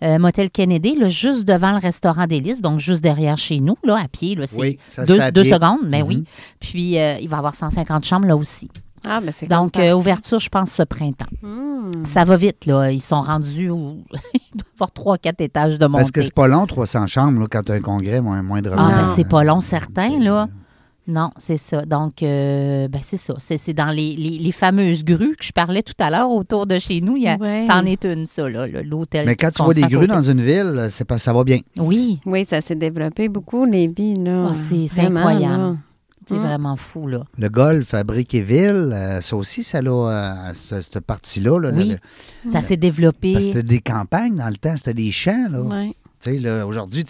euh, 0.02 0.18
Motel 0.18 0.50
Kennedy, 0.50 0.96
là, 0.96 1.08
juste 1.08 1.44
devant 1.44 1.72
le 1.72 1.78
restaurant 1.78 2.26
d'Hélice, 2.26 2.60
donc 2.60 2.78
juste 2.80 3.02
derrière 3.02 3.38
chez 3.38 3.60
nous, 3.60 3.76
là, 3.84 3.96
à 4.02 4.08
pied. 4.08 4.34
Là, 4.34 4.46
c'est 4.46 4.56
Oui, 4.60 4.78
ça 4.90 5.02
se 5.06 5.12
deux, 5.12 5.16
fait 5.18 5.22
à 5.22 5.30
deux 5.30 5.42
pied. 5.42 5.52
secondes, 5.52 5.78
mais 5.84 6.02
Mhm. 6.02 6.08
oui. 6.08 6.24
Puis 6.60 6.98
euh, 6.98 7.16
il 7.20 7.28
va 7.28 7.36
y 7.36 7.38
avoir 7.38 7.54
150 7.54 8.04
chambres 8.04 8.26
là 8.26 8.36
aussi. 8.36 8.68
Ah, 9.04 9.20
ben 9.20 9.32
c'est 9.32 9.46
Donc, 9.48 9.76
euh, 9.78 9.92
ouverture, 9.94 10.38
je 10.38 10.48
pense, 10.48 10.70
ce 10.72 10.82
printemps. 10.84 11.26
Hmm. 11.42 12.04
Ça 12.06 12.24
va 12.24 12.36
vite, 12.36 12.66
là. 12.66 12.90
Ils 12.92 13.00
sont 13.00 13.20
rendus 13.22 13.68
au... 13.68 13.98
Il 14.34 14.40
doit 14.58 14.66
y 14.70 14.74
avoir 14.76 14.90
trois, 14.92 15.18
quatre 15.18 15.40
étages 15.40 15.78
de 15.78 15.86
montée. 15.86 15.98
Parce 16.02 16.10
que 16.12 16.22
c'est 16.22 16.34
pas 16.34 16.46
long, 16.46 16.66
300 16.66 17.06
chambres, 17.08 17.40
là, 17.40 17.46
quand 17.50 17.62
tu 17.64 17.72
as 17.72 17.74
un 17.76 17.80
congrès, 17.80 18.20
moins, 18.20 18.42
moins 18.42 18.62
de 18.62 18.70
Ah, 18.76 19.02
ben, 19.04 19.12
c'est 19.16 19.28
pas 19.28 19.42
long, 19.44 19.60
certain, 19.60 20.10
c'est- 20.18 20.24
là. 20.24 20.48
Non, 21.08 21.30
c'est 21.36 21.58
ça. 21.58 21.84
Donc, 21.84 22.22
euh, 22.22 22.86
ben, 22.86 23.00
c'est 23.02 23.16
ça. 23.16 23.34
C'est 23.38 23.58
c'est 23.58 23.72
dans 23.72 23.88
les, 23.88 24.14
les- 24.14 24.38
les 24.38 24.52
fameuses 24.52 25.02
grues 25.04 25.34
que 25.34 25.44
je 25.44 25.50
parlais 25.50 25.82
tout 25.82 25.94
à 25.98 26.10
l'heure 26.10 26.30
autour 26.30 26.64
de 26.64 26.78
chez 26.78 27.00
nous. 27.00 27.16
Il 27.16 27.24
y 27.24 27.28
a, 27.28 27.36
Ouais. 27.38 27.66
Ça 27.68 27.80
en 27.80 27.86
est 27.86 28.04
une, 28.04 28.26
ça, 28.26 28.48
là, 28.48 28.68
l'hôtel. 28.68 29.26
Mais 29.26 29.34
quand 29.34 29.50
tu 29.50 29.64
vois 29.64 29.74
des 29.74 29.80
grues 29.82 30.06
côté. 30.06 30.06
dans 30.06 30.22
une 30.22 30.40
ville, 30.40 30.86
c'est 30.90 31.04
pas, 31.04 31.18
ça 31.18 31.32
va 31.32 31.42
bien. 31.42 31.58
Oui, 31.80 32.20
Oui, 32.24 32.44
ça 32.48 32.60
s'est 32.60 32.76
développé 32.76 33.28
beaucoup, 33.28 33.64
les 33.64 33.88
vies, 33.88 34.14
là. 34.14 34.50
Ah, 34.50 34.54
c'est- 34.54 35.00
incroyable. 35.00 35.56
là. 35.56 35.74
C'est 36.28 36.34
Mm. 36.34 36.38
vraiment 36.42 36.76
fou, 36.76 37.06
là. 37.06 37.24
Le 37.38 37.48
golf 37.48 37.94
à 37.94 38.04
Briqueville, 38.04 38.90
euh, 38.92 39.20
ça 39.20 39.36
aussi, 39.36 39.64
ça 39.64 39.78
a 39.78 39.82
euh, 39.82 40.54
ce- 40.54 40.80
cette 40.82 41.00
partie-là. 41.00 41.58
Là, 41.58 41.70
Oui. 41.74 41.96
le- 42.44 42.50
Ça 42.50 42.60
s'est 42.62 42.76
développé. 42.76 43.32
parce 43.32 43.44
que 43.46 43.52
c'était 43.52 43.62
des 43.66 43.80
campagnes 43.80 44.36
dans 44.36 44.48
le 44.48 44.56
temps, 44.56 44.76
c'était 44.76 44.94
des 44.94 45.10
champs. 45.10 45.48
Là. 45.50 45.60
Ouais, 45.62 45.92
sais, 46.20 46.38
là, 46.38 46.64
Aujourd'hui, 46.68 47.04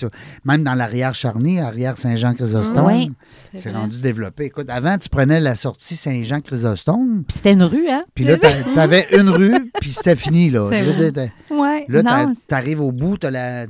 même 0.46 0.64
dans 0.64 0.72
l'arrière 0.74 1.14
Charny, 1.14 1.60
arrière 1.60 1.98
Saint-Jean-Chrysostome, 1.98 2.86
Oui. 2.86 3.12
c'est 3.54 3.70
rendu 3.70 3.98
développé. 4.00 4.44
Écoute, 4.46 4.70
avant, 4.70 4.96
tu 4.96 5.10
prenais 5.10 5.38
la 5.38 5.54
sortie 5.54 5.96
Saint-Jean-Chrysostome, 5.96 7.24
Puis 7.28 7.36
c'était 7.36 7.52
une 7.52 7.62
rue, 7.62 7.88
hein? 7.90 8.04
puis 8.14 8.24
là, 8.24 8.38
tu 8.38 8.78
avais 8.78 9.06
une 9.18 9.28
rue, 9.28 9.70
puis 9.80 9.92
c'était 9.92 10.16
fini. 10.16 10.48
Là, 10.48 10.68
dire, 10.70 11.12
t'as- 11.12 11.26
Oui. 11.50 11.84
Là, 11.88 12.26
tu 12.48 12.54
arrives 12.54 12.80
au 12.80 12.90
bout, 12.92 13.18
tu 13.18 13.26
as, 13.26 13.66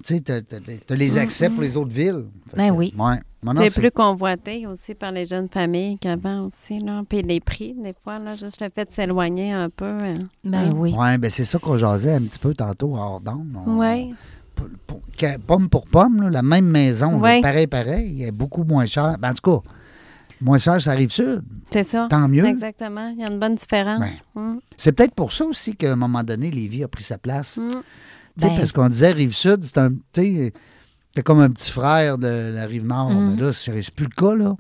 les 0.91 1.19
accès 1.19 1.49
pour 1.51 1.63
les 1.63 1.77
autres 1.77 1.93
villes. 1.93 2.25
Fait 2.51 2.57
Ben 2.59 2.69
que, 2.71 2.75
oui. 2.77 2.95
ouais. 2.97 3.17
C'est 3.57 3.81
plus 3.81 3.91
convoité 3.91 4.67
aussi 4.67 4.95
par 4.95 5.11
les 5.13 5.27
jeunes 5.27 5.49
familles 5.49 5.99
qu'avant 5.99 6.47
aussi, 6.47 6.79
là. 6.79 7.03
Puis 7.09 7.23
les 7.23 7.41
prix, 7.41 7.75
des 7.75 7.95
fois, 8.05 8.19
là, 8.21 8.37
juste 8.37 8.61
le 8.61 8.69
fait 8.75 8.89
de 8.89 8.95
s'éloigner 8.95 9.53
un 9.53 9.69
peu. 9.69 9.85
hein. 9.85 10.15
Ben 10.45 10.69
Hein? 10.69 10.73
oui. 10.77 10.95
Ouais, 10.97 11.19
ben 11.19 11.29
c'est 11.31 11.45
ça 11.45 11.59
qu'on 11.59 11.77
jasait 11.77 12.15
un 12.15 12.23
petit 12.23 12.39
peu 12.39 12.55
tantôt 12.55 12.95
hors 12.97 13.21
d'onde. 13.21 13.57
On- 13.67 13.81
Oui. 13.81 14.15
pomme 15.47 15.69
pour 15.69 15.87
pomme, 15.87 16.23
là, 16.23 16.31
la 16.31 16.43
même 16.43 16.67
maison, 16.67 17.13
là, 17.13 17.19
Ouais. 17.19 17.41
pareil, 17.41 17.67
pareil, 17.67 18.13
il 18.17 18.23
est 18.23 18.31
beaucoup 18.33 18.65
moins 18.65 18.87
cher. 18.87 19.17
Ben, 19.19 19.31
en 19.31 19.35
tout 19.35 19.61
cas, 19.61 19.71
moins 20.41 20.59
cher, 20.59 20.81
ça 20.81 20.93
arrive 20.93 21.11
sud. 21.11 21.43
C'est 21.71 21.83
ça. 21.83 22.07
Tant 22.09 22.29
mieux. 22.29 22.45
Exactement. 22.45 23.09
Il 23.09 23.21
y 23.21 23.25
a 23.25 23.31
une 23.31 23.39
bonne 23.41 23.57
différence. 23.57 24.05
Mm. 24.37 24.57
C'est 24.77 24.93
peut-être 24.93 25.15
pour 25.15 25.33
ça 25.33 25.45
aussi 25.47 25.75
qu'à 25.75 25.93
un 25.93 25.97
moment 25.97 26.23
donné, 26.23 26.51
Lévis 26.51 26.85
a 26.85 26.89
pris 26.89 27.03
sa 27.03 27.19
place. 27.19 27.57
Mm. 27.57 27.69
Tu 27.71 27.77
sais, 28.39 28.49
Ben- 28.49 28.57
Parce 28.57 28.73
qu'on 28.73 28.89
disait 28.89 29.13
Rive-Sud, 29.13 29.65
c'est 29.65 29.79
un. 29.79 29.91
C'est 31.15 31.23
comme 31.23 31.41
un 31.41 31.51
petit 31.51 31.71
frère 31.71 32.19
de 32.19 32.53
la 32.55 32.67
Rive-Nord. 32.67 33.11
Mm. 33.11 33.35
Mais 33.35 33.43
là, 33.43 33.53
c'est 33.53 33.95
plus 33.95 34.07
le 34.07 34.11
cas, 34.17 34.35
là. 34.35 34.55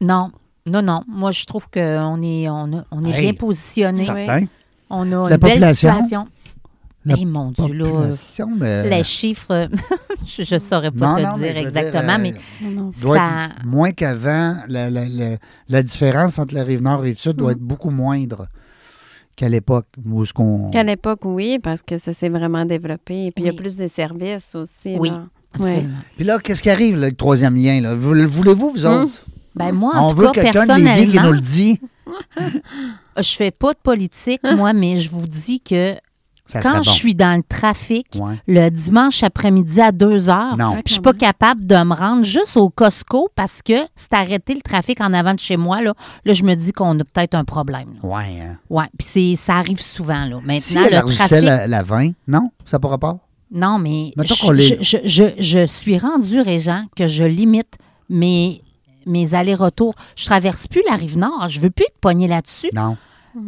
Non. 0.00 0.30
Non, 0.66 0.82
non. 0.82 1.02
Moi, 1.08 1.32
je 1.32 1.44
trouve 1.46 1.68
qu'on 1.70 2.22
est, 2.22 2.48
on 2.48 3.04
est 3.04 3.10
Hey, 3.10 3.20
bien 3.22 3.34
positionné. 3.34 4.04
Certain. 4.04 4.44
On 4.90 5.10
a 5.12 5.28
La 5.28 5.36
une 5.36 5.40
belle 5.40 5.74
situation. 5.74 6.26
La 7.06 7.14
Eh, 7.18 7.24
mon 7.24 7.50
Dieu, 7.50 7.72
là. 7.72 7.84
Population, 7.86 8.48
mais- 8.58 8.88
Les 8.90 9.02
chiffres, 9.04 9.70
je 10.26 10.54
ne 10.54 10.58
saurais 10.58 10.90
pas 10.90 11.12
Non, 11.12 11.16
te 11.16 11.22
non, 11.22 11.36
mais 11.38 11.52
dire 11.52 11.66
exactement, 11.66 12.18
dire, 12.18 12.34
mais 12.60 12.66
euh, 12.66 12.70
Non. 12.70 12.90
doit 13.00 13.16
ça. 13.16 13.44
être 13.46 13.64
moins 13.64 13.90
qu'avant. 13.92 14.56
La, 14.68 14.90
la- 14.90 15.08
la- 15.08 15.36
la 15.70 15.82
différence 15.82 16.38
entre 16.38 16.54
la 16.54 16.62
Rive-Nord 16.62 16.96
et 16.96 16.96
la 16.98 17.02
Rive-Sud 17.04 17.36
Mm. 17.36 17.38
doit 17.38 17.52
être 17.52 17.58
beaucoup 17.60 17.88
moindre 17.88 18.48
qu'à 19.34 19.48
l'époque 19.48 19.86
où 20.04 20.24
ce 20.26 20.34
qu'on. 20.34 20.70
Qu'à 20.70 20.82
l'époque, 20.84 21.20
oui, 21.24 21.58
parce 21.62 21.80
que 21.82 21.96
ça 21.96 22.12
s'est 22.12 22.28
vraiment 22.28 22.66
développé. 22.66 23.26
Et 23.26 23.30
puis, 23.32 23.44
il 23.44 23.46
y 23.46 23.50
a 23.50 23.54
plus 23.54 23.76
de 23.78 23.88
services 23.88 24.54
aussi. 24.54 24.96
Oui. 24.98 25.08
là. 25.08 25.24
Ouais. 25.58 25.84
Puis 26.16 26.24
là, 26.24 26.38
qu'est-ce 26.38 26.62
qui 26.62 26.70
arrive, 26.70 26.96
là, 26.96 27.08
le 27.08 27.14
troisième 27.16 27.56
lien? 27.56 27.80
Là? 27.80 27.94
Vous- 27.94 28.14
le 28.14 28.24
Voulez-vous, 28.24 28.70
vous 28.70 28.86
Hum. 28.86 29.04
autres? 29.04 29.24
Ben 29.56 29.72
moi, 29.72 29.96
en 29.96 30.06
On 30.06 30.10
tout 30.10 30.16
veut 30.18 30.30
cas, 30.30 30.42
quelqu'un 30.44 30.66
de 30.78 30.82
Lévis 30.84 31.08
qui 31.12 31.18
nous 31.20 31.32
le 31.32 31.40
dit. 31.40 31.80
je 33.16 33.36
fais 33.36 33.50
pas 33.50 33.72
de 33.72 33.78
politique, 33.82 34.40
moi, 34.56 34.72
mais 34.72 34.96
je 34.96 35.10
vous 35.10 35.26
dis 35.26 35.60
que 35.60 35.94
Ça 36.46 36.60
quand 36.60 36.82
je 36.82 36.90
suis 36.90 37.14
dans 37.14 37.36
le 37.36 37.42
trafic, 37.48 38.06
Ouais. 38.18 38.34
le 38.48 38.70
dimanche 38.70 39.22
après-midi 39.22 39.80
à 39.80 39.92
2 39.92 40.28
heures, 40.28 40.56
Non. 40.56 40.76
je 40.86 40.92
suis 40.92 41.00
pas 41.02 41.12
capable 41.12 41.64
de 41.64 41.76
me 41.76 41.94
rendre 41.94 42.24
juste 42.24 42.56
au 42.56 42.70
Costco 42.70 43.28
parce 43.36 43.60
que 43.64 43.74
c'est 43.96 44.12
arrêté 44.14 44.54
le 44.54 44.60
trafic 44.60 45.00
en 45.00 45.12
avant 45.12 45.34
de 45.34 45.38
chez 45.40 45.56
moi. 45.56 45.80
Là, 45.82 45.94
là 46.24 46.32
je 46.32 46.42
me 46.44 46.54
dis 46.54 46.72
qu'on 46.72 46.98
a 46.98 47.04
peut-être 47.04 47.34
un 47.34 47.44
problème. 47.44 47.94
là. 48.02 48.08
Ouais. 48.08 48.40
Hein. 48.42 48.56
Ouais, 48.68 48.86
puis 48.98 49.36
ça 49.36 49.54
arrive 49.56 49.80
souvent. 49.80 50.24
Là. 50.24 50.38
Maintenant, 50.44 50.84
le 50.84 51.14
trafic. 51.14 51.40
la, 51.42 51.66
la 51.66 51.82
20, 51.82 52.12
non? 52.26 52.50
Ça 52.64 52.76
n'a 52.76 52.80
pas 52.80 52.88
rapport? 52.88 53.18
Non, 53.52 53.78
mais 53.78 54.12
je, 54.16 54.52
les- 54.52 54.78
je, 54.82 54.98
je, 55.04 55.22
je- 55.36 55.42
je 55.42 55.66
suis 55.66 55.98
rendue, 55.98 56.40
Régent, 56.40 56.84
que 56.96 57.06
je 57.08 57.24
limite 57.24 57.78
mes, 58.08 58.62
mes 59.06 59.34
allers-retours. 59.34 59.94
Je 60.16 60.24
traverse 60.26 60.66
plus 60.68 60.82
la 60.88 60.96
rive 60.96 61.18
nord. 61.18 61.46
Je 61.48 61.60
veux 61.60 61.70
plus 61.70 61.84
être 61.84 61.98
pognée 62.00 62.28
là-dessus. 62.28 62.70
Non. 62.74 62.96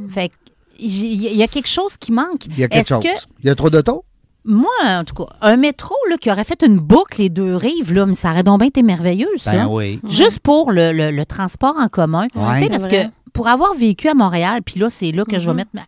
Fait 0.08 0.28
que 0.30 0.34
j'ai- 0.78 1.06
il 1.06 1.36
y 1.36 1.42
a 1.42 1.48
quelque 1.48 1.68
chose 1.68 1.96
qui 1.98 2.10
manque. 2.12 2.46
Il 2.46 2.58
y 2.58 2.64
a 2.64 2.68
quelque 2.68 2.88
chose. 2.88 3.02
que 3.02 3.08
Il 3.42 3.46
y 3.46 3.50
a 3.50 3.54
trop 3.54 3.70
d'auto? 3.70 4.04
moi, 4.44 4.72
en 4.84 5.04
tout 5.04 5.14
cas, 5.14 5.26
un 5.40 5.56
métro 5.56 5.94
là, 6.10 6.16
qui 6.16 6.28
aurait 6.28 6.42
fait 6.42 6.64
une 6.66 6.78
boucle 6.78 7.20
les 7.20 7.28
deux 7.28 7.54
rives, 7.54 7.92
là, 7.94 8.06
mais 8.06 8.14
ça 8.14 8.32
aurait 8.32 8.42
donc 8.42 8.58
bien 8.58 8.66
été 8.68 8.82
merveilleux, 8.82 9.28
ça. 9.36 9.52
Ben 9.52 9.68
oui. 9.68 10.00
Juste 10.08 10.40
pour 10.40 10.72
le, 10.72 10.90
le- 10.92 11.12
le 11.12 11.24
transport 11.26 11.76
en 11.78 11.86
commun. 11.86 12.26
Ouais. 12.34 12.56
Tu 12.56 12.58
sais, 12.58 12.62
C'est 12.64 12.68
parce 12.70 12.82
vrai. 12.82 13.04
que 13.06 13.30
pour 13.32 13.46
avoir 13.46 13.72
vécu 13.74 14.08
à 14.08 14.14
Montréal, 14.14 14.60
puis 14.66 14.80
là, 14.80 14.88
c'est 14.90 15.12
là 15.12 15.24
que 15.24 15.38
je 15.38 15.46
vais 15.48 15.54
mettre. 15.54 15.70
ma- 15.74 15.82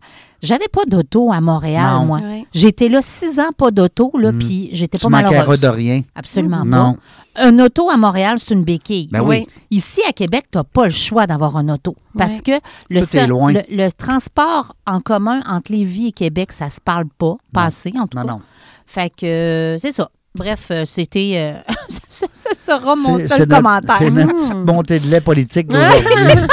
J'avais 0.44 0.68
pas 0.68 0.82
d'auto 0.86 1.32
à 1.32 1.40
Montréal, 1.40 1.94
Non. 2.00 2.04
moi. 2.04 2.18
Ouais. 2.20 2.44
J'étais 2.52 2.88
là 2.88 3.00
six 3.02 3.38
ans, 3.40 3.50
pas 3.56 3.70
d'auto, 3.70 4.10
là, 4.18 4.30
Mm. 4.32 4.38
puis 4.38 4.68
j'étais 4.72 4.98
pas 4.98 5.08
malheureuse. 5.08 5.60
de 5.60 5.68
rien. 5.68 6.02
Absolument 6.14 6.64
Non. 6.64 6.94
pas. 6.94 7.00
Un 7.46 7.58
auto 7.58 7.90
à 7.90 7.96
Montréal, 7.96 8.38
c'est 8.38 8.54
une 8.54 8.62
béquille. 8.62 9.08
Ben 9.10 9.20
oui. 9.22 9.46
Ici, 9.70 10.00
à 10.08 10.12
Québec, 10.12 10.44
tu 10.52 10.58
n'as 10.58 10.64
pas 10.64 10.84
le 10.84 10.90
choix 10.90 11.26
d'avoir 11.26 11.56
un 11.56 11.68
auto. 11.68 11.96
Parce 12.16 12.34
Ouais. 12.34 12.40
que 12.40 12.52
le, 12.90 13.00
Tout 13.00 13.06
est 13.06 13.18
seul- 13.18 13.28
loin. 13.30 13.52
le, 13.52 13.62
le 13.70 13.90
transport 13.90 14.76
en 14.86 15.00
commun 15.00 15.40
entre 15.48 15.72
Lévis 15.72 16.08
et 16.08 16.12
Québec, 16.12 16.52
ça 16.52 16.70
se 16.70 16.80
parle 16.80 17.06
pas. 17.18 17.34
Pas 17.52 17.64
assez, 17.64 17.92
en 17.98 18.06
tout 18.06 18.16
Non, 18.18 18.24
cas. 18.24 18.32
non. 18.34 18.40
Fait 18.86 19.10
que 19.10 19.26
euh, 19.26 19.78
c'est 19.78 19.92
ça. 19.92 20.08
Bref, 20.36 20.66
euh, 20.72 20.84
c'était. 20.84 21.32
euh, 21.68 21.72
ça, 22.08 22.26
sera 22.56 22.94
mon 22.96 23.18
seul 23.18 23.40
notre- 23.40 23.56
commentaire. 23.56 23.96
C'est 23.98 24.10
notre 24.10 24.34
petite 24.34 24.54
montée 24.54 24.98
de 25.00 25.06
lait 25.08 25.20
politique 25.20 25.66
d'aujourd'hui. 25.68 26.46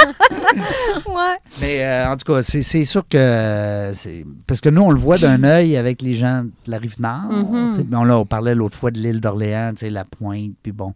Ouais. 1.06 1.36
Mais 1.60 1.84
euh, 1.84 2.10
en 2.10 2.16
tout 2.16 2.32
cas, 2.32 2.42
c'est 2.42 2.62
c'est 2.62 2.84
sûr 2.84 3.06
que. 3.08 3.16
euh, 3.16 3.94
c'est 3.94 4.24
Parce 4.46 4.60
que 4.60 4.68
nous, 4.68 4.82
on 4.82 4.90
le 4.90 4.98
voit 4.98 5.18
d'un 5.18 5.42
œil 5.44 5.76
avec 5.76 6.02
les 6.02 6.14
gens 6.14 6.44
de 6.44 6.70
la 6.70 6.78
rive 6.78 7.00
nord. 7.00 7.30
Mhm. 7.30 7.84
mais 7.90 7.96
on, 7.96 8.04
là, 8.04 8.18
on 8.18 8.26
parlait 8.26 8.54
l'autre 8.54 8.76
fois 8.76 8.90
de 8.90 8.98
l'île 8.98 9.20
d'Orléans, 9.20 9.72
la 9.82 10.04
pointe, 10.04 10.52
puis 10.62 10.72
bon. 10.72 10.92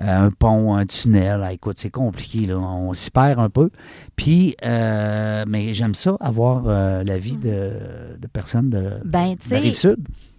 euh, 0.00 0.26
un 0.26 0.30
pont, 0.30 0.74
un 0.74 0.86
tunnel. 0.86 1.40
Ah, 1.42 1.52
écoute, 1.52 1.76
c'est 1.78 1.90
compliqué, 1.90 2.46
là. 2.46 2.58
On 2.58 2.92
s'y 2.92 3.10
perd 3.10 3.40
un 3.40 3.48
peu. 3.50 3.70
Puis, 4.14 4.54
euh, 4.64 5.44
mais 5.48 5.72
j'aime 5.74 5.94
ça, 5.94 6.16
avoir 6.20 6.64
euh, 6.66 7.02
l'avis 7.04 7.36
de, 7.38 7.72
de 8.20 8.26
personnes 8.32 8.70
de, 8.70 8.90
Ben, 9.04 9.34
de 9.34 9.50
la 9.50 9.58
rive 9.58 9.74
sais, 9.76 9.94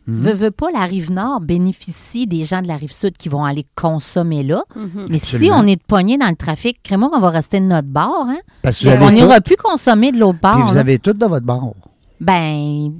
Mhm. 0.07 0.21
veux, 0.21 0.33
veux 0.33 0.51
pas, 0.51 0.71
la 0.71 0.85
rive 0.85 1.11
nord 1.11 1.41
bénéficie 1.41 2.27
des 2.27 2.45
gens 2.45 2.61
de 2.61 2.67
la 2.67 2.77
rive 2.77 2.91
sud 2.93 3.17
qui 3.17 3.27
vont 3.29 3.43
aller 3.43 3.65
consommer 3.75 4.41
là. 4.43 4.63
Mhm. 4.75 5.07
Mais 5.09 5.17
si 5.17 5.49
on 5.51 5.67
est 5.67 5.75
de 5.75 5.83
poignet 5.87 6.17
dans 6.17 6.29
le 6.29 6.35
trafic, 6.35 6.81
crée-moi 6.81 7.09
qu'on 7.09 7.19
va 7.19 7.29
rester 7.29 7.59
de 7.59 7.65
notre 7.65 7.87
bord. 7.89 8.25
Hein? 8.29 8.37
Parce 8.61 8.79
que 8.79 8.87
vous 8.89 9.05
on 9.05 9.11
n'ira 9.11 9.41
plus 9.41 9.57
consommer 9.57 10.11
de 10.11 10.19
l'autre 10.19 10.39
puis 10.41 10.51
bord. 10.51 10.67
vous 10.67 10.75
là. 10.75 10.79
avez 10.79 10.97
tout 10.99 11.13
de 11.13 11.25
votre 11.25 11.45
bord. 11.45 11.75
Ben, 12.21 12.91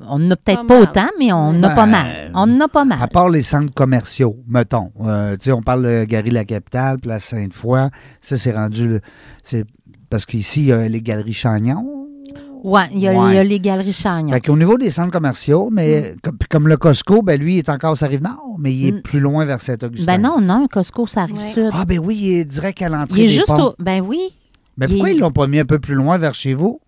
on 0.00 0.18
n'a 0.18 0.36
peut-être 0.36 0.66
Pas 0.66 0.80
autant, 0.80 1.08
mais 1.18 1.32
on 1.32 1.36
en 1.36 1.62
a 1.62 1.68
Ben, 1.68 1.74
pas 1.74 1.86
mal. 1.86 2.30
On 2.34 2.40
en 2.40 2.60
a 2.60 2.68
pas 2.68 2.82
À 2.82 2.84
mal. 2.84 3.08
part 3.10 3.28
les 3.28 3.42
centres 3.42 3.72
commerciaux, 3.72 4.36
mettons. 4.48 4.90
Euh, 5.00 5.32
tu 5.36 5.44
sais, 5.44 5.52
on 5.52 5.62
parle 5.62 5.84
de 5.84 6.04
Gary-la-Capitale, 6.04 6.98
Place 6.98 7.24
Sainte-Foy. 7.26 7.88
Ça, 8.20 8.36
c'est 8.36 8.52
rendu. 8.52 8.88
le- 8.88 9.00
c'est 9.42 9.64
Parce 10.10 10.26
qu'ici, 10.26 10.60
il 10.60 10.66
y 10.66 10.72
a 10.72 10.88
les 10.88 11.00
galeries 11.02 11.32
Chagnon. 11.32 12.03
Ouais, 12.64 12.80
il 12.92 12.98
y, 13.00 13.08
a- 13.08 13.12
Ouais. 13.12 13.32
il 13.32 13.34
y 13.34 13.38
a 13.38 13.44
les 13.44 13.60
galeries 13.60 13.92
Chagnon. 13.92 14.32
Fait 14.32 14.40
qu'au 14.40 14.56
niveau 14.56 14.78
des 14.78 14.90
centres 14.90 15.10
commerciaux, 15.12 15.68
mais 15.70 16.16
comme, 16.22 16.38
comme 16.50 16.66
le 16.66 16.76
Costco, 16.78 17.20
ben 17.22 17.38
lui, 17.38 17.56
il 17.56 17.58
est 17.58 17.68
encore 17.68 17.94
sur 17.96 18.08
Rive-Nord, 18.08 18.56
mais 18.58 18.74
il 18.74 18.86
est 18.88 18.92
Mm. 18.92 19.02
plus 19.02 19.20
loin 19.20 19.44
vers 19.44 19.60
Saint-Augustin. 19.60 20.06
Ben 20.06 20.18
non, 20.22 20.40
non, 20.40 20.66
Costco, 20.66 21.06
ça 21.06 21.22
arrive 21.22 21.36
Ouais. 21.36 21.52
sud. 21.52 21.70
Ah, 21.74 21.84
ben 21.84 21.98
oui, 21.98 22.16
il 22.20 22.34
est 22.38 22.44
direct 22.46 22.80
à 22.80 22.88
l'entrée 22.88 23.20
il 23.20 23.24
est 23.24 23.28
des 23.28 23.32
juste 23.34 23.46
ponts. 23.48 23.66
au. 23.68 23.74
Ben 23.78 24.00
oui. 24.00 24.18
Mais 24.78 24.86
il 24.86 24.92
pourquoi 24.92 25.10
est- 25.10 25.14
ils 25.14 25.20
l'ont 25.20 25.30
pas 25.30 25.46
mis 25.46 25.58
un 25.60 25.64
peu 25.66 25.78
plus 25.78 25.94
loin 25.94 26.16
vers 26.16 26.34
chez 26.34 26.54
vous? 26.54 26.80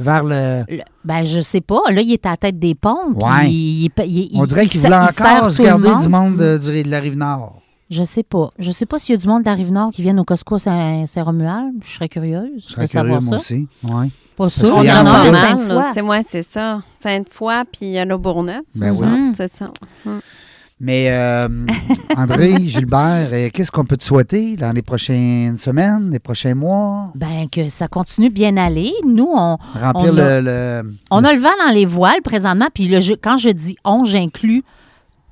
Vers 0.00 0.24
le... 0.24 0.64
Le- 0.68 0.78
ben, 1.04 1.24
je 1.24 1.40
sais 1.40 1.60
pas. 1.60 1.80
Là, 1.92 2.00
il 2.00 2.12
est 2.12 2.26
à 2.26 2.30
la 2.30 2.36
tête 2.36 2.58
des 2.58 2.74
ponts. 2.74 3.12
Ouais. 3.14 3.48
il- 3.50 3.84
il- 3.84 3.90
il- 4.06 4.30
On 4.40 4.46
dirait 4.46 4.64
il 4.64 4.70
qu'ils 4.70 4.80
sa- 4.80 4.88
voulaient 4.88 5.06
il 5.10 5.14
sert 5.14 5.26
encore 5.36 5.52
se 5.52 5.62
garder 5.62 5.90
du 6.02 6.08
monde 6.08 6.36
de, 6.38 6.58
du- 6.58 6.82
de 6.82 6.90
la 6.90 6.98
Rive-Nord. 7.00 7.60
Je 7.90 8.04
sais 8.04 8.22
pas. 8.22 8.50
Je 8.58 8.70
sais 8.70 8.86
pas 8.86 8.98
s'il 9.00 9.14
y 9.14 9.18
a 9.18 9.20
du 9.20 9.26
monde 9.26 9.40
de 9.42 9.46
la 9.48 9.54
Rive-Nord 9.54 9.90
qui 9.90 10.02
viennent 10.02 10.20
au 10.20 10.24
Costco 10.24 10.58
Saint- 10.58 11.06
Saint-Romuald. 11.08 11.74
Je 11.84 11.88
serais 11.94 12.08
curieuse 12.08 12.64
Je 12.68 12.72
serais 12.72 12.86
curieux, 12.86 13.18
moi 13.20 13.32
ça. 13.32 13.38
aussi. 13.38 13.66
Ouais. 13.82 14.10
Pas 14.36 14.48
sûr. 14.48 14.70
On 14.74 14.82
y 14.82 14.90
en 14.92 15.02
en 15.02 15.06
a 15.06 15.20
a 15.22 15.32
Sainte-Foy. 15.34 15.82
C'est 15.94 16.02
moi, 16.02 16.20
c'est 16.26 16.48
ça. 16.48 16.80
Sainte-Foy, 17.02 17.52
puis 17.72 17.80
il 17.82 17.90
y 17.90 17.98
a 17.98 18.04
le 18.04 18.16
Bourgneuf. 18.16 18.62
Ben 18.74 18.92
oui. 18.92 18.98
autres, 19.06 19.36
C'est 19.36 19.52
ça. 19.52 19.72
Mais 20.82 21.08
euh, 21.10 21.42
André, 22.16 22.54
Gilbert, 22.60 23.28
euh, 23.32 23.50
qu'est-ce 23.52 23.70
qu'on 23.70 23.84
peut 23.84 23.98
te 23.98 24.04
souhaiter 24.04 24.56
dans 24.56 24.72
les 24.72 24.80
prochaines 24.80 25.58
semaines, 25.58 26.10
les 26.10 26.18
prochains 26.18 26.54
mois? 26.54 27.12
Ben, 27.16 27.48
que 27.52 27.68
ça 27.68 27.86
continue 27.86 28.30
bien 28.30 28.56
aller. 28.56 28.90
Nous, 29.04 29.28
on, 29.30 29.58
Remplir 29.78 30.12
On 30.14 30.16
a- 30.18 30.40
le, 30.40 30.46
le- 30.82 30.94
on 31.10 31.22
a 31.22 31.32
le 31.34 31.40
vent 31.40 31.50
dans 31.66 31.74
les 31.74 31.84
voiles 31.84 32.22
présentement. 32.24 32.68
Puis 32.72 32.88
le, 32.88 32.98
quand 33.16 33.36
je 33.36 33.50
dis 33.50 33.76
on, 33.84 34.04
j'inclus 34.06 34.62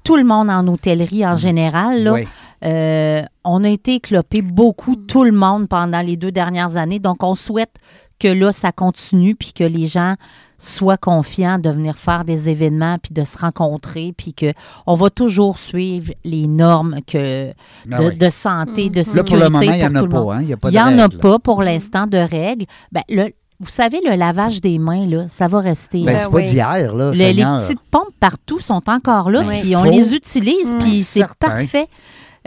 tout 0.04 0.16
le 0.16 0.24
monde 0.24 0.50
en 0.50 0.66
hôtellerie 0.66 1.24
en 1.26 1.36
général. 1.36 2.02
Là. 2.02 2.12
Oui. 2.12 2.28
Euh, 2.64 3.22
on 3.44 3.64
a 3.64 3.68
été 3.68 3.94
éclopé 3.96 4.42
beaucoup, 4.42 4.96
tout 4.96 5.24
le 5.24 5.32
monde, 5.32 5.68
pendant 5.68 6.00
les 6.00 6.16
deux 6.16 6.32
dernières 6.32 6.76
années. 6.76 6.98
Donc, 6.98 7.22
on 7.22 7.34
souhaite 7.34 7.74
que 8.18 8.28
là, 8.28 8.50
ça 8.52 8.72
continue, 8.72 9.36
puis 9.36 9.52
que 9.52 9.62
les 9.62 9.86
gens 9.86 10.14
soient 10.60 10.96
confiants 10.96 11.58
de 11.60 11.70
venir 11.70 11.96
faire 11.96 12.24
des 12.24 12.48
événements, 12.48 12.96
puis 13.00 13.12
de 13.14 13.24
se 13.24 13.38
rencontrer, 13.38 14.12
puis 14.16 14.34
qu'on 14.34 14.94
va 14.96 15.08
toujours 15.08 15.56
suivre 15.56 16.12
les 16.24 16.48
normes 16.48 16.96
que, 17.06 17.52
Ah 17.92 17.98
de, 18.02 18.08
oui. 18.08 18.16
de 18.16 18.28
santé, 18.30 18.90
de 18.90 18.96
Là, 18.96 19.04
sécurité. 19.04 19.22
pour 19.24 19.36
le 19.36 19.48
moment, 19.50 19.60
il 19.60 19.70
n'y 19.78 19.84
en 19.86 19.94
a 19.94 20.06
pas. 20.08 20.34
Hein? 20.34 20.38
Il 20.40 20.46
n'y 20.48 20.52
a 20.52 20.56
pas 20.56 20.68
de 20.70 20.74
n'y 20.74 20.80
en 20.80 20.98
a 20.98 21.08
pas 21.08 21.38
pour 21.38 21.62
l'instant 21.62 22.06
de 22.08 22.18
règles. 22.18 22.66
Ben, 22.90 23.02
le- 23.08 23.30
vous 23.60 23.70
savez, 23.70 24.00
le 24.04 24.16
lavage 24.16 24.60
des 24.60 24.78
mains, 24.80 25.06
là, 25.06 25.26
ça 25.28 25.46
va 25.46 25.60
rester. 25.60 26.02
Ben, 26.04 26.14
Ben 26.14 26.18
c'est 26.20 26.28
pas 26.30 26.36
oui. 26.36 26.44
d'hier, 26.44 26.94
là, 26.94 27.12
Le- 27.12 27.16
les 27.16 27.44
petites 27.44 27.80
pompes 27.92 28.14
partout 28.18 28.58
sont 28.60 28.82
encore 28.88 29.30
là, 29.30 29.42
Ben, 29.44 29.60
puis 29.60 29.76
on 29.76 29.84
les 29.84 30.12
utilise, 30.12 30.74
Mm. 30.74 30.78
puis 30.80 31.02
c'est 31.04 31.24
parfait. 31.38 31.86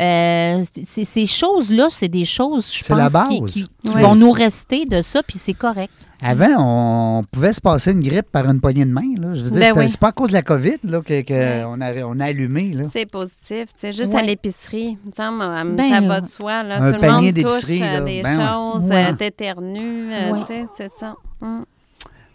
Euh, 0.01 0.63
ces 0.83 1.25
choses-là, 1.27 1.87
c'est 1.91 2.07
des 2.07 2.25
choses, 2.25 2.73
je 2.73 2.83
pense, 2.83 2.97
qui, 3.07 3.13
base. 3.13 3.51
qui- 3.51 3.63
qui 3.85 3.95
Ouais. 3.95 4.01
vont 4.01 4.15
nous 4.15 4.31
rester 4.31 4.85
de 4.85 5.01
ça, 5.01 5.21
puis 5.23 5.37
c'est 5.39 5.53
correct. 5.53 5.91
Avant, 6.23 7.19
on 7.19 7.23
pouvait 7.31 7.51
se 7.53 7.61
passer 7.61 7.91
une 7.91 8.01
grippe 8.01 8.31
par 8.31 8.47
une 8.49 8.61
poignée 8.61 8.85
de 8.85 8.91
main. 8.91 9.01
Là. 9.17 9.33
Je 9.33 9.41
veux 9.43 9.49
dire, 9.49 9.59
Ben 9.73 9.79
oui. 9.81 9.89
c'est 9.89 9.99
pas 9.99 10.09
à 10.09 10.11
cause 10.11 10.29
de 10.29 10.33
la 10.33 10.43
COVID 10.43 10.77
là, 10.83 11.01
que, 11.01 11.65
on, 11.65 11.81
a, 11.81 11.93
on 12.05 12.19
a 12.19 12.25
allumé. 12.25 12.73
Là. 12.73 12.83
C'est 12.93 13.07
positif. 13.07 13.69
C'est 13.77 13.91
juste 13.91 14.13
à 14.13 14.21
l'épicerie. 14.21 14.97
Semble, 15.17 15.41
euh, 15.41 15.63
Ben, 15.75 15.89
ça 15.91 16.01
va 16.01 16.21
de 16.21 16.27
soi. 16.27 16.61
Là. 16.63 16.81
un 16.81 16.91
Tout 16.91 17.01
le 17.01 17.11
monde 17.11 17.33
touche 17.33 17.69
euh, 17.71 17.79
là. 17.79 18.01
des 18.01 18.21
Ben 18.21 18.35
choses, 18.39 18.83
Ouais. 18.89 19.05
euh, 19.09 19.13
t'éternues, 19.15 20.13
euh, 20.13 20.31
c'est 20.77 20.91
ça. 20.99 21.15
Mm. 21.41 21.61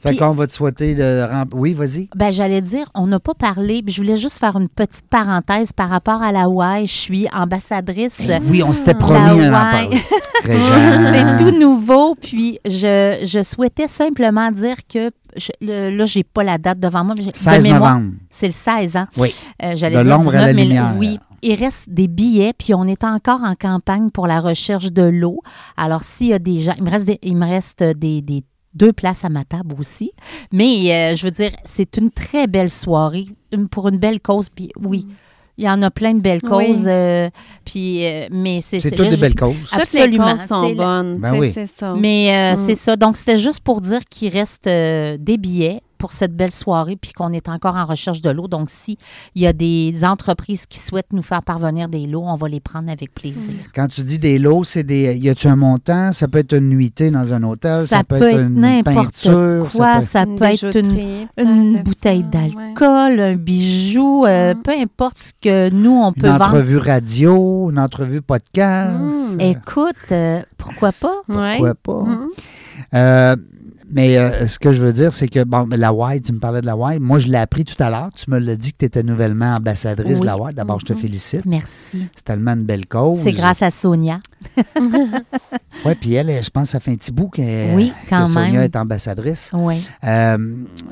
Fait 0.06 0.16
qu'on 0.16 0.32
va 0.32 0.46
te 0.46 0.52
souhaiter 0.52 0.94
de 0.94 1.24
Oui, 1.54 1.74
vas-y. 1.74 2.08
Ben, 2.14 2.32
j'allais 2.32 2.60
dire, 2.62 2.86
on 2.94 3.06
n'a 3.06 3.20
pas 3.20 3.34
parlé, 3.34 3.82
puis 3.82 3.92
je 3.94 4.00
voulais 4.00 4.16
juste 4.16 4.38
faire 4.38 4.56
une 4.56 4.68
petite 4.68 5.06
parenthèse 5.08 5.72
par 5.72 5.88
rapport 5.90 6.22
à 6.22 6.32
la 6.32 6.42
Hawaï. 6.42 6.86
Je 6.86 6.92
suis 6.94 7.26
ambassadrice. 7.32 8.16
Eh 8.20 8.38
oui, 8.48 8.62
on 8.62 8.72
s'était 8.72 8.94
promis 8.94 9.48
parler. 9.50 9.98
C'est 10.44 11.36
tout 11.44 11.58
nouveau, 11.58 12.14
puis 12.14 12.58
je, 12.64 13.22
je 13.24 13.42
souhaitais 13.42 13.88
simplement 13.88 14.50
dire 14.50 14.76
que 14.92 15.10
je, 15.36 15.50
le- 15.60 15.90
là, 15.90 16.06
j'ai 16.06 16.24
pas 16.24 16.42
la 16.44 16.58
date 16.58 16.78
devant 16.80 17.04
moi. 17.04 17.14
mais 17.18 17.24
j'ai- 17.24 17.32
de 17.32 17.36
16 17.36 17.62
mémoire, 17.62 17.94
novembre. 17.98 18.14
C'est 18.30 18.46
le 18.46 18.52
16 18.52 18.96
ans. 18.96 19.06
Oui. 19.16 19.34
Euh, 19.62 19.72
J'allais 19.74 20.02
De 20.02 20.08
l'ombre 20.08 20.30
à 20.30 20.46
la 20.46 20.52
19, 20.52 20.54
mais 20.56 20.62
lumière. 20.64 20.94
Oui, 20.96 21.18
il 21.42 21.54
reste 21.54 21.88
des 21.88 22.08
billets, 22.08 22.52
puis 22.56 22.74
on 22.74 22.84
est 22.84 23.04
encore 23.04 23.40
en 23.44 23.54
campagne 23.54 24.10
pour 24.10 24.26
la 24.26 24.40
recherche 24.40 24.92
de 24.92 25.02
l'eau. 25.02 25.40
Alors, 25.76 26.02
s'il 26.04 26.28
y 26.28 26.32
a 26.32 26.38
des 26.38 26.60
gens, 26.60 26.72
il 26.78 26.84
me 26.84 26.90
reste 26.90 27.04
des, 27.06 27.18
il 27.22 27.36
me 27.36 27.46
reste 27.46 27.82
des, 27.82 28.22
des- 28.22 28.44
deux 28.76 28.92
places 28.92 29.24
à 29.24 29.28
ma 29.28 29.44
table 29.44 29.74
aussi. 29.78 30.12
Mais 30.52 30.92
euh, 30.92 31.16
je 31.16 31.24
veux 31.24 31.30
dire, 31.32 31.50
c'est 31.64 31.96
une 31.96 32.10
très 32.10 32.46
belle 32.46 32.70
soirée 32.70 33.26
une- 33.52 33.68
pour 33.68 33.88
une 33.88 33.98
belle 33.98 34.20
cause. 34.20 34.48
Puis 34.54 34.70
oui, 34.80 35.06
il 35.58 35.64
y 35.64 35.68
en 35.70 35.80
a 35.82 35.90
plein 35.90 36.12
de 36.12 36.20
belles 36.20 36.40
Oui. 36.44 36.48
causes. 36.68 36.84
euh, 36.86 37.30
puis, 37.64 38.04
euh, 38.04 38.28
mais 38.30 38.60
c'est 38.60 38.78
C'est 38.80 38.90
toutes 38.90 39.08
des 39.08 39.16
belles 39.16 39.34
causes. 39.34 39.54
Absolument. 39.72 40.28
Toutes 40.30 40.32
les 40.34 40.38
causes 40.38 40.46
sont 40.48 40.72
bonnes. 40.74 41.18
Ben 41.18 41.38
oui. 41.38 41.50
C'est 41.54 41.66
ça. 41.68 41.94
Mais 41.98 42.28
euh, 42.30 42.52
Mm. 42.60 42.66
c'est 42.66 42.74
ça. 42.74 42.96
Donc, 42.96 43.16
c'était 43.16 43.38
juste 43.38 43.60
pour 43.60 43.80
dire 43.80 44.04
qu'il 44.10 44.30
reste 44.32 44.66
euh, 44.66 45.16
des 45.18 45.38
billets 45.38 45.80
pour 45.96 46.12
cette 46.12 46.34
belle 46.36 46.52
soirée, 46.52 46.96
puis 46.96 47.12
qu'on 47.12 47.32
est 47.32 47.48
encore 47.48 47.74
en 47.76 47.86
recherche 47.86 48.20
de 48.20 48.30
l'eau. 48.30 48.48
Donc, 48.48 48.68
si 48.70 48.98
il 49.34 49.42
y 49.42 49.46
a 49.46 49.52
des 49.52 49.94
entreprises 50.02 50.66
qui 50.66 50.78
souhaitent 50.78 51.12
nous 51.12 51.22
faire 51.22 51.42
parvenir 51.42 51.88
des 51.88 52.06
lots, 52.06 52.24
on 52.26 52.36
va 52.36 52.48
les 52.48 52.60
prendre 52.60 52.90
avec 52.90 53.14
plaisir. 53.14 53.54
Quand 53.74 53.88
tu 53.88 54.02
dis 54.02 54.18
des 54.18 54.38
lots, 54.38 54.64
c'est 54.64 54.84
des. 54.84 55.14
Y 55.16 55.28
a-tu 55.28 55.48
un 55.48 55.56
montant? 55.56 56.12
Ça 56.12 56.28
peut 56.28 56.38
être 56.38 56.52
une 56.54 56.68
nuitée 56.68 57.08
dans 57.10 57.32
un 57.32 57.42
hôtel, 57.42 57.86
Ça, 57.86 58.04
peut 58.04 58.16
être 58.22 58.40
une 58.40 58.60
n'importe 58.60 58.96
peinture. 59.22 59.68
quoi. 59.74 60.00
ça 60.00 60.00
peut- 60.00 60.06
Ça 60.06 60.26
peut, 60.26 60.44
être 60.44 60.76
une, 60.76 61.26
une 61.38 61.82
bouteille 61.82 62.24
ouais. 62.24 62.24
d'alcool, 62.24 63.20
un 63.20 63.36
bijou, 63.36 64.24
euh, 64.26 64.54
Mm. 64.54 64.62
peu 64.62 64.72
importe 64.72 65.18
ce 65.18 65.32
que 65.40 65.70
nous, 65.70 65.90
on 66.02 66.12
peut 66.12 66.26
Une 66.26 66.32
vendre. 66.32 66.44
entrevue 66.46 66.78
radio, 66.78 67.70
une 67.70 67.78
entrevue 67.78 68.22
podcast. 68.22 68.92
Mm. 69.36 69.40
Écoute, 69.40 69.94
euh, 70.12 70.42
pourquoi 70.58 70.92
pas? 70.92 71.14
Ouais. 71.28 71.56
Pourquoi 71.58 71.74
pas? 71.74 72.04
Euh, 72.94 73.36
mais 73.90 74.18
euh, 74.18 74.46
ce 74.46 74.58
que 74.58 74.72
je 74.72 74.80
veux 74.82 74.92
dire, 74.92 75.12
c'est 75.12 75.28
que, 75.28 75.44
bon, 75.44 75.68
la 75.70 75.92
WAI, 75.92 76.20
tu 76.20 76.32
me 76.32 76.38
parlais 76.38 76.60
de 76.60 76.66
la 76.66 76.76
WAI. 76.76 76.98
Moi, 76.98 77.18
je 77.18 77.28
l'ai 77.28 77.38
appris 77.38 77.64
tout 77.64 77.80
à 77.82 77.88
l'heure. 77.90 78.10
Tu 78.16 78.30
me 78.30 78.38
l'as 78.38 78.56
dit 78.56 78.72
que 78.72 78.78
tu 78.78 78.84
étais 78.86 79.02
nouvellement 79.02 79.54
ambassadrice 79.54 80.20
de 80.20 80.26
la 80.26 80.36
WAI. 80.36 80.52
D'abord, 80.52 80.80
je 80.80 80.86
te 80.86 80.92
Mhm. 80.92 80.98
félicite. 80.98 81.46
Merci. 81.46 82.06
C'est 82.16 82.24
tellement 82.24 82.52
une 82.52 82.64
belle 82.64 82.86
cause. 82.86 83.20
C'est 83.22 83.32
grâce 83.32 83.62
à 83.62 83.70
Sonia. 83.70 84.20
Oui, 85.84 85.94
puis 86.00 86.14
elle, 86.14 86.42
je 86.42 86.50
pense 86.50 86.64
que 86.64 86.68
ça 86.70 86.80
fait 86.80 86.90
un 86.92 86.96
petit 86.96 87.12
bout 87.12 87.28
que, 87.28 87.74
Oui, 87.74 87.92
que 88.04 88.10
quand 88.10 88.26
Sonia 88.26 88.50
même. 88.52 88.62
est 88.62 88.76
ambassadrice. 88.76 89.50
Oui. 89.52 89.86
Euh, 90.04 90.36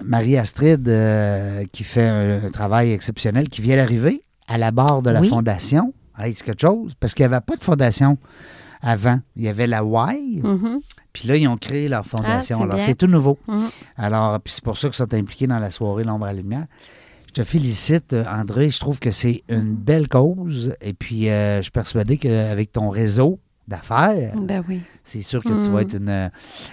Marie-Astrid, 0.04 0.86
euh, 0.88 1.64
qui 1.72 1.84
fait 1.84 2.06
un, 2.06 2.44
un 2.46 2.50
travail 2.50 2.92
exceptionnel, 2.92 3.48
qui 3.48 3.62
vient 3.62 3.76
d'arriver 3.76 4.22
à 4.46 4.58
la 4.58 4.70
barre 4.70 5.02
de 5.02 5.10
la 5.10 5.20
Oui. 5.20 5.28
fondation. 5.28 5.92
Hey, 6.18 6.34
c'est 6.34 6.44
quelque 6.44 6.60
chose, 6.60 6.92
parce 7.00 7.14
qu'il 7.14 7.26
n'y 7.26 7.32
avait 7.32 7.40
pas 7.44 7.56
de 7.56 7.62
fondation 7.62 8.18
avant. 8.82 9.18
Il 9.36 9.42
y 9.44 9.48
avait 9.48 9.66
la 9.66 9.82
Y, 9.82 10.42
Mhm. 10.44 10.80
Puis 11.14 11.26
là, 11.28 11.36
ils 11.36 11.48
ont 11.48 11.56
créé 11.56 11.88
leur 11.88 12.04
fondation. 12.04 12.34
Ah, 12.36 12.42
c'est 12.42 12.64
Alors, 12.64 12.76
bien. 12.76 12.84
c'est 12.84 12.94
tout 12.94 13.06
nouveau. 13.06 13.38
Mhm. 13.48 13.68
Alors, 13.96 14.38
puis 14.40 14.52
c'est 14.52 14.62
pour 14.64 14.76
ça 14.76 14.88
qu'ils 14.88 14.96
sont 14.96 15.14
impliqués 15.14 15.46
dans 15.46 15.58
la 15.58 15.70
soirée 15.70 16.04
L'ombre 16.04 16.26
à 16.26 16.32
la 16.32 16.34
lumière. 16.34 16.66
Je 17.28 17.32
te 17.42 17.44
félicite, 17.44 18.12
euh, 18.12 18.24
André. 18.30 18.68
Je 18.70 18.78
trouve 18.78 18.98
que 19.00 19.10
c'est 19.10 19.42
une 19.48 19.74
belle 19.74 20.08
cause. 20.08 20.74
Et 20.82 20.92
puis, 20.92 21.30
euh, 21.30 21.56
je 21.58 21.62
suis 21.62 21.70
persuadé 21.72 22.16
qu'avec 22.18 22.70
ton 22.72 22.90
réseau 22.90 23.38
d'affaires, 23.66 24.34
Ben 24.36 24.62
oui. 24.68 24.80
c'est 25.04 25.22
sûr 25.22 25.42
que 25.42 25.48
tu 25.48 25.68
Mm. 25.68 25.72
vas 25.72 25.80
être 25.82 25.94
une, 25.96 26.08
euh, 26.10 26.28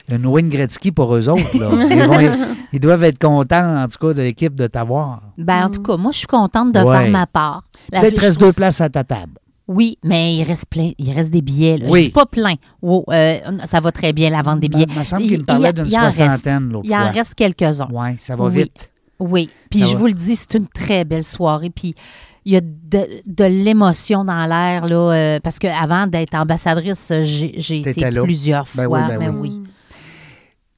une 0.10 0.26
Wayne 0.26 0.50
Gretzky 0.50 0.92
pour 0.92 1.16
eux 1.16 1.30
autres. 1.30 1.58
là. 1.58 1.70
Ils, 1.90 2.04
vont- 2.04 2.48
ils 2.74 2.80
doivent 2.82 3.04
être 3.06 3.18
contents, 3.18 3.84
en 3.84 3.88
tout 3.88 3.98
cas, 4.08 4.14
de 4.14 4.22
l'équipe 4.22 4.54
de 4.56 4.68
t'avoir. 4.68 5.22
Ben, 5.38 5.66
en 5.66 5.70
Mm. 5.70 5.72
tout 5.72 5.82
cas, 5.84 5.98
moi, 5.98 6.12
je 6.12 6.18
suis 6.18 6.28
contente 6.28 6.74
de 6.74 6.80
Ouais. 6.82 6.98
faire 7.04 7.12
ma 7.12 7.26
part. 7.28 7.64
La- 7.92 8.02
Peut-être 8.02 8.20
reste 8.20 8.40
deux 8.40 8.52
places 8.54 8.82
à 8.82 8.90
ta 8.90 9.04
table. 9.04 9.34
Oui, 9.74 9.98
mais 10.04 10.36
il 10.36 10.44
reste 10.44 10.66
plein, 10.70 10.92
il 10.98 11.14
reste 11.14 11.32
des 11.32 11.42
billets. 11.42 11.78
Là. 11.78 11.86
Oui. 11.90 12.00
Je 12.00 12.04
suis 12.06 12.12
pas 12.12 12.26
plein. 12.26 12.56
Wow, 12.82 13.06
euh, 13.10 13.38
ça 13.68 13.80
va 13.80 13.92
très 13.92 14.12
bien 14.14 14.30
la 14.30 14.42
vente 14.42 14.60
des 14.60 14.70
billets. 14.70 14.86
Il 14.90 14.98
me 15.00 15.04
semble 15.04 15.24
Il- 15.24 15.30
qu'il 15.30 15.40
me 15.40 15.46
parlait 15.46 15.72
d'une 15.74 15.86
soixantaine 15.88 16.70
l'autre 16.72 16.88
Il 16.90 16.94
en 16.96 17.12
reste 17.12 17.36
quelques-uns. 17.36 17.88
Oui, 17.92 18.10
ça 18.20 18.36
va 18.36 18.46
Oui. 18.46 18.54
vite. 18.64 18.92
Oui. 19.20 19.50
Puis 19.70 19.80
Ça 19.82 19.86
je 19.88 19.94
va. 19.94 20.00
vous 20.00 20.08
le 20.08 20.14
dis, 20.14 20.36
c'est 20.36 20.56
une 20.58 20.68
très 20.68 21.06
belle 21.06 21.24
soirée. 21.24 21.70
Puis 21.70 21.94
il 22.44 22.54
y 22.54 22.58
a 22.58 22.62
de, 22.62 23.08
de 23.28 23.44
l'émotion 23.44 24.24
dans 24.26 24.46
l'air 24.48 24.88
là, 24.88 25.12
euh, 25.14 25.40
parce 25.42 25.60
qu'avant 25.60 26.08
d'être 26.08 26.34
ambassadrice, 26.34 27.12
j'ai 27.22 27.80
été 27.88 28.10
là. 28.12 28.24
plusieurs 28.24 28.68
Ben 28.76 28.86
fois. 28.86 29.00
oui, 29.00 29.08
ben 29.08 29.20
mais 29.20 29.30
oui. 29.30 29.50
oui. 29.60 29.64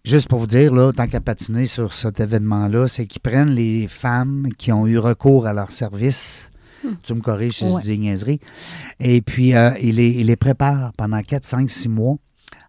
Juste 0.04 0.28
pour 0.28 0.40
vous 0.40 0.48
dire, 0.48 0.74
là, 0.74 0.92
tant 0.92 1.08
qu'à 1.08 1.22
patiner 1.22 1.66
sur 1.66 1.94
cet 1.94 2.20
événement-là, 2.20 2.90
c'est 2.90 3.06
qu'ils 3.06 3.22
prennent 3.22 3.52
les 3.56 3.88
femmes 3.88 4.50
qui 4.58 4.74
ont 4.74 4.86
eu 4.86 4.98
recours 4.98 5.48
à 5.48 5.54
leur 5.54 5.72
service. 5.72 6.52
Tu 7.04 7.14
me 7.14 7.22
corriges 7.22 7.54
si 7.58 7.66
Ouais. 7.66 7.82
je 7.82 7.92
dis 7.92 8.00
niaiserie. 8.00 8.40
Et 9.00 9.22
puis, 9.22 9.56
euh, 9.56 9.72
ils, 9.82 9.96
les, 9.96 10.10
ils 10.10 10.28
les 10.28 10.36
préparent 10.36 10.94
pendant 10.94 11.22
4, 11.22 11.46
5, 11.48 11.70
6 11.70 11.90
mois 11.90 12.16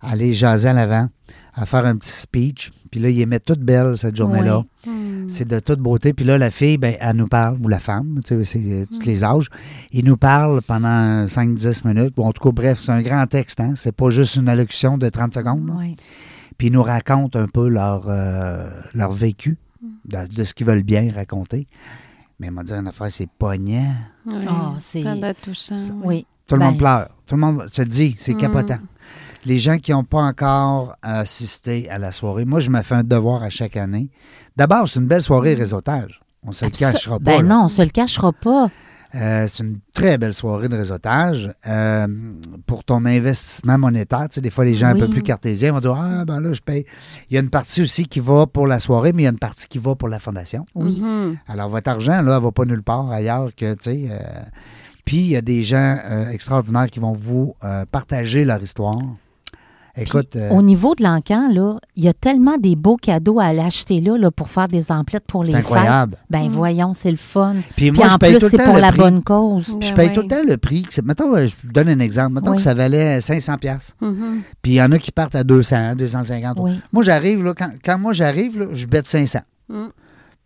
à 0.00 0.10
aller 0.12 0.34
jaser 0.34 0.68
à 0.68 0.72
l'avant, 0.72 1.08
à 1.54 1.66
faire 1.66 1.84
un 1.86 1.96
petit 1.96 2.10
speech. 2.12 2.70
Puis 2.90 3.00
là, 3.00 3.08
ils 3.08 3.16
les 3.16 3.26
mettent 3.26 3.44
toutes 3.46 3.60
belles 3.60 3.98
cette 3.98 4.16
journée-là. 4.16 4.62
Oui. 4.86 4.92
Mhm. 4.92 5.28
C'est 5.28 5.48
de 5.48 5.58
toute 5.58 5.80
beauté. 5.80 6.12
Puis 6.12 6.24
là, 6.24 6.36
la 6.38 6.50
fille, 6.50 6.76
ben, 6.76 6.94
elle 7.00 7.16
nous 7.16 7.26
parle, 7.26 7.56
ou 7.62 7.68
la 7.68 7.78
femme, 7.78 8.20
tu 8.24 8.36
sais, 8.36 8.44
c'est 8.44 8.72
euh, 8.72 8.84
tous 8.86 9.06
les 9.06 9.24
âges, 9.24 9.48
il 9.90 10.04
nous 10.04 10.16
parle 10.18 10.60
pendant 10.62 11.24
5-10 11.26 11.86
minutes. 11.88 12.14
Bon, 12.14 12.26
en 12.26 12.32
tout 12.32 12.42
cas, 12.44 12.52
bref, 12.52 12.80
c'est 12.82 12.92
un 12.92 13.02
grand 13.02 13.26
texte. 13.26 13.60
Hein? 13.60 13.72
C'est 13.76 13.92
pas 13.92 14.10
juste 14.10 14.36
une 14.36 14.48
allocution 14.48 14.98
de 14.98 15.08
30 15.08 15.34
secondes. 15.34 15.70
Oui. 15.76 15.96
Puis 16.58 16.68
ils 16.68 16.72
nous 16.72 16.82
racontent 16.82 17.38
un 17.38 17.48
peu 17.48 17.66
leur, 17.68 18.04
euh, 18.08 18.68
leur 18.94 19.10
vécu, 19.10 19.56
de, 20.04 20.26
de 20.32 20.44
ce 20.44 20.54
qu'ils 20.54 20.66
veulent 20.66 20.82
bien 20.84 21.10
raconter. 21.12 21.66
Mais 22.38 22.50
m'a 22.50 22.62
dit 22.64 22.72
une 22.72 22.86
affaire, 22.88 23.10
c'est 23.10 23.28
poignant. 23.38 23.94
Ouais. 24.26 24.34
Ah, 24.48 24.74
c'est- 24.80 25.02
Ça 25.02 25.14
doit 25.14 25.28
être 25.28 25.40
touchant. 25.40 25.78
Oui. 26.02 26.26
Tout 26.46 26.56
le 26.56 26.60
Ben, 26.60 26.66
monde 26.66 26.78
pleure. 26.78 27.08
Tout 27.26 27.36
le 27.36 27.40
monde 27.40 27.68
se 27.68 27.82
le 27.82 27.88
dit, 27.88 28.16
c'est 28.18 28.34
Mm. 28.34 28.38
capotant. 28.38 28.78
Les 29.46 29.58
gens 29.58 29.78
qui 29.78 29.92
n'ont 29.92 30.04
pas 30.04 30.22
encore 30.22 30.96
assisté 31.02 31.88
à 31.90 31.98
la 31.98 32.12
soirée, 32.12 32.44
moi, 32.44 32.60
je 32.60 32.70
me 32.70 32.80
fais 32.82 32.94
un 32.96 33.04
devoir 33.04 33.42
à 33.42 33.50
chaque 33.50 33.76
année. 33.76 34.10
D'abord, 34.56 34.88
c'est 34.88 35.00
une 35.00 35.06
belle 35.06 35.22
soirée 35.22 35.54
réseautage. 35.54 36.20
On 36.42 36.48
ne 36.48 36.54
se 36.54 36.64
le 36.64 36.70
cachera 36.70 37.18
pas. 37.18 37.24
Ben 37.24 37.42
là. 37.46 37.54
non, 37.54 37.64
on 37.64 37.68
se 37.68 37.82
le 37.82 37.88
cachera 37.90 38.32
pas. 38.32 38.70
Euh, 39.14 39.46
c'est 39.46 39.62
une 39.62 39.78
très 39.92 40.18
belle 40.18 40.34
soirée 40.34 40.68
de 40.68 40.76
réseautage. 40.76 41.50
Euh, 41.68 42.06
pour 42.66 42.82
ton 42.82 43.04
investissement 43.04 43.78
monétaire, 43.78 44.26
tu 44.28 44.34
sais, 44.34 44.40
des 44.40 44.50
fois, 44.50 44.64
les 44.64 44.74
gens 44.74 44.88
un 44.88 44.96
peu 44.98 45.06
plus 45.08 45.22
cartésiens 45.22 45.72
vont 45.72 45.80
dire 45.80 45.94
Ah, 45.96 46.24
ben 46.24 46.40
là, 46.40 46.52
je 46.52 46.60
paye. 46.60 46.84
Il 47.30 47.34
y 47.34 47.36
a 47.36 47.40
une 47.40 47.50
partie 47.50 47.82
aussi 47.82 48.06
qui 48.06 48.20
va 48.20 48.46
pour 48.46 48.66
la 48.66 48.80
soirée, 48.80 49.12
mais 49.12 49.22
il 49.22 49.24
y 49.26 49.28
a 49.28 49.30
une 49.30 49.38
partie 49.38 49.68
qui 49.68 49.78
va 49.78 49.94
pour 49.94 50.08
la 50.08 50.18
fondation. 50.18 50.66
Oui. 50.74 51.00
Mhm. 51.00 51.36
Alors, 51.48 51.68
votre 51.68 51.88
argent, 51.88 52.22
là, 52.22 52.36
elle 52.36 52.42
va 52.42 52.50
pas 52.52 52.64
nulle 52.64 52.82
part 52.82 53.10
ailleurs 53.10 53.50
que, 53.56 53.74
tu 53.74 53.78
sais. 53.82 54.06
euh, 54.10 54.18
Puis, 55.04 55.18
il 55.18 55.28
y 55.28 55.36
a 55.36 55.42
des 55.42 55.62
gens 55.62 55.98
euh, 56.04 56.30
extraordinaires 56.30 56.90
qui 56.90 56.98
vont 56.98 57.12
vous 57.12 57.54
euh, 57.62 57.84
partager 57.90 58.44
leur 58.44 58.62
histoire. 58.62 58.96
Écoute, 59.96 60.30
Puis, 60.32 60.40
euh, 60.40 60.50
Au 60.50 60.60
niveau 60.62 60.94
de 60.96 61.04
l'encan, 61.04 61.48
là, 61.52 61.76
il 61.94 62.02
y 62.04 62.08
a 62.08 62.12
tellement 62.12 62.56
des 62.58 62.74
beaux 62.74 62.96
cadeaux 62.96 63.38
à 63.38 63.44
aller 63.44 63.60
acheter 63.60 64.00
là, 64.00 64.18
là, 64.18 64.30
pour 64.32 64.48
faire 64.48 64.66
des 64.66 64.90
emplettes 64.90 65.24
pour 65.28 65.44
les 65.44 65.52
c'est 65.52 65.58
fêtes. 65.58 65.66
incroyable. 65.66 66.16
Ben 66.30 66.48
voyons, 66.48 66.92
c'est 66.92 67.12
le 67.12 67.16
fun. 67.16 67.54
Puis, 67.76 67.90
Puis 67.90 67.90
moi, 67.92 68.06
en 68.06 68.10
je 68.10 68.16
paye 68.16 68.30
plus, 68.32 68.38
tout 68.40 68.44
le 68.46 68.50
c'est 68.50 68.56
temps 68.56 68.64
pour 68.72 68.78
la 68.80 68.88
prix. 68.90 68.98
bonne 68.98 69.22
cause. 69.22 69.66
Je 69.80 69.92
paye 69.92 70.08
oui. 70.08 70.14
tout 70.14 70.22
le 70.22 70.28
temps 70.28 70.42
le 70.46 70.56
prix. 70.56 70.84
Mettons, 71.04 71.34
euh, 71.36 71.46
je 71.46 71.54
vous 71.64 71.72
donne 71.72 71.88
un 71.88 72.00
exemple. 72.00 72.32
Mettons 72.34 72.50
Oui. 72.50 72.56
que 72.56 72.62
ça 72.62 72.74
valait 72.74 73.20
500$. 73.20 73.58
piastres. 73.58 73.92
Mhm. 74.00 74.42
Puis 74.62 74.72
il 74.72 74.74
y 74.76 74.82
en 74.82 74.90
a 74.90 74.98
qui 74.98 75.12
partent 75.12 75.36
à 75.36 75.44
200, 75.44 75.94
250. 75.96 76.56
Oui. 76.60 76.72
Moi, 76.92 77.04
j'arrive, 77.04 77.44
là, 77.44 77.54
quand, 77.56 77.70
quand 77.84 77.98
moi 77.98 78.12
j'arrive, 78.12 78.58
là, 78.58 78.66
je 78.72 78.86
bête 78.86 79.06
500. 79.06 79.40
Mm. 79.68 79.84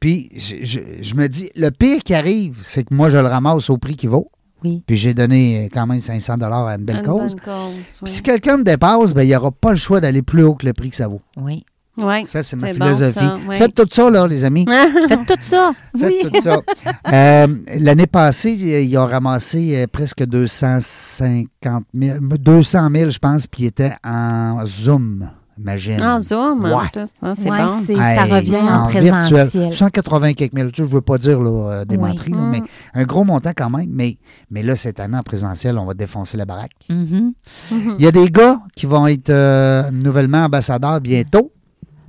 Puis 0.01 0.31
je, 0.37 0.57
je- 0.63 0.81
je 1.01 1.15
me 1.15 1.27
dis, 1.27 1.49
le 1.57 1.71
pire 1.71 2.03
qui 2.05 2.15
arrive, 2.15 2.59
c'est 2.63 2.85
que 2.85 2.95
moi, 2.95 3.11
je 3.11 3.17
le 3.17 3.27
ramasse 3.27 3.69
au 3.71 3.79
prix 3.79 3.97
qu'il 3.97 4.11
vaut. 4.11 4.31
Oui. 4.65 4.83
Puis 4.87 4.97
j'ai 4.97 5.15
donné 5.15 5.65
euh, 5.65 5.69
quand 5.73 5.87
même 5.87 6.01
500 6.01 6.35
à 6.41 6.75
une 6.75 6.85
belle 6.85 6.99
Une 6.99 7.07
cause. 7.07 7.37
bonne 7.37 7.41
cause, 7.41 8.01
Puis 8.03 8.13
si 8.13 8.23
quelqu'un 8.23 8.59
me 8.59 8.65
dépasse, 8.65 9.15
ben, 9.15 9.23
il 9.23 9.29
n'y 9.29 9.37
aura 9.37 9.51
pas 9.53 9.71
le 9.73 9.77
choix 9.79 10.01
d'aller 10.01 10.23
plus 10.23 10.43
haut 10.43 10.55
que 10.55 10.67
le 10.67 10.73
prix 10.73 10.91
que 10.91 10.97
ça 10.97 11.09
vaut. 11.09 11.21
Oui. 11.37 11.65
Ouais. 11.97 12.25
Ça, 12.27 12.45
c'est 12.45 12.55
ma 12.55 12.73
bon, 12.73 12.85
philosophie. 12.85 13.19
ça, 13.19 13.39
ouais. 13.49 13.57
Faites 13.57 13.75
tout 13.75 13.89
ça, 13.91 14.09
là, 14.09 14.27
les 14.29 14.45
amis. 14.45 14.65
Faites 15.09 15.27
tout 15.27 15.35
ça. 15.41 15.73
Faites 15.99 16.13
oui. 16.25 16.31
tout 16.33 16.41
ça. 16.41 16.61
Euh, 17.13 17.47
L'année 17.79 18.07
passée, 18.07 18.53
ils 18.53 18.99
ont 18.99 19.07
ramassé 19.07 19.77
euh, 19.83 19.87
presque 19.91 20.25
250 20.25 21.85
000, 21.95 22.19
200 22.21 22.89
000, 22.95 23.11
je 23.11 23.19
pense, 23.19 23.47
puis 23.47 23.65
ils 23.65 23.67
étaient 23.69 23.95
en 24.05 24.65
Zoom, 24.67 25.31
imagine. 25.59 26.03
En 26.03 26.21
Zoom, 26.21 26.65
en 26.65 26.79
Ouais. 26.79 26.85
plus. 26.93 27.05
C'est 27.39 27.51
Ouais, 27.51 27.59
bon. 27.59 27.83
c'est- 27.85 27.95
ça 27.97 28.25
revient 28.25 28.57
en, 28.57 28.87
présentiel. 28.87 29.73
180 29.75 30.33
quelques 30.35 30.53
mille. 30.53 30.71
Je 30.75 30.83
ne 30.83 30.89
veux 30.89 31.01
pas 31.01 31.19
dire 31.19 31.41
là, 31.41 31.51
euh, 31.71 31.85
des 31.85 31.97
Oui. 31.97 32.09
menteries, 32.11 32.31
là, 32.33 32.39
mais 32.51 32.63
un 32.95 33.05
gros 33.05 33.25
montant 33.25 33.53
quand 33.57 33.71
même. 33.71 33.89
Mais, 33.91 34.19
mais 34.51 34.63
là, 34.63 34.77
cette 34.77 35.01
année, 35.01 35.17
en 35.17 35.23
présentiel, 35.23 35.79
on 35.79 35.85
va 35.87 35.95
défoncer 35.95 36.37
la 36.37 36.45
baraque. 36.45 36.73
Mhm. 36.89 37.33
Il 37.71 38.05
y 38.05 38.07
a 38.07 38.13
des 38.13 38.31
gars 38.31 38.61
qui 38.77 38.87
vont 38.87 39.07
être 39.07 39.31
euh, 39.31 39.91
nouvellement 39.91 40.45
ambassadeurs 40.45 41.01
bientôt. 41.01 41.53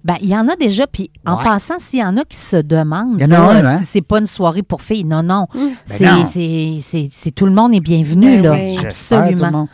Ben, 0.01 0.15
il 0.21 0.29
y 0.29 0.35
en 0.37 0.47
a 0.47 0.55
déjà, 0.55 0.87
puis 0.87 1.11
en 1.25 1.35
Ouais. 1.37 1.43
passant, 1.43 1.73
s'il 1.77 1.99
y 1.99 2.03
en 2.05 2.15
a 2.15 2.23
qui 2.23 2.37
se 2.37 2.55
demandent 2.55 3.15
Il 3.19 3.21
y 3.21 3.25
en 3.25 3.31
a 3.31 3.37
là, 3.37 3.49
un, 3.51 3.65
hein? 3.65 3.79
si 3.79 3.85
c'est 3.85 4.01
pas 4.01 4.19
une 4.19 4.25
soirée 4.27 4.63
pour 4.63 4.81
filles, 4.81 5.03
non, 5.03 5.21
non. 5.23 5.45
Mm. 5.53 5.59
C'est, 5.85 7.31
tout 7.35 7.45
le 7.45 7.51
monde 7.51 7.73
est 7.73 7.81
bienvenu, 7.81 8.37
Ben 8.37 8.43
là. 8.43 8.51
oui. 8.53 8.77
J'espère, 8.81 9.23
tout 9.25 9.25
le 9.25 9.33
Absolument. 9.43 9.67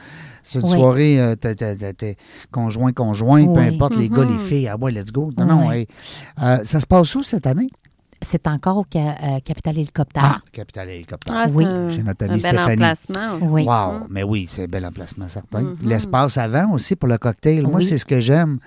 C'est 0.48 0.60
une 0.60 0.66
Oui. 0.70 0.78
soirée, 0.78 1.20
euh, 1.20 1.36
t'es- 1.36 1.56
t'es- 1.56 1.76
t'es- 1.76 1.94
t'es 1.94 2.18
conjoint, 2.52 2.94
conjoint, 2.94 3.46
peu 3.52 3.60
importe 3.62 3.96
les 3.98 4.10
gars, 4.10 4.24
les 4.24 4.34
Mhm. 4.36 4.40
filles. 4.40 4.68
Ah 4.68 4.78
ouais, 4.78 4.92
let's 4.92 5.12
go. 5.12 5.32
Non, 5.38 5.46
non, 5.48 5.72
hey. 5.72 5.88
Euh, 6.44 6.60
ça 6.64 6.80
se 6.80 6.86
passe 6.86 7.16
où 7.16 7.24
cette 7.24 7.48
année? 7.48 7.68
C'est 8.22 8.48
encore 8.48 8.78
au 8.78 8.86
ca- 8.92 9.16
euh, 9.24 9.40
Capital 9.44 9.76
Hélicoptère. 9.78 10.24
Ah, 10.24 10.40
Capital 10.52 10.90
Hélicoptère. 10.90 11.36
Ah, 11.36 11.46
c'est 11.50 11.56
Oui. 11.56 11.66
un, 11.66 11.90
Chez 11.90 12.04
notre 12.04 12.26
un 12.26 12.28
bel 12.30 12.40
Stéphanie. 12.40 12.74
emplacement 12.74 13.36
aussi. 13.38 13.46
Oui. 13.48 13.64
Wow, 13.66 13.92
Mm. 13.92 14.08
mais 14.10 14.24
oui, 14.24 14.46
c'est 14.48 14.64
un 14.64 14.68
bel 14.68 14.86
emplacement 14.86 15.28
certain. 15.28 15.62
Mhm. 15.62 15.78
L'espace 15.84 16.38
avant 16.38 16.72
aussi 16.74 16.96
pour 16.96 17.10
le 17.10 17.18
cocktail. 17.18 17.68
Moi, 17.68 17.82
c'est 17.82 17.98
ce 17.98 18.06
que 18.06 18.20
j'aime. 18.20 18.60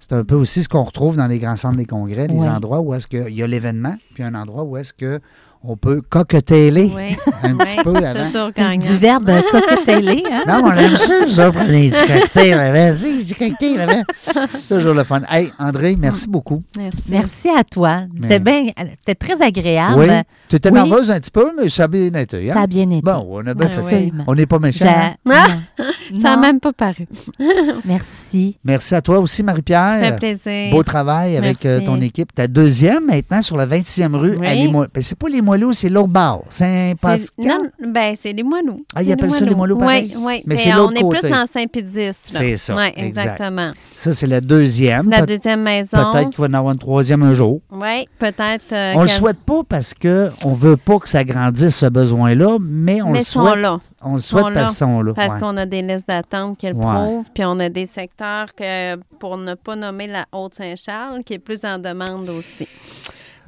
C'est 0.00 0.12
un 0.14 0.24
peu 0.24 0.34
aussi 0.34 0.62
ce 0.62 0.68
qu'on 0.68 0.82
retrouve 0.82 1.16
dans 1.16 1.26
les 1.26 1.38
grands 1.38 1.56
centres 1.56 1.76
des 1.76 1.84
congrès, 1.86 2.26
les 2.26 2.40
endroits 2.40 2.80
où 2.80 2.92
est-ce 2.94 3.06
qu'il 3.06 3.34
y 3.34 3.42
a 3.42 3.46
l'événement, 3.46 3.94
puis 4.14 4.22
un 4.22 4.34
endroit 4.34 4.64
où 4.64 4.76
est-ce 4.76 4.92
que 4.92 5.20
on 5.62 5.76
peut 5.76 6.00
cocktailler 6.08 6.90
Oui. 6.94 7.16
un 7.42 7.54
petit 7.56 7.76
Oui. 7.78 7.82
peu 7.84 7.96
avant. 7.96 8.78
Du 8.78 8.96
verbe 8.96 9.28
euh, 9.28 9.42
cocktailler, 9.50 10.22
hein? 10.32 10.42
Non, 10.48 10.62
on 10.64 10.72
aime 10.76 10.96
ça, 10.96 11.28
ça, 11.28 11.50
prendre 11.52 11.68
des 11.68 11.90
petits 11.90 12.06
cocktails 12.12 12.54
avant. 12.58 12.96
Si, 12.96 13.24
des 13.24 13.34
cocktails 13.34 13.80
avant. 13.80 14.02
Toujours 14.68 14.94
le 14.94 15.04
fun. 15.04 15.20
Hey, 15.30 15.50
André, 15.58 15.96
merci 15.98 16.26
beaucoup. 16.28 16.62
Merci. 16.78 16.98
Merci 17.08 17.48
à 17.50 17.62
toi. 17.64 18.04
C'était 18.22 18.38
bien, 18.38 18.66
c'était 19.00 19.14
très 19.14 19.42
agréable. 19.44 20.00
oui, 20.00 20.06
tu 20.48 20.56
étais 20.56 20.68
oui. 20.70 20.74
nerveuse 20.74 21.10
un 21.10 21.20
petit 21.20 21.30
peu, 21.30 21.50
mais 21.60 21.68
ça 21.68 21.84
a 21.84 21.88
bien 21.88 22.12
été. 22.14 22.50
hein? 22.50 22.54
Ça 22.54 22.60
a 22.62 22.66
bien 22.66 22.88
été. 22.90 23.02
Bon, 23.02 23.26
on 23.30 23.46
a 23.46 23.54
bien 23.54 23.68
fait. 23.68 24.10
On 24.26 24.34
n'est 24.34 24.46
pas 24.46 24.58
méchants. 24.58 24.86
Hein? 25.26 25.44
Ça 26.20 26.30
n'a 26.30 26.36
même 26.38 26.58
pas 26.58 26.72
paru. 26.72 27.06
Merci. 27.84 28.58
Merci 28.64 28.94
à 28.94 29.00
toi 29.00 29.18
aussi, 29.20 29.36
Ça 29.36 29.36
fait 29.38 29.42
Marie-Pierre. 29.44 30.16
plaisir. 30.16 30.70
Beau 30.72 30.82
travail 30.82 31.36
avec 31.36 31.64
euh, 31.64 31.74
Merci. 31.78 31.86
ton 31.86 32.00
équipe. 32.00 32.34
Ta 32.34 32.48
deuxième 32.48 33.06
maintenant 33.06 33.42
sur 33.42 33.56
la 33.56 33.66
26e 33.66 34.16
rue 34.16 34.36
Oui. 34.38 34.46
à 34.46 34.54
Limoilou. 34.54 34.90
Ben, 34.92 35.02
c'est 35.02 35.16
pas 35.18 35.28
Limoilou, 35.28 35.49
c'est 35.72 35.88
l'autre 35.88 36.10
Saint-Pascal. 36.50 37.46
non, 37.46 37.90
ben, 37.92 38.14
c'est 38.20 38.32
les 38.32 38.42
moineaux. 38.42 38.80
Ah, 38.94 39.02
ils 39.02 39.12
appellent 39.12 39.32
ça 39.32 39.44
les 39.44 39.54
moineaux 39.54 39.76
pareil? 39.76 40.12
Oui, 40.16 40.22
oui. 40.24 40.42
Mais 40.46 40.56
c'est 40.56 40.74
on 40.74 40.90
est 40.90 41.00
côté. 41.02 41.20
plus 41.20 41.30
dans 41.30 41.46
Saint-Pédis. 41.46 42.12
C'est 42.24 42.56
ça, 42.56 42.76
Oui, 42.76 42.84
exact. 42.96 43.00
exactement. 43.00 43.70
Ça, 43.96 44.12
c'est 44.12 44.26
la 44.26 44.40
deuxième. 44.40 45.10
La 45.10 45.26
deuxième 45.26 45.62
maison. 45.62 46.12
Peut-être 46.12 46.30
qu'il 46.30 46.38
va 46.40 46.46
y 46.46 46.50
en 46.50 46.54
avoir 46.54 46.72
une 46.72 46.78
troisième 46.78 47.22
un 47.22 47.34
jour. 47.34 47.60
Oui, 47.70 48.08
peut-être. 48.18 48.72
euh, 48.72 48.92
On 48.96 49.02
le 49.02 49.06
qu'elle- 49.06 49.16
souhaite 49.16 49.40
pas 49.40 49.60
parce 49.68 49.92
qu'on 49.94 50.08
ne 50.50 50.54
veut 50.56 50.76
pas 50.76 50.98
que 50.98 51.08
ça 51.08 51.22
grandisse 51.24 51.76
ce 51.76 51.86
besoin-là, 51.86 52.56
mais 52.60 53.02
on 53.02 53.10
Mais 53.10 53.18
le 53.18 53.24
sont 53.24 53.44
souhaite. 53.44 53.58
là. 53.58 53.78
On 54.02 54.14
le 54.14 54.20
souhaite 54.20 54.44
sont 54.46 54.52
parce 54.54 54.66
qu'ils 54.68 54.76
sont 54.78 55.02
là. 55.02 55.12
Parce 55.14 55.34
ouais. 55.34 55.40
qu'on 55.40 55.56
a 55.58 55.66
des 55.66 55.82
listes 55.82 56.08
d'attente 56.08 56.56
qui 56.56 56.66
le 56.68 56.74
Ouais. 56.74 56.84
prouvent, 56.94 57.26
puis 57.34 57.44
on 57.44 57.58
a 57.60 57.68
des 57.68 57.84
secteurs 57.86 58.54
que, 58.54 58.96
pour 59.18 59.36
ne 59.36 59.54
pas 59.54 59.76
nommer 59.76 60.06
la 60.06 60.24
Haute-Saint-Charles, 60.32 61.22
qui 61.24 61.34
est 61.34 61.38
plus 61.38 61.62
en 61.64 61.78
demande 61.78 62.28
aussi. 62.30 62.66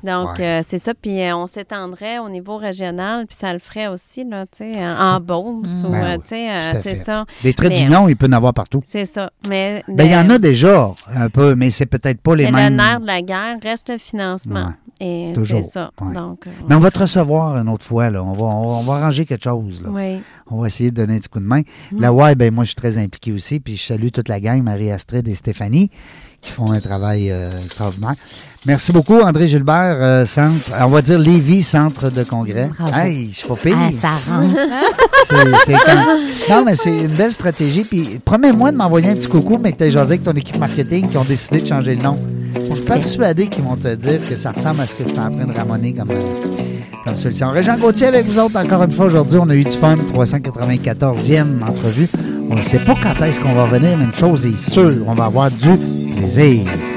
Donc, 0.05 0.39
Ouais. 0.39 0.61
euh, 0.61 0.63
c'est 0.67 0.79
ça. 0.79 0.93
Puis 0.95 1.21
euh, 1.23 1.37
on 1.37 1.47
s'étendrait 1.47 2.19
au 2.19 2.29
niveau 2.29 2.57
régional, 2.57 3.27
puis 3.27 3.37
ça 3.39 3.53
le 3.53 3.59
ferait 3.59 3.87
aussi, 3.89 4.25
là, 4.25 4.47
tu 4.47 4.73
sais, 4.73 4.85
en 4.85 5.17
en 5.17 5.21
Beauce, 5.21 5.83
ou, 5.85 5.91
Ben 5.91 5.95
euh, 6.05 6.17
oui, 6.31 6.49
euh, 6.49 6.81
c'est 6.83 7.05
ça. 7.05 7.25
Des 7.43 7.53
traits 7.55 7.71
Mais- 7.73 7.79
d'union, 7.85 8.09
il 8.09 8.17
peut 8.17 8.27
en 8.29 8.33
avoir 8.33 8.53
partout. 8.55 8.83
C'est 8.87 9.05
ça. 9.05 9.31
Mais 9.49 9.83
Ben, 9.89 10.05
il 10.05 10.13
y 10.13 10.17
en 10.17 10.29
a 10.31 10.39
déjà 10.39 10.91
un 11.15 11.29
peu, 11.29 11.55
mais 11.55 11.71
c'est 11.71 11.87
peut-être 11.87 12.21
pas 12.21 12.35
les 12.35 12.45
mais 12.47 12.53
mêmes. 12.71 12.73
le 12.73 12.77
nerf 12.77 13.01
de 13.01 13.07
la 13.07 13.23
guerre 13.23 13.57
reste 13.63 13.89
le 13.91 13.99
financement. 13.99 14.73
Et 15.01 15.33
Toujours, 15.35 15.63
c'est 15.65 15.71
ça. 15.73 15.91
ouais. 16.01 16.15
Donc, 16.15 16.47
euh, 16.47 16.51
Mais 16.69 16.77
on 16.77 16.79
va 16.81 16.91
te 16.93 17.01
recevoir 17.01 17.57
une 17.57 17.69
autre 17.69 17.85
fois. 17.85 18.09
Là. 18.09 18.23
On, 18.23 18.35
va, 18.35 18.45
on, 18.45 18.69
va, 18.69 18.75
on 18.75 18.83
va 18.83 18.95
arranger 19.01 19.25
quelque 19.25 19.43
chose. 19.43 19.83
Là. 19.83 19.89
oui. 19.91 20.21
On 20.49 20.61
va 20.61 20.67
essayer 20.69 20.91
de 20.93 20.97
donner 20.97 21.15
un 21.15 21.19
petit 21.19 21.29
coup 21.29 21.41
de 21.41 21.45
main. 21.45 21.63
Mm. 21.91 22.01
La 22.01 22.13
WAI, 22.13 22.35
ben, 22.37 22.53
moi, 22.55 22.63
je 22.65 22.69
suis 22.69 22.77
très 22.77 22.99
impliqué 22.99 23.33
aussi. 23.33 23.59
Puis 23.59 23.77
je 23.77 23.83
salue 23.83 24.09
toute 24.13 24.29
la 24.29 24.39
gang, 24.39 24.63
Marie-Astrid 24.63 25.27
et 25.27 25.35
Stéphanie, 25.35 25.91
qui 26.43 26.51
font 26.53 26.71
un 26.73 26.81
travail 26.81 27.31
euh, 27.31 27.49
extraordinaire. 27.65 28.15
Merci 28.67 28.93
beaucoup, 28.93 29.19
André 29.21 29.49
Gilbert, 29.49 29.97
euh, 30.01 30.25
centre, 30.27 30.53
on 30.81 30.87
va 30.87 31.03
dire 31.03 31.19
Lévis, 31.19 31.63
centre 31.65 32.11
de 32.13 32.23
congrès. 32.23 32.71
Bravo. 32.79 32.93
Hey, 32.97 33.31
je 33.33 33.39
suis 33.39 33.49
pas 33.49 33.57
pire. 33.57 33.77
Ah, 33.77 33.91
ça 34.01 34.33
rentre. 34.37 34.55
C'est- 35.65 35.73
quand- 35.73 36.55
Non, 36.57 36.65
mais 36.65 36.75
c'est 36.77 36.97
une 36.97 37.07
belle 37.09 37.33
stratégie. 37.33 37.85
Puis 37.85 38.21
promets-moi 38.25 38.71
de 38.73 38.77
m'envoyer 38.77 39.09
un 39.11 39.15
petit 39.15 39.27
coucou, 39.29 39.59
mais 39.61 39.73
que 39.73 39.79
tu 39.79 39.85
as 39.85 39.91
jasé 39.91 40.15
avec 40.15 40.25
ton 40.25 40.33
équipe 40.33 40.59
marketing 40.59 41.09
qui 41.09 41.17
ont 41.17 41.25
décidé 41.25 41.61
de 41.61 41.67
changer 41.67 41.95
le 41.97 42.03
nom. 42.03 42.19
Je 42.55 42.75
suis 42.77 42.85
persuadé 42.85 43.47
qu'ils 43.49 43.65
vont 43.65 43.77
te 43.77 43.95
dire 43.95 44.21
que 44.29 44.37
ça 44.37 44.53
ressemble 44.53 44.81
à 44.81 44.85
ce 44.87 45.03
que 45.03 45.09
je 45.09 45.15
suis 45.15 45.19
en 45.19 45.31
train 45.33 45.47
de 45.47 45.57
ramonner 45.57 45.93
comme, 45.95 46.11
euh, 46.11 46.15
comme 47.07 47.17
solution. 47.17 47.51
Régent 47.51 47.77
Gauthier 47.79 48.07
avec 48.09 48.27
vous 48.27 48.39
autres 48.39 48.57
encore 48.61 48.83
une 48.85 48.93
fois 48.93 49.07
aujourd'hui. 49.07 49.39
On 49.43 49.49
a 49.49 49.55
eu 49.57 49.65
du 49.65 49.71
fun. 49.77 49.95
394e 49.97 51.63
entrevue. 51.67 52.09
On 52.51 52.55
ne 52.57 52.63
sait 52.63 52.79
pas 52.79 52.95
quand 53.03 53.25
est-ce 53.25 53.41
qu'on 53.41 53.55
va 53.55 53.65
revenir, 53.65 53.97
mais 53.97 54.05
une 54.05 54.15
chose 54.15 54.45
est 54.47 54.57
sûre, 54.71 54.95
on 55.07 55.15
va 55.15 55.25
avoir 55.25 55.51
du 55.51 55.71
plaisir. 56.23 56.92